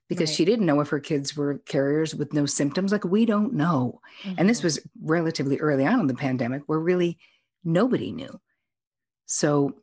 because 0.08 0.30
right. 0.30 0.36
she 0.36 0.44
didn't 0.44 0.66
know 0.66 0.80
if 0.80 0.88
her 0.88 1.00
kids 1.00 1.36
were 1.36 1.58
carriers 1.66 2.14
with 2.14 2.32
no 2.32 2.46
symptoms 2.46 2.92
like 2.92 3.04
we 3.04 3.24
don't 3.24 3.54
know 3.54 4.00
mm-hmm. 4.22 4.34
and 4.38 4.48
this 4.48 4.58
mm-hmm. 4.58 4.66
was 4.66 4.80
relatively 5.02 5.58
early 5.58 5.86
on 5.86 6.00
in 6.00 6.06
the 6.06 6.14
pandemic 6.14 6.62
where 6.66 6.78
really 6.78 7.18
nobody 7.64 8.12
knew 8.12 8.40
so 9.26 9.74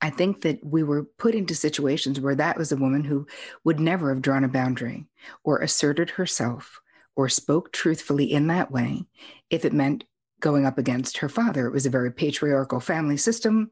i 0.00 0.10
think 0.10 0.42
that 0.42 0.58
we 0.64 0.82
were 0.82 1.04
put 1.18 1.34
into 1.34 1.54
situations 1.54 2.20
where 2.20 2.34
that 2.34 2.58
was 2.58 2.72
a 2.72 2.76
woman 2.76 3.04
who 3.04 3.26
would 3.64 3.80
never 3.80 4.12
have 4.12 4.22
drawn 4.22 4.44
a 4.44 4.48
boundary 4.48 5.06
or 5.44 5.58
asserted 5.60 6.10
herself 6.10 6.80
or 7.14 7.28
spoke 7.28 7.72
truthfully 7.72 8.30
in 8.30 8.48
that 8.48 8.70
way 8.70 9.04
if 9.50 9.64
it 9.64 9.72
meant 9.72 10.04
going 10.40 10.66
up 10.66 10.78
against 10.78 11.18
her 11.18 11.28
father. 11.28 11.66
It 11.66 11.72
was 11.72 11.86
a 11.86 11.90
very 11.90 12.12
patriarchal 12.12 12.80
family 12.80 13.16
system. 13.16 13.70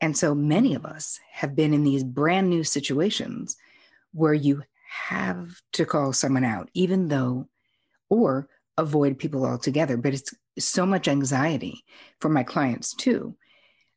And 0.00 0.16
so 0.16 0.34
many 0.34 0.74
of 0.74 0.84
us 0.84 1.18
have 1.30 1.54
been 1.56 1.72
in 1.72 1.84
these 1.84 2.04
brand 2.04 2.50
new 2.50 2.64
situations 2.64 3.56
where 4.12 4.34
you 4.34 4.62
have 4.88 5.60
to 5.72 5.86
call 5.86 6.12
someone 6.12 6.44
out, 6.44 6.70
even 6.74 7.08
though, 7.08 7.48
or 8.10 8.48
avoid 8.76 9.18
people 9.18 9.44
altogether. 9.46 9.96
But 9.96 10.14
it's 10.14 10.34
so 10.58 10.84
much 10.86 11.08
anxiety 11.08 11.84
for 12.20 12.28
my 12.28 12.42
clients 12.42 12.94
too 12.94 13.36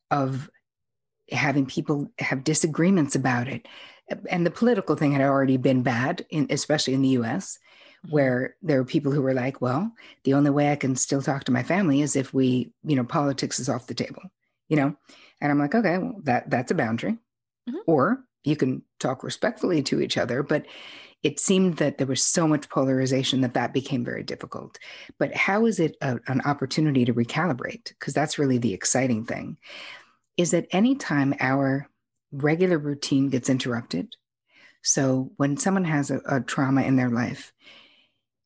of 0.10 0.50
having 1.32 1.66
people 1.66 2.12
have 2.20 2.44
disagreements 2.44 3.16
about 3.16 3.48
it. 3.48 3.68
And 4.30 4.46
the 4.46 4.52
political 4.52 4.96
thing 4.96 5.12
had 5.12 5.22
already 5.22 5.58
been 5.58 5.84
bad, 5.84 6.26
in, 6.30 6.48
especially 6.50 6.94
in 6.94 7.02
the 7.02 7.20
US. 7.20 7.58
Mm-hmm. 8.06 8.14
where 8.14 8.56
there 8.62 8.80
are 8.80 8.86
people 8.86 9.12
who 9.12 9.24
were 9.24 9.34
like, 9.34 9.60
well, 9.60 9.92
the 10.24 10.36
only 10.36 10.52
way 10.52 10.72
I 10.72 10.76
can 10.76 10.96
still 10.96 11.22
talk 11.22 11.46
to 11.46 11.52
my 11.52 11.64
family 11.64 12.02
is 12.02 12.16
if 12.16 12.32
we, 12.32 12.72
you 12.84 12.96
know, 12.96 13.04
politics 13.04 13.60
is 13.60 13.70
off 13.70 13.88
the 13.88 13.96
table, 13.96 14.22
you 14.68 14.78
know? 14.78 14.96
And 15.42 15.52
I'm 15.52 15.60
like, 15.60 15.76
okay, 15.76 15.98
well, 15.98 16.16
that 16.24 16.50
that's 16.50 16.72
a 16.72 16.76
boundary. 16.76 17.18
Mm-hmm. 17.70 17.78
Or 17.86 18.24
you 18.44 18.56
can 18.56 18.82
talk 19.00 19.24
respectfully 19.24 19.84
to 19.84 20.02
each 20.02 20.18
other, 20.18 20.44
but 20.44 20.66
it 21.24 21.40
seemed 21.40 21.78
that 21.78 21.98
there 21.98 22.08
was 22.08 22.24
so 22.24 22.48
much 22.48 22.70
polarization 22.70 23.42
that 23.42 23.56
that 23.56 23.74
became 23.74 24.06
very 24.06 24.24
difficult. 24.24 24.78
But 25.18 25.36
how 25.36 25.66
is 25.66 25.80
it 25.80 25.98
a, 26.02 26.20
an 26.28 26.42
opportunity 26.46 27.06
to 27.06 27.14
recalibrate? 27.14 27.90
Because 27.90 28.14
that's 28.14 28.40
really 28.40 28.58
the 28.60 28.74
exciting 28.74 29.26
thing. 29.26 29.58
Is 30.38 30.52
that 30.52 30.68
anytime 30.72 31.34
our 31.40 31.88
regular 32.32 32.78
routine 32.78 33.30
gets 33.30 33.50
interrupted, 33.50 34.16
so 34.84 35.32
when 35.38 35.58
someone 35.58 35.86
has 35.86 36.12
a, 36.12 36.22
a 36.28 36.42
trauma 36.42 36.84
in 36.84 36.96
their 36.96 37.10
life, 37.10 37.52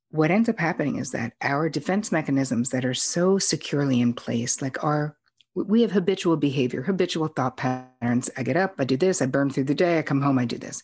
what 0.09 0.31
ends 0.31 0.49
up 0.49 0.57
happening 0.57 0.97
is 0.97 1.11
that 1.11 1.33
our 1.41 1.69
defense 1.69 2.11
mechanisms 2.11 2.69
that 2.69 2.85
are 2.85 2.93
so 2.93 3.37
securely 3.37 4.01
in 4.01 4.13
place, 4.13 4.61
like 4.61 4.83
our 4.83 5.17
we 5.53 5.81
have 5.81 5.91
habitual 5.91 6.37
behavior, 6.37 6.81
habitual 6.81 7.27
thought 7.27 7.57
patterns. 7.57 8.29
I 8.37 8.43
get 8.43 8.57
up, 8.57 8.75
I 8.79 8.85
do 8.85 8.97
this, 8.97 9.21
I 9.21 9.25
burn 9.25 9.49
through 9.49 9.65
the 9.65 9.75
day, 9.75 9.99
I 9.99 10.01
come 10.01 10.21
home, 10.21 10.39
I 10.39 10.45
do 10.45 10.57
this. 10.57 10.81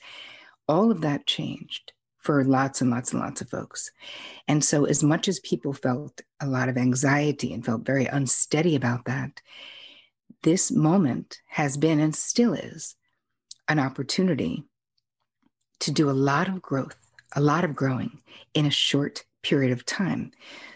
All 0.67 0.91
of 0.91 1.01
that 1.01 1.25
changed 1.25 1.93
for 2.17 2.43
lots 2.43 2.81
and 2.81 2.91
lots 2.91 3.13
and 3.13 3.21
lots 3.21 3.39
of 3.41 3.49
folks. 3.49 3.91
And 4.47 4.63
so, 4.63 4.85
as 4.85 5.03
much 5.03 5.27
as 5.27 5.39
people 5.39 5.73
felt 5.73 6.21
a 6.41 6.47
lot 6.47 6.67
of 6.67 6.77
anxiety 6.77 7.53
and 7.53 7.65
felt 7.65 7.85
very 7.85 8.05
unsteady 8.05 8.75
about 8.75 9.05
that, 9.05 9.41
this 10.43 10.71
moment 10.71 11.39
has 11.47 11.77
been 11.77 11.99
and 11.99 12.15
still 12.15 12.53
is 12.53 12.95
an 13.69 13.79
opportunity 13.79 14.65
to 15.79 15.91
do 15.91 16.09
a 16.09 16.11
lot 16.11 16.47
of 16.49 16.61
growth 16.61 16.95
a 17.33 17.41
lot 17.41 17.63
of 17.63 17.75
growing 17.75 18.21
in 18.53 18.65
a 18.65 18.71
short 18.71 19.23
period 19.47 19.71
of 19.71 19.85
time. 19.85 20.31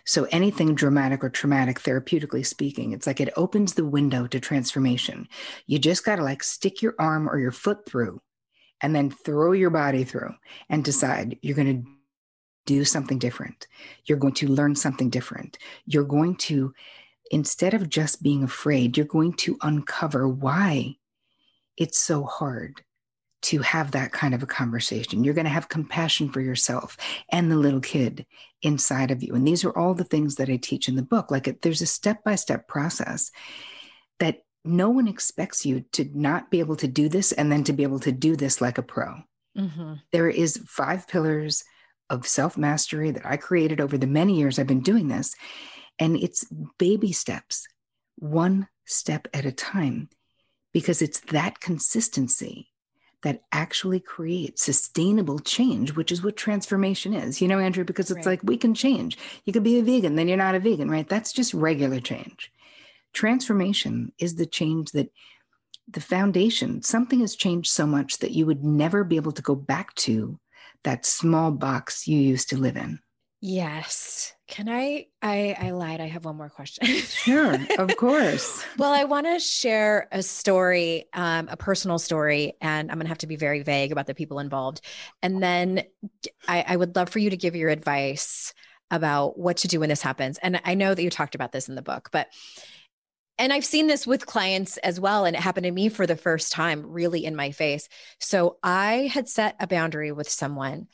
So, 0.05 0.28
anything 0.32 0.76
dramatic 0.76 1.24
or 1.24 1.30
traumatic, 1.30 1.82
therapeutically 1.82 2.45
speaking, 2.45 2.93
it's 2.93 3.05
like 3.05 3.19
it 3.19 3.34
opens 3.36 3.74
the 3.74 3.86
window 3.86 4.28
to 4.28 4.39
transformation. 4.39 5.28
You 5.67 5.78
just 5.78 6.05
got 6.05 6.15
to 6.15 6.24
like 6.24 6.41
stick 6.41 6.82
your 6.82 6.95
arm 6.97 7.30
or 7.30 7.38
your 7.38 7.51
foot 7.51 7.86
through, 7.86 8.22
and 8.82 8.95
then 8.95 9.11
throw 9.11 9.51
your 9.51 9.69
body 9.69 10.03
through 10.03 10.34
and 10.69 10.84
decide 10.84 11.38
you're 11.41 11.55
going 11.55 11.84
to 11.84 11.89
do 12.65 12.86
something 12.86 13.19
different. 13.19 13.67
You're 14.05 14.17
going 14.17 14.36
to 14.36 14.47
learn 14.47 14.76
something 14.76 15.09
different. 15.09 15.57
You're 15.86 16.03
going 16.03 16.36
to, 16.47 16.74
instead 17.30 17.74
of 17.74 17.89
just 17.89 18.24
being 18.24 18.43
afraid, 18.43 18.95
you're 18.95 19.05
going 19.05 19.34
to 19.34 19.57
uncover 19.61 20.28
why 20.28 20.95
it's 21.78 21.99
so 21.99 22.24
hard 22.24 22.84
to 23.41 23.59
have 23.59 23.91
that 23.91 24.11
kind 24.11 24.33
of 24.33 24.43
a 24.43 24.47
conversation. 24.47 25.23
You're 25.23 25.33
going 25.33 25.45
to 25.45 25.51
have 25.51 25.69
compassion 25.69 26.31
for 26.31 26.41
yourself 26.41 26.97
and 27.29 27.51
the 27.51 27.55
little 27.55 27.79
kid 27.79 28.25
inside 28.61 29.11
of 29.11 29.23
you. 29.23 29.33
And 29.33 29.47
these 29.47 29.65
are 29.65 29.75
all 29.75 29.93
the 29.93 30.03
things 30.03 30.35
that 30.35 30.49
I 30.49 30.57
teach 30.57 30.87
in 30.87 30.95
the 30.95 31.01
book. 31.01 31.31
Like 31.31 31.61
there's 31.61 31.81
a 31.81 31.87
step 31.87 32.23
by 32.23 32.35
step 32.35 32.67
process 32.67 33.31
that 34.19 34.43
no 34.63 34.89
one 34.89 35.07
expects 35.07 35.65
you 35.65 35.85
to 35.93 36.09
not 36.13 36.51
be 36.51 36.59
able 36.59 36.75
to 36.77 36.87
do 36.87 37.09
this 37.09 37.31
and 37.31 37.51
then 37.51 37.63
to 37.63 37.73
be 37.73 37.83
able 37.83 37.99
to 38.01 38.11
do 38.11 38.35
this 38.35 38.61
like 38.61 38.77
a 38.77 38.83
pro. 38.83 39.15
Mm-hmm. 39.57 39.93
There 40.11 40.29
is 40.29 40.61
five 40.67 41.07
pillars 41.07 41.63
of 42.09 42.27
self 42.27 42.57
mastery 42.57 43.11
that 43.11 43.25
I 43.25 43.37
created 43.37 43.81
over 43.81 43.97
the 43.97 44.07
many 44.07 44.37
years 44.37 44.59
I've 44.59 44.67
been 44.67 44.81
doing 44.81 45.07
this. 45.07 45.33
And 45.97 46.15
it's 46.15 46.45
baby 46.77 47.11
steps, 47.11 47.65
one 48.17 48.67
step 48.85 49.27
at 49.33 49.45
a 49.45 49.51
time, 49.51 50.09
because 50.73 51.01
it's 51.01 51.19
that 51.31 51.59
consistency 51.59 52.70
that 53.24 53.43
actually 53.51 53.99
creates 53.99 54.63
sustainable 54.63 55.39
change, 55.39 55.95
which 55.95 56.11
is 56.11 56.24
what 56.24 56.38
transformation 56.38 57.13
is. 57.13 57.41
You 57.41 57.47
know, 57.47 57.59
Andrew, 57.59 57.84
because 57.84 58.09
it's 58.09 58.26
right. 58.26 58.34
like 58.34 58.41
we 58.43 58.57
can 58.57 58.74
change. 58.74 59.17
You 59.45 59.53
could 59.53 59.63
be 59.63 59.80
a 59.80 59.84
vegan, 59.84 60.15
then 60.15 60.28
you're 60.28 60.38
not 60.38 60.55
a 60.55 60.59
vegan, 60.59 60.89
right? 60.89 61.07
That's 61.07 61.32
just 61.32 61.53
regular 61.53 61.99
change. 61.99 62.51
Transformation 63.13 64.11
is 64.17 64.36
the 64.36 64.45
change 64.45 64.91
that 64.91 65.11
the 65.88 66.01
foundation, 66.01 66.82
something 66.82 67.19
has 67.19 67.36
changed 67.36 67.69
so 67.69 67.86
much 67.86 68.19
that 68.19 68.32
you 68.32 68.45
would 68.45 68.63
never 68.63 69.03
be 69.03 69.17
able 69.17 69.34
to 69.34 69.41
go 69.41 69.55
back 69.55 69.93
to 69.95 70.39
that 70.84 71.05
small 71.05 71.51
box 71.51 72.07
you 72.07 72.17
used 72.17 72.49
to 72.49 72.57
live 72.57 72.78
in. 72.78 72.99
Yes. 73.41 74.34
Can 74.52 74.68
I 74.68 75.08
I 75.22 75.56
I 75.58 75.72
lied. 75.72 76.02
I 76.02 76.08
have 76.08 76.26
one 76.26 76.36
more 76.36 76.49
question. 76.49 76.86
sure, 76.86 77.58
of 77.80 77.95
course. 77.97 78.66
well, 78.78 78.91
I 78.91 79.06
want 79.06 79.26
to 79.26 79.39
share 79.39 80.10
a 80.12 80.22
story, 80.22 81.06
um, 81.14 81.47
a 81.49 81.56
personal 81.56 81.97
story, 81.97 82.58
and 82.60 82.91
I'm 82.91 82.97
gonna 82.97 83.08
have 83.08 83.20
to 83.20 83.28
be 83.28 83.38
very 83.38 83.64
vague 83.64 83.93
about 83.93 84.08
the 84.08 84.14
people 84.14 84.39
involved. 84.39 84.82
And 85.24 85.41
then 85.41 85.84
I, 86.49 86.66
I 86.68 86.76
would 86.76 86.97
love 86.97 87.08
for 87.08 87.20
you 87.20 87.30
to 87.30 87.38
give 87.38 87.56
your 87.56 87.70
advice 87.70 88.54
about 88.91 89.39
what 89.39 89.56
to 89.58 89.70
do 89.70 89.80
when 89.80 89.88
this 89.88 90.02
happens. 90.02 90.38
And 90.39 90.60
I 90.66 90.74
know 90.74 90.93
that 90.93 91.02
you 91.02 91.10
talked 91.10 91.34
about 91.34 91.54
this 91.54 91.70
in 91.70 91.76
the 91.76 91.82
book, 91.82 92.10
but 92.12 92.28
and 93.38 93.54
I've 93.54 93.66
seen 93.66 93.88
this 93.88 94.06
with 94.06 94.26
clients 94.26 94.78
as 94.80 94.99
well. 94.99 95.24
And 95.24 95.34
it 95.36 95.41
happened 95.41 95.64
to 95.64 95.72
me 95.72 95.88
for 95.88 96.06
the 96.06 96.18
first 96.18 96.52
time, 96.52 96.86
really 96.86 97.24
in 97.24 97.38
my 97.38 97.52
face. 97.52 97.88
So 98.20 98.58
I 98.62 99.10
had 99.14 99.30
set 99.30 99.56
a 99.62 99.66
boundary 99.66 100.12
with 100.12 100.30
someone. 100.30 100.88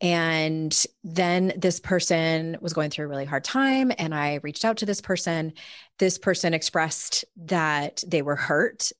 And 0.00 0.84
then 1.02 1.52
this 1.56 1.80
person 1.80 2.56
was 2.60 2.72
going 2.72 2.90
through 2.90 3.06
a 3.06 3.08
really 3.08 3.24
hard 3.24 3.44
time. 3.44 3.92
And 3.98 4.14
I 4.14 4.40
reached 4.42 4.64
out 4.64 4.78
to 4.78 4.86
this 4.86 5.00
person. 5.00 5.52
This 5.98 6.18
person 6.18 6.54
expressed 6.54 7.24
that 7.36 8.02
they 8.06 8.22
were 8.22 8.36
hurt 8.36 8.92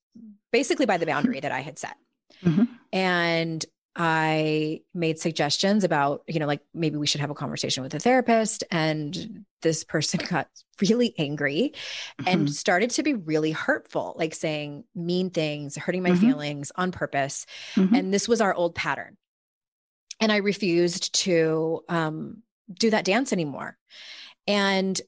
basically 0.50 0.86
by 0.86 0.96
the 0.96 1.06
boundary 1.06 1.40
that 1.40 1.52
I 1.52 1.60
had 1.60 1.78
set. 1.78 1.96
Mm-hmm. 2.44 2.64
And 2.92 3.64
I 3.94 4.82
made 4.94 5.18
suggestions 5.18 5.82
about, 5.82 6.22
you 6.28 6.38
know, 6.38 6.46
like 6.46 6.60
maybe 6.72 6.96
we 6.96 7.06
should 7.06 7.20
have 7.20 7.30
a 7.30 7.34
conversation 7.34 7.82
with 7.82 7.94
a 7.94 7.98
therapist. 7.98 8.62
And 8.70 9.44
this 9.62 9.82
person 9.82 10.20
got 10.30 10.48
really 10.80 11.14
angry 11.18 11.74
mm-hmm. 12.20 12.28
and 12.28 12.52
started 12.52 12.90
to 12.90 13.02
be 13.02 13.14
really 13.14 13.50
hurtful, 13.50 14.14
like 14.16 14.34
saying 14.34 14.84
mean 14.94 15.30
things, 15.30 15.76
hurting 15.76 16.04
my 16.04 16.10
mm-hmm. 16.10 16.20
feelings 16.20 16.70
on 16.76 16.92
purpose. 16.92 17.44
Mm-hmm. 17.74 17.94
And 17.94 18.14
this 18.14 18.28
was 18.28 18.40
our 18.40 18.54
old 18.54 18.76
pattern. 18.76 19.16
And 20.20 20.32
I 20.32 20.36
refused 20.36 21.14
to 21.14 21.84
um, 21.88 22.42
do 22.72 22.90
that 22.90 23.04
dance 23.04 23.32
anymore. 23.32 23.76
And 24.46 25.00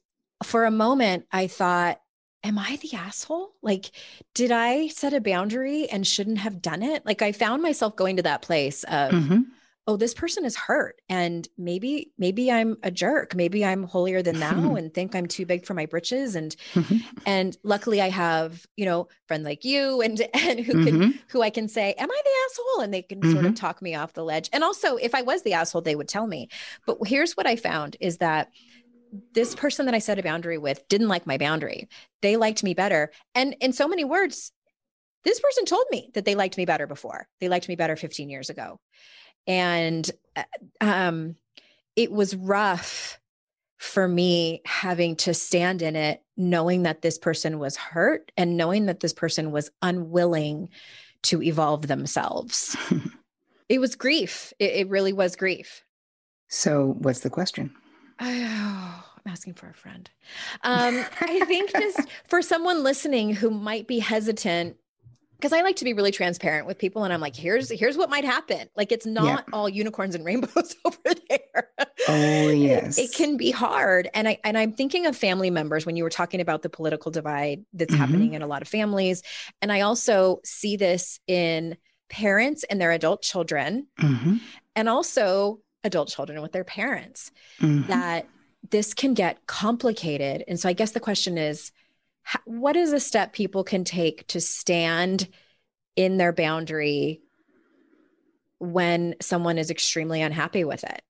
for 0.43 0.65
a 0.65 0.71
moment, 0.71 1.25
I 1.31 1.47
thought, 1.47 1.99
am 2.43 2.57
I 2.57 2.79
the 2.81 2.95
asshole? 2.97 3.53
Like, 3.61 3.91
did 4.33 4.51
I 4.51 4.87
set 4.87 5.13
a 5.13 5.21
boundary 5.21 5.87
and 5.89 6.07
shouldn't 6.07 6.39
have 6.39 6.61
done 6.61 6.81
it? 6.81 7.05
Like, 7.05 7.21
I 7.21 7.31
found 7.31 7.61
myself 7.61 7.95
going 7.95 8.17
to 8.17 8.23
that 8.23 8.41
place 8.41 8.83
of, 8.85 9.11
mm-hmm. 9.11 9.41
Oh, 9.87 9.97
this 9.97 10.13
person 10.13 10.45
is 10.45 10.55
hurt. 10.55 11.01
And 11.09 11.47
maybe, 11.57 12.11
maybe 12.17 12.51
I'm 12.51 12.77
a 12.83 12.91
jerk. 12.91 13.35
Maybe 13.35 13.65
I'm 13.65 13.83
holier 13.83 14.21
than 14.21 14.39
thou 14.39 14.75
and 14.75 14.93
think 14.93 15.15
I'm 15.15 15.25
too 15.25 15.45
big 15.45 15.65
for 15.65 15.73
my 15.73 15.85
britches. 15.85 16.35
And, 16.35 16.55
mm-hmm. 16.73 16.97
and 17.25 17.57
luckily 17.63 17.99
I 18.01 18.09
have, 18.09 18.65
you 18.77 18.85
know, 18.85 19.07
friend 19.27 19.43
like 19.43 19.65
you 19.65 20.01
and, 20.01 20.21
and 20.33 20.59
who 20.59 20.73
mm-hmm. 20.73 20.85
can, 20.85 21.19
who 21.29 21.41
I 21.41 21.49
can 21.49 21.67
say, 21.67 21.93
am 21.93 22.11
I 22.11 22.21
the 22.23 22.31
asshole? 22.45 22.83
And 22.83 22.93
they 22.93 23.01
can 23.01 23.21
sort 23.23 23.37
of 23.37 23.53
mm-hmm. 23.53 23.53
talk 23.53 23.81
me 23.81 23.95
off 23.95 24.13
the 24.13 24.23
ledge. 24.23 24.49
And 24.53 24.63
also, 24.63 24.97
if 24.97 25.15
I 25.15 25.23
was 25.23 25.41
the 25.41 25.53
asshole, 25.53 25.81
they 25.81 25.95
would 25.95 26.07
tell 26.07 26.27
me. 26.27 26.49
But 26.85 26.97
here's 27.05 27.35
what 27.35 27.47
I 27.47 27.55
found 27.55 27.97
is 27.99 28.17
that 28.17 28.49
this 29.33 29.55
person 29.55 29.87
that 29.87 29.95
I 29.95 29.99
set 29.99 30.19
a 30.19 30.23
boundary 30.23 30.57
with 30.57 30.87
didn't 30.87 31.09
like 31.09 31.27
my 31.27 31.37
boundary. 31.37 31.89
They 32.21 32.37
liked 32.37 32.63
me 32.63 32.73
better. 32.73 33.11
And 33.35 33.55
in 33.59 33.73
so 33.73 33.87
many 33.87 34.05
words, 34.05 34.51
this 35.23 35.39
person 35.39 35.65
told 35.65 35.85
me 35.91 36.09
that 36.13 36.25
they 36.25 36.35
liked 36.35 36.57
me 36.57 36.65
better 36.65 36.87
before. 36.87 37.27
They 37.39 37.49
liked 37.49 37.67
me 37.67 37.75
better 37.75 37.95
15 37.95 38.29
years 38.29 38.49
ago. 38.49 38.79
And 39.47 40.09
uh, 40.35 40.43
um, 40.79 41.35
it 41.95 42.11
was 42.11 42.35
rough 42.35 43.19
for 43.77 44.07
me 44.07 44.61
having 44.65 45.15
to 45.15 45.33
stand 45.33 45.81
in 45.81 45.95
it, 45.95 46.21
knowing 46.37 46.83
that 46.83 47.01
this 47.01 47.17
person 47.17 47.57
was 47.57 47.75
hurt 47.75 48.31
and 48.37 48.55
knowing 48.55 48.85
that 48.85 48.99
this 48.99 49.13
person 49.13 49.51
was 49.51 49.71
unwilling 49.81 50.69
to 51.23 51.41
evolve 51.41 51.87
themselves. 51.87 52.75
it 53.69 53.79
was 53.79 53.95
grief. 53.95 54.53
It, 54.59 54.73
it 54.73 54.89
really 54.89 55.13
was 55.13 55.35
grief. 55.35 55.83
So, 56.47 56.95
what's 56.99 57.21
the 57.21 57.29
question? 57.29 57.73
Oh, 58.19 59.03
I'm 59.25 59.31
asking 59.31 59.55
for 59.55 59.69
a 59.69 59.73
friend. 59.73 60.09
Um, 60.63 61.03
I 61.19 61.43
think 61.45 61.71
just 61.71 62.01
for 62.27 62.41
someone 62.41 62.83
listening 62.83 63.33
who 63.33 63.49
might 63.49 63.87
be 63.87 63.99
hesitant, 63.99 64.77
because 65.41 65.53
I 65.53 65.61
like 65.61 65.77
to 65.77 65.85
be 65.85 65.93
really 65.93 66.11
transparent 66.11 66.67
with 66.67 66.77
people, 66.77 67.03
and 67.03 67.11
I'm 67.11 67.19
like, 67.19 67.35
here's 67.35 67.69
here's 67.71 67.97
what 67.97 68.11
might 68.11 68.23
happen. 68.23 68.69
Like 68.75 68.91
it's 68.91 69.07
not 69.07 69.45
yeah. 69.47 69.53
all 69.53 69.67
unicorns 69.67 70.13
and 70.13 70.23
rainbows 70.23 70.75
over 70.85 71.15
there. 71.29 71.69
Oh 72.07 72.49
yes, 72.49 72.99
it, 72.99 73.05
it, 73.05 73.13
can 73.13 73.37
be 73.37 73.49
hard. 73.49 74.07
And 74.13 74.27
I 74.27 74.37
and 74.43 74.57
I'm 74.57 74.73
thinking 74.73 75.07
of 75.07 75.17
family 75.17 75.49
members 75.49 75.85
when 75.85 75.95
you 75.95 76.03
were 76.03 76.11
talking 76.11 76.41
about 76.41 76.61
the 76.61 76.69
political 76.69 77.09
divide 77.09 77.65
that's 77.73 77.91
mm-hmm. 77.91 78.01
happening 78.01 78.33
in 78.35 78.43
a 78.43 78.47
lot 78.47 78.61
of 78.61 78.67
families, 78.67 79.23
and 79.61 79.71
I 79.71 79.81
also 79.81 80.39
see 80.45 80.77
this 80.77 81.19
in 81.25 81.75
parents 82.09 82.63
and 82.65 82.79
their 82.79 82.91
adult 82.91 83.23
children, 83.23 83.87
mm-hmm. 83.99 84.35
and 84.75 84.87
also 84.87 85.59
adult 85.83 86.09
children 86.09 86.41
with 86.43 86.51
their 86.51 86.63
parents 86.63 87.31
mm-hmm. 87.59 87.87
that 87.87 88.27
this 88.69 88.93
can 88.93 89.15
get 89.15 89.47
complicated 89.47 90.43
and 90.47 90.59
so 90.59 90.69
i 90.69 90.73
guess 90.73 90.91
the 90.91 90.99
question 90.99 91.35
is 91.35 91.71
what 92.45 92.75
is 92.75 92.93
a 92.93 92.99
step 92.99 93.33
people 93.33 93.63
can 93.63 93.83
take 93.83 94.27
to 94.27 94.41
stand 94.41 95.27
in 95.95 96.17
their 96.17 96.33
boundary 96.33 97.21
when 98.59 99.15
someone 99.21 99.57
is 99.57 99.71
extremely 99.71 100.21
unhappy 100.21 100.63
with 100.63 100.83
it? 100.83 101.01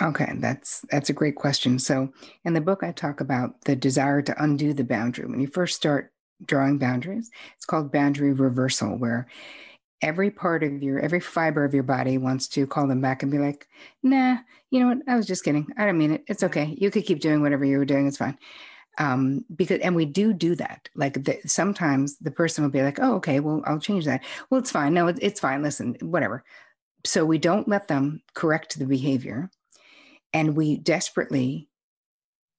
Okay 0.00 0.30
that's 0.38 0.84
that's 0.90 1.08
a 1.08 1.14
great 1.14 1.36
question. 1.36 1.78
So 1.78 2.12
in 2.44 2.52
the 2.52 2.60
book 2.60 2.82
i 2.82 2.92
talk 2.92 3.20
about 3.20 3.60
the 3.62 3.76
desire 3.76 4.22
to 4.22 4.42
undo 4.42 4.72
the 4.72 4.84
boundary. 4.84 5.26
When 5.26 5.40
you 5.40 5.46
first 5.46 5.76
start 5.76 6.12
drawing 6.44 6.76
boundaries 6.76 7.30
it's 7.56 7.64
called 7.64 7.90
boundary 7.90 8.32
reversal 8.32 8.98
where 8.98 9.26
every 10.02 10.30
part 10.30 10.62
of 10.62 10.82
your 10.82 10.98
every 11.00 11.20
fiber 11.20 11.64
of 11.64 11.72
your 11.72 11.82
body 11.82 12.18
wants 12.18 12.46
to 12.48 12.66
call 12.66 12.86
them 12.86 13.00
back 13.00 13.22
and 13.22 13.32
be 13.32 13.38
like 13.38 13.66
nah 14.02 14.36
you 14.70 14.80
know 14.80 14.88
what? 14.88 14.98
I 15.08 15.16
was 15.16 15.26
just 15.26 15.44
kidding. 15.44 15.68
I 15.78 15.86
don't 15.86 15.96
mean 15.96 16.12
it. 16.12 16.24
It's 16.26 16.42
mm-hmm. 16.42 16.58
okay. 16.58 16.74
You 16.76 16.90
could 16.90 17.06
keep 17.06 17.20
doing 17.20 17.40
whatever 17.40 17.64
you 17.64 17.78
were 17.78 17.84
doing. 17.84 18.06
It's 18.06 18.16
fine 18.16 18.36
um 18.98 19.44
because 19.54 19.80
and 19.80 19.94
we 19.94 20.04
do 20.04 20.32
do 20.32 20.54
that. 20.56 20.88
Like 20.94 21.24
the, 21.24 21.38
sometimes 21.46 22.18
the 22.18 22.30
person 22.30 22.64
will 22.64 22.70
be 22.70 22.82
like 22.82 22.98
oh 23.00 23.14
okay 23.16 23.40
well 23.40 23.62
i'll 23.66 23.80
change 23.80 24.04
that. 24.06 24.24
Well 24.50 24.60
it's 24.60 24.70
fine. 24.70 24.94
No 24.94 25.06
it's, 25.08 25.20
it's 25.22 25.40
fine. 25.40 25.62
Listen 25.62 25.96
whatever. 26.00 26.44
So 27.04 27.24
we 27.24 27.38
don't 27.38 27.68
let 27.68 27.88
them 27.88 28.22
correct 28.34 28.78
the 28.78 28.86
behavior 28.86 29.50
and 30.32 30.56
we 30.56 30.76
desperately 30.76 31.68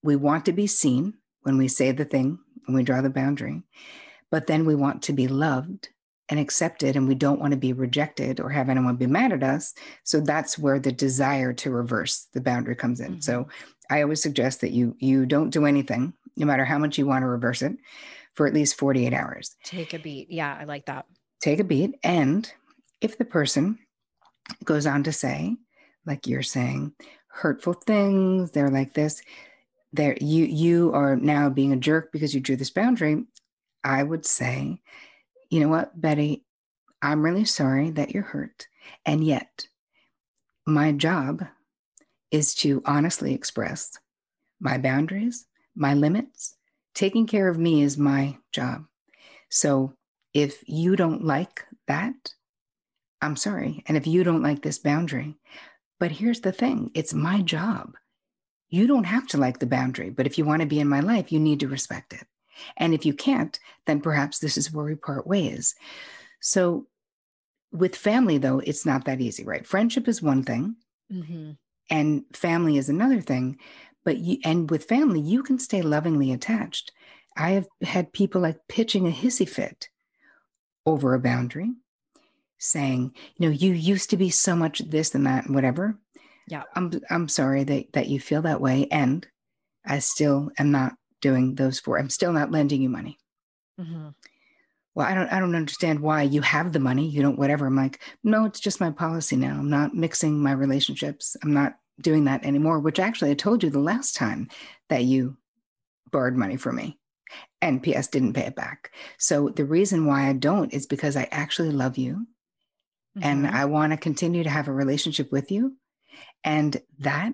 we 0.04 0.16
want 0.16 0.46
to 0.46 0.54
be 0.54 0.68
seen 0.68 1.16
when 1.42 1.58
we 1.58 1.68
say 1.68 1.92
the 1.92 2.06
thing 2.06 2.40
when 2.66 2.76
we 2.76 2.84
draw 2.84 3.02
the 3.02 3.10
boundary 3.10 3.64
but 4.32 4.48
then 4.48 4.66
we 4.66 4.76
want 4.76 5.04
to 5.04 5.14
be 5.14 5.28
loved 5.28 5.90
and 6.30 6.40
accepted 6.40 6.96
and 6.96 7.08
we 7.08 7.16
don't 7.16 7.40
want 7.40 7.52
to 7.52 7.58
be 7.58 7.74
rejected 7.74 8.40
or 8.40 8.50
have 8.50 8.70
anyone 8.70 8.96
be 8.98 9.08
mad 9.08 9.32
at 9.32 9.44
us. 9.44 9.74
So 10.04 10.20
that's 10.20 10.60
where 10.60 10.80
the 10.80 10.92
desire 10.92 11.54
to 11.54 11.72
reverse 11.72 12.28
the 12.34 12.42
boundary 12.42 12.76
comes 12.76 13.00
in. 13.00 13.14
Mm-hmm. 13.14 13.22
so 13.22 13.48
i 13.90 14.02
always 14.02 14.22
suggest 14.22 14.62
that 14.62 14.72
you 14.72 14.96
you 15.00 15.26
don't 15.26 15.52
do 15.52 15.66
anything 15.66 16.14
no 16.38 16.46
matter 16.46 16.66
how 16.66 16.78
much 16.78 16.98
you 16.98 17.06
want 17.06 17.24
to 17.24 17.28
reverse 17.28 17.62
it 17.62 17.74
for 18.34 18.48
at 18.48 18.54
least 18.54 18.78
48 18.78 19.14
hours. 19.14 19.56
Take 19.64 19.94
a 19.94 20.00
beat. 20.00 20.32
Yeah 20.32 20.58
i 20.60 20.64
like 20.64 20.86
that. 20.86 21.06
Take 21.42 21.60
a 21.60 21.64
beat. 21.64 21.96
And 22.04 22.52
if 23.02 23.18
the 23.18 23.26
person 23.26 23.80
goes 24.64 24.86
on 24.86 25.04
to 25.04 25.12
say 25.12 25.56
like 26.06 26.26
you're 26.26 26.42
saying 26.42 26.94
hurtful 27.28 27.74
things 27.74 28.52
they're 28.52 28.70
like 28.70 28.94
this 28.94 29.22
there 29.92 30.16
you 30.22 30.46
you 30.46 30.94
are 30.94 31.18
now 31.18 31.50
being 31.50 31.74
a 31.74 31.78
jerk 31.78 32.14
because 32.14 32.34
you 32.34 32.40
drew 32.40 32.56
this 32.56 32.70
boundary 32.70 33.26
i 33.84 34.02
would 34.02 34.26
say 34.26 34.80
you 35.50 35.60
know 35.60 35.70
what, 35.70 36.00
Betty, 36.00 36.44
I'm 37.02 37.24
really 37.24 37.46
sorry 37.46 37.92
that 37.92 38.12
you're 38.12 38.24
hurt. 38.24 38.68
And 39.06 39.24
yet, 39.24 39.68
my 40.66 40.92
job 40.92 41.46
is 42.32 42.54
to 42.56 42.82
honestly 42.86 43.34
express 43.34 43.98
my 44.60 44.78
boundaries, 44.78 45.46
my 45.78 45.94
limits. 45.94 46.56
Taking 46.94 47.28
care 47.28 47.48
of 47.48 47.58
me 47.58 47.84
is 47.84 47.98
my 47.98 48.38
job. 48.52 48.86
So 49.50 49.94
if 50.34 50.64
you 50.68 50.96
don't 50.96 51.24
like 51.24 51.66
that, 51.88 52.34
I'm 53.22 53.36
sorry. 53.36 53.84
And 53.88 53.98
if 53.98 54.08
you 54.08 54.24
don't 54.24 54.44
like 54.44 54.62
this 54.62 54.80
boundary, 54.80 55.36
but 56.00 56.12
here's 56.12 56.42
the 56.42 56.52
thing 56.52 56.92
it's 56.94 57.14
my 57.14 57.42
job. 57.42 57.96
You 58.70 58.86
don't 58.86 59.06
have 59.06 59.28
to 59.28 59.38
like 59.38 59.60
the 59.60 59.66
boundary, 59.66 60.10
but 60.10 60.26
if 60.26 60.38
you 60.38 60.46
want 60.46 60.62
to 60.62 60.68
be 60.68 60.80
in 60.80 60.90
my 60.90 61.00
life, 61.00 61.32
you 61.32 61.40
need 61.40 61.62
to 61.62 61.68
respect 61.68 62.14
it. 62.14 62.26
And 62.76 62.94
if 62.94 63.06
you 63.06 63.14
can't, 63.14 63.58
then 63.86 64.02
perhaps 64.02 64.40
this 64.40 64.58
is 64.58 64.74
where 64.74 64.86
we 64.86 64.96
part 64.96 65.26
ways. 65.26 65.76
So 66.42 66.88
with 67.72 67.96
family, 67.96 68.38
though, 68.38 68.60
it's 68.60 68.86
not 68.86 69.06
that 69.06 69.22
easy, 69.22 69.46
right? 69.46 69.66
Friendship 69.66 70.08
is 70.08 70.22
one 70.22 70.44
thing, 70.44 70.76
mm-hmm. 71.12 71.52
and 71.90 72.24
family 72.34 72.78
is 72.78 72.90
another 72.90 73.22
thing. 73.22 73.58
But 74.08 74.20
you, 74.20 74.38
and 74.45 74.72
with 74.72 74.86
family, 74.86 75.20
you 75.20 75.43
can 75.43 75.60
stay 75.60 75.82
lovingly 75.82 76.32
attached. 76.32 76.93
I 77.36 77.51
have 77.51 77.68
had 77.82 78.14
people 78.14 78.39
like 78.39 78.66
pitching 78.70 79.05
a 79.05 79.12
hissy 79.12 79.45
fit 79.45 79.89
over 80.86 81.14
a 81.14 81.20
boundary, 81.20 81.74
saying, 82.58 83.14
you 83.36 83.49
know, 83.49 83.53
you 83.53 83.74
used 83.74 84.12
to 84.12 84.16
be 84.16 84.30
so 84.30 84.55
much 84.55 84.80
this 84.80 85.14
and 85.14 85.28
that 85.28 85.47
and 85.47 85.53
whatever. 85.53 85.99
Yeah. 86.47 86.64
I'm 86.74 86.93
I'm 87.10 87.28
sorry 87.28 87.66
that 87.66 87.91
that 87.91 88.08
you 88.08 88.22
feel 88.22 88.43
that 88.43 88.62
way. 88.62 88.88
And 88.91 89.28
I 89.86 89.99
still 89.99 90.51
am 90.58 90.72
not 90.72 90.93
doing 91.20 91.55
those 91.55 91.82
for 91.82 91.99
I'm 91.99 92.10
still 92.10 92.32
not 92.32 92.49
lending 92.49 92.82
you 92.82 92.88
money. 92.88 93.18
Mm-hmm 93.78 94.08
well, 94.95 95.05
I 95.05 95.14
don't, 95.14 95.32
I 95.32 95.39
don't 95.39 95.53
understand 95.53 95.99
why 95.99 96.24
you 96.24 96.41
have 96.41 96.74
the 96.74 96.80
money. 96.80 97.08
You 97.08 97.22
don't, 97.22 97.38
whatever. 97.38 97.68
I'm 97.68 97.76
like, 97.76 98.01
no, 98.24 98.45
it's 98.45 98.60
just 98.60 98.82
my 98.82 98.89
policy 98.89 99.36
now. 99.36 99.60
I'm 99.60 99.70
not 99.70 99.93
mixing 99.93 100.41
my 100.41 100.53
relationships. 100.53 101.38
I'm 101.43 101.53
not 101.53 101.76
doing 102.02 102.26
that 102.26 102.45
anymore, 102.45 102.80
which 102.80 103.00
actually 103.00 103.32
I 103.32 103.36
told 103.36 103.64
you 103.64 103.70
the 103.70 103.80
last 103.80 104.16
time 104.16 104.50
that 104.89 105.04
you 105.04 105.38
borrowed 106.12 106.36
money 106.36 106.58
from 106.58 106.76
me 106.76 107.00
and 107.62 107.84
PS 107.84 108.08
didn't 108.08 108.34
pay 108.34 108.45
it 108.45 108.56
back. 108.56 108.91
So 109.18 109.50
the 109.50 109.66
reason 109.66 110.06
why 110.06 110.30
I 110.30 110.34
don't 110.34 110.74
is 110.74 110.86
because 110.86 111.18
I 111.18 111.28
actually 111.32 111.72
love 111.72 111.98
you 111.98 112.28
mm-hmm. 113.18 113.24
and 113.24 113.48
I 113.48 113.66
want 113.66 113.93
to 113.93 113.98
continue 113.98 114.43
to 114.43 114.50
have 114.50 114.68
a 114.68 114.74
relationship 114.74 115.32
with 115.32 115.52
you. 115.52 115.76
And 116.43 116.82
that 117.00 117.34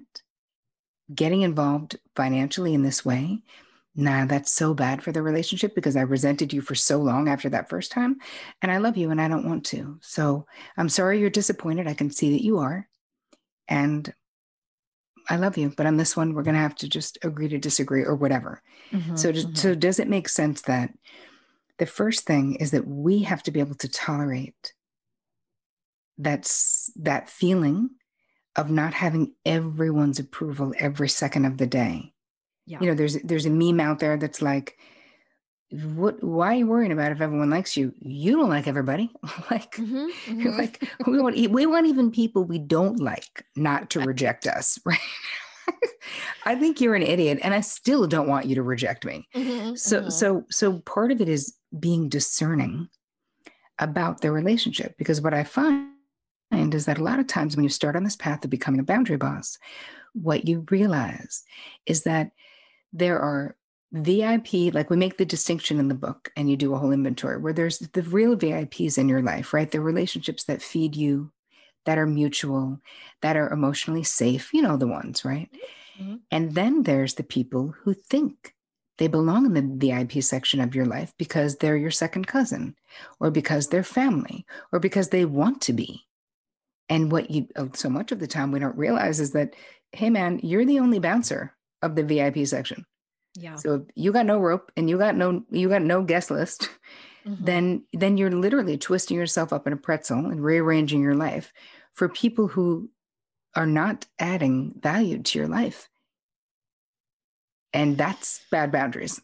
getting 1.14 1.42
involved 1.42 1.98
financially 2.16 2.74
in 2.74 2.84
this 2.84 3.06
way 3.06 3.44
nah, 3.96 4.26
that's 4.26 4.52
so 4.52 4.74
bad 4.74 5.04
for 5.04 5.12
the 5.12 5.22
relationship 5.22 5.76
because 5.76 5.96
I 5.96 6.02
resented 6.02 6.52
you 6.52 6.62
for 6.62 6.76
so 6.76 6.98
long 6.98 7.28
after 7.28 7.50
that 7.50 7.70
first 7.70 7.92
time. 7.92 8.18
And 8.62 8.72
I 8.72 8.78
love 8.78 8.98
you 8.98 9.12
and 9.12 9.22
I 9.22 9.28
don't 9.28 9.48
want 9.48 9.66
to. 9.68 10.00
So 10.02 10.48
I'm 10.78 10.90
sorry 10.90 11.20
you're 11.20 11.30
disappointed. 11.30 11.88
I 11.88 11.94
can 11.94 12.10
see 12.10 12.32
that 12.32 12.44
you 12.44 12.60
are. 12.60 12.88
And 13.68 14.12
I 15.30 15.38
love 15.38 15.58
you. 15.58 15.74
But 15.76 15.86
on 15.86 15.98
this 15.98 16.16
one, 16.16 16.34
we're 16.34 16.44
going 16.44 16.56
to 16.56 16.62
have 16.62 16.76
to 16.76 16.90
just 16.90 17.18
agree 17.24 17.48
to 17.50 17.58
disagree 17.58 18.04
or 18.04 18.16
whatever. 18.16 18.62
Mm-hmm, 18.92 19.16
so, 19.16 19.32
mm-hmm. 19.32 19.54
so 19.54 19.76
does 19.76 20.00
it 20.00 20.08
make 20.08 20.30
sense 20.30 20.62
that 20.64 20.92
the 21.80 21.86
first 21.86 22.26
thing 22.26 22.56
is 22.56 22.72
that 22.72 22.88
we 22.88 23.24
have 23.24 23.44
to 23.44 23.52
be 23.52 23.60
able 23.60 23.76
to 23.76 23.90
tolerate 23.90 24.74
that's 26.18 26.92
that 26.96 27.30
feeling 27.30 27.90
of 28.56 28.70
not 28.70 28.94
having 28.94 29.34
everyone's 29.46 30.20
approval 30.20 30.74
every 30.78 31.10
second 31.10 31.46
of 31.46 31.58
the 31.58 31.66
day 31.66 32.14
yeah. 32.66 32.80
You 32.80 32.88
know, 32.88 32.96
there's 32.96 33.22
there's 33.22 33.46
a 33.46 33.50
meme 33.50 33.80
out 33.80 34.00
there 34.00 34.18
that's 34.18 34.42
like, 34.42 34.78
what 35.74 36.24
why 36.24 36.54
are 36.54 36.58
you 36.58 36.68
worrying 36.68 36.92
about 36.92 37.12
if 37.12 37.22
everyone 37.22 37.50
likes 37.50 37.76
you? 37.76 37.94
You 38.00 38.34
don't 38.34 38.50
like 38.50 38.68
everybody. 38.68 39.12
like, 39.52 39.76
mm-hmm, 39.76 40.08
mm-hmm. 40.32 40.58
like 40.58 40.88
we 41.08 41.20
want 41.20 41.36
we 41.50 41.66
want 41.66 41.88
even 41.88 42.12
people 42.12 42.44
we 42.44 42.60
don't 42.60 43.00
like 43.00 43.44
not 43.56 43.90
to 43.92 44.02
reject 44.02 44.46
us, 44.46 44.78
right? 44.86 45.00
I 46.46 46.56
think 46.56 46.80
you're 46.80 46.96
an 46.96 47.02
idiot 47.02 47.40
and 47.42 47.54
I 47.54 47.62
still 47.62 48.06
don't 48.06 48.28
want 48.28 48.46
you 48.46 48.56
to 48.56 48.64
reject 48.64 49.04
me. 49.04 49.28
Mm-hmm, 49.34 49.76
so 49.76 50.02
mm-hmm. 50.02 50.10
so 50.10 50.46
so 50.52 50.80
part 50.80 51.12
of 51.12 51.22
it 51.22 51.30
is 51.30 51.56
being 51.80 52.08
discerning 52.08 52.88
about 53.80 54.22
the 54.22 54.32
relationship 54.32 54.96
because 54.98 55.22
what 55.22 55.34
I 55.34 55.44
find 55.44 55.90
is 56.52 56.86
that 56.86 57.00
a 57.00 57.04
lot 57.04 57.20
of 57.20 57.26
times 57.26 57.56
when 57.56 57.64
you 57.64 57.70
start 57.70 57.96
on 57.96 58.04
this 58.04 58.16
path 58.16 58.44
of 58.44 58.52
becoming 58.52 58.80
a 58.80 58.84
boundary 58.84 59.18
boss, 59.18 59.58
what 60.14 60.48
you 60.48 60.66
realize 60.70 61.44
is 61.88 62.04
that 62.04 62.30
there 62.92 63.20
are 63.20 63.56
VIP, 63.94 64.74
like 64.74 64.90
we 64.90 64.98
make 64.98 65.18
the 65.18 65.26
distinction 65.26 65.80
in 65.80 65.88
the 65.88 65.94
book 65.94 66.32
and 66.36 66.50
you 66.50 66.58
do 66.58 66.74
a 66.74 66.78
whole 66.78 66.92
inventory 66.92 67.38
where 67.38 67.54
there's 67.54 67.80
the 67.80 68.02
real 68.02 68.36
VIPs 68.36 68.98
in 68.98 69.08
your 69.08 69.22
life, 69.22 69.54
right? 69.54 69.70
The 69.70 69.82
relationships 69.82 70.46
that 70.46 70.64
feed 70.64 70.96
you, 70.96 71.32
that 71.86 72.00
are 72.00 72.08
mutual, 72.08 72.82
that 73.22 73.38
are 73.38 73.52
emotionally 73.52 74.04
safe, 74.04 74.52
you 74.52 74.64
know, 74.64 74.78
the 74.78 74.88
ones, 74.88 75.24
right? 75.24 75.50
Mm-hmm. 76.02 76.16
And 76.32 76.56
then 76.56 76.84
there's 76.84 77.14
the 77.14 77.24
people 77.24 77.76
who 77.84 77.94
think 77.94 78.56
they 78.98 79.08
belong 79.08 79.46
in 79.46 79.54
the 79.54 79.88
VIP 79.88 80.24
section 80.24 80.60
of 80.60 80.74
your 80.74 80.86
life 80.86 81.14
because 81.18 81.58
they're 81.58 81.78
your 81.78 81.92
second 81.92 82.26
cousin 82.26 82.76
or 83.20 83.30
because 83.30 83.68
they're 83.68 83.84
family 83.84 84.46
or 84.72 84.80
because 84.80 85.10
they 85.10 85.26
want 85.26 85.62
to 85.62 85.74
be. 85.74 86.02
And 86.90 87.12
what 87.12 87.30
you, 87.30 87.48
oh, 87.56 87.70
so 87.74 87.90
much 87.90 88.12
of 88.12 88.20
the 88.20 88.28
time 88.28 88.52
we 88.52 88.60
don't 88.60 88.78
realize 88.78 89.20
is 89.20 89.32
that, 89.32 89.56
hey, 89.92 90.10
man, 90.10 90.40
you're 90.44 90.66
the 90.66 90.80
only 90.80 91.00
bouncer 91.00 91.54
of 91.82 91.96
the 91.96 92.04
VIP 92.04 92.46
section. 92.48 92.86
Yeah. 93.36 93.56
So 93.56 93.76
if 93.76 93.82
you 93.96 94.12
got 94.12 94.26
no 94.26 94.40
rope 94.40 94.72
and 94.78 94.90
you 94.90 94.98
got 94.98 95.16
no 95.16 95.44
you 95.50 95.70
got 95.70 95.82
no 95.82 96.04
guest 96.04 96.30
list, 96.30 96.70
mm-hmm. 97.26 97.44
then 97.44 97.84
then 97.94 98.18
you're 98.18 98.32
literally 98.32 98.78
twisting 98.78 99.18
yourself 99.18 99.52
up 99.52 99.68
in 99.68 99.74
a 99.74 99.78
pretzel 99.78 100.26
and 100.26 100.44
rearranging 100.44 101.02
your 101.02 101.16
life 101.16 101.52
for 101.94 102.10
people 102.10 102.48
who 102.48 102.90
are 103.56 103.68
not 103.68 104.06
adding 104.20 104.74
value 104.80 105.22
to 105.22 105.40
your 105.40 105.48
life. 105.48 105.90
And 107.74 107.98
that's 107.98 108.42
bad 108.52 108.72
boundaries. 108.72 109.20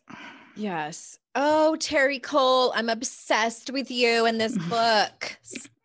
Yes. 0.55 1.19
Oh, 1.35 1.75
Terry 1.77 2.19
Cole, 2.19 2.73
I'm 2.75 2.89
obsessed 2.89 3.69
with 3.71 3.91
you 3.91 4.25
and 4.25 4.41
this 4.41 4.57
book. 4.69 5.37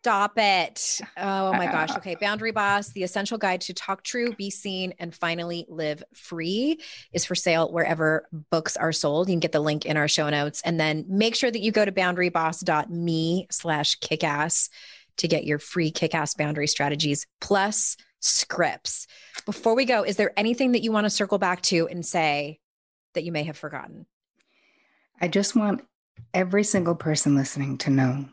Stop 0.05 0.33
it. 0.37 1.01
Oh 1.17 1.51
my 1.53 1.65
gosh. 1.65 1.89
Okay. 1.95 2.13
Boundary 2.13 2.51
Boss, 2.51 2.89
the 2.89 3.01
essential 3.01 3.39
guide 3.39 3.61
to 3.61 3.73
talk 3.73 4.03
true, 4.03 4.35
be 4.35 4.51
seen, 4.51 4.93
and 4.99 5.15
finally 5.15 5.65
live 5.67 6.03
free 6.13 6.79
is 7.11 7.25
for 7.25 7.33
sale 7.33 7.71
wherever 7.71 8.27
books 8.51 8.77
are 8.77 8.91
sold. 8.91 9.29
You 9.29 9.33
can 9.33 9.39
get 9.39 9.51
the 9.51 9.59
link 9.59 9.83
in 9.87 9.97
our 9.97 10.07
show 10.07 10.29
notes. 10.29 10.61
And 10.63 10.79
then 10.79 11.05
make 11.07 11.33
sure 11.33 11.49
that 11.49 11.61
you 11.61 11.71
go 11.71 11.83
to 11.83 11.91
boundaryboss.me 11.91 13.47
slash 13.49 13.97
kickass 13.99 14.69
to 15.17 15.27
get 15.27 15.45
your 15.45 15.57
free 15.57 15.91
kickass 15.91 16.37
boundary 16.37 16.67
strategies 16.67 17.25
plus 17.41 17.97
scripts. 18.19 19.07
Before 19.47 19.73
we 19.73 19.85
go, 19.85 20.03
is 20.03 20.17
there 20.17 20.33
anything 20.37 20.73
that 20.73 20.83
you 20.83 20.91
want 20.91 21.05
to 21.05 21.09
circle 21.09 21.39
back 21.39 21.63
to 21.63 21.87
and 21.87 22.05
say 22.05 22.59
that 23.15 23.23
you 23.23 23.31
may 23.31 23.43
have 23.43 23.57
forgotten? 23.57 24.05
I 25.19 25.29
just 25.29 25.55
want 25.55 25.83
every 26.35 26.63
single 26.63 26.95
person 26.95 27.35
listening 27.35 27.79
to 27.79 27.89
know 27.89 28.25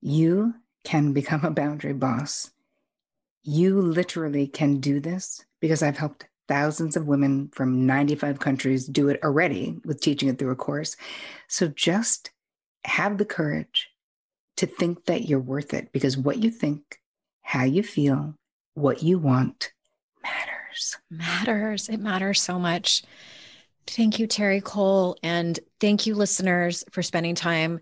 you 0.00 0.54
can 0.84 1.12
become 1.12 1.44
a 1.44 1.50
boundary 1.50 1.92
boss. 1.92 2.50
You 3.42 3.80
literally 3.80 4.46
can 4.46 4.80
do 4.80 5.00
this 5.00 5.44
because 5.60 5.82
I've 5.82 5.98
helped 5.98 6.26
thousands 6.48 6.96
of 6.96 7.06
women 7.06 7.48
from 7.52 7.86
95 7.86 8.40
countries 8.40 8.86
do 8.86 9.08
it 9.08 9.20
already 9.22 9.78
with 9.84 10.00
teaching 10.00 10.28
it 10.28 10.38
through 10.38 10.50
a 10.50 10.56
course. 10.56 10.96
So 11.48 11.68
just 11.68 12.30
have 12.84 13.18
the 13.18 13.24
courage 13.24 13.88
to 14.56 14.66
think 14.66 15.04
that 15.06 15.28
you're 15.28 15.38
worth 15.38 15.74
it 15.74 15.92
because 15.92 16.18
what 16.18 16.38
you 16.38 16.50
think, 16.50 16.98
how 17.42 17.64
you 17.64 17.82
feel, 17.82 18.34
what 18.74 19.02
you 19.02 19.18
want 19.18 19.72
matters. 20.22 20.96
Matters. 21.10 21.88
It 21.88 22.00
matters 22.00 22.40
so 22.40 22.58
much. 22.58 23.02
Thank 23.86 24.18
you, 24.18 24.26
Terry 24.26 24.60
Cole. 24.60 25.16
And 25.22 25.58
thank 25.80 26.06
you, 26.06 26.14
listeners, 26.14 26.84
for 26.90 27.02
spending 27.02 27.34
time 27.34 27.80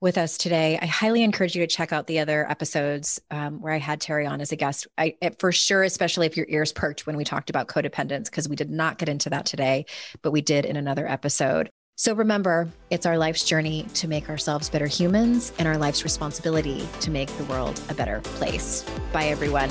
with 0.00 0.18
us 0.18 0.36
today. 0.36 0.78
I 0.80 0.86
highly 0.86 1.22
encourage 1.22 1.54
you 1.54 1.66
to 1.66 1.66
check 1.66 1.92
out 1.92 2.06
the 2.06 2.18
other 2.18 2.48
episodes 2.50 3.20
um, 3.30 3.60
where 3.60 3.72
I 3.72 3.78
had 3.78 4.00
Terry 4.00 4.26
on 4.26 4.40
as 4.40 4.52
a 4.52 4.56
guest. 4.56 4.86
I, 4.98 5.16
for 5.38 5.52
sure, 5.52 5.82
especially 5.82 6.26
if 6.26 6.36
your 6.36 6.46
ears 6.48 6.72
perked 6.72 7.06
when 7.06 7.16
we 7.16 7.24
talked 7.24 7.50
about 7.50 7.68
codependence, 7.68 8.26
because 8.26 8.48
we 8.48 8.56
did 8.56 8.70
not 8.70 8.98
get 8.98 9.08
into 9.08 9.30
that 9.30 9.46
today, 9.46 9.86
but 10.22 10.32
we 10.32 10.42
did 10.42 10.64
in 10.64 10.76
another 10.76 11.08
episode. 11.08 11.70
So 11.98 12.14
remember, 12.14 12.68
it's 12.90 13.06
our 13.06 13.16
life's 13.16 13.44
journey 13.44 13.86
to 13.94 14.06
make 14.06 14.28
ourselves 14.28 14.68
better 14.68 14.86
humans 14.86 15.52
and 15.58 15.66
our 15.66 15.78
life's 15.78 16.04
responsibility 16.04 16.86
to 17.00 17.10
make 17.10 17.30
the 17.38 17.44
world 17.44 17.80
a 17.88 17.94
better 17.94 18.20
place. 18.20 18.84
Bye, 19.12 19.26
everyone. 19.26 19.70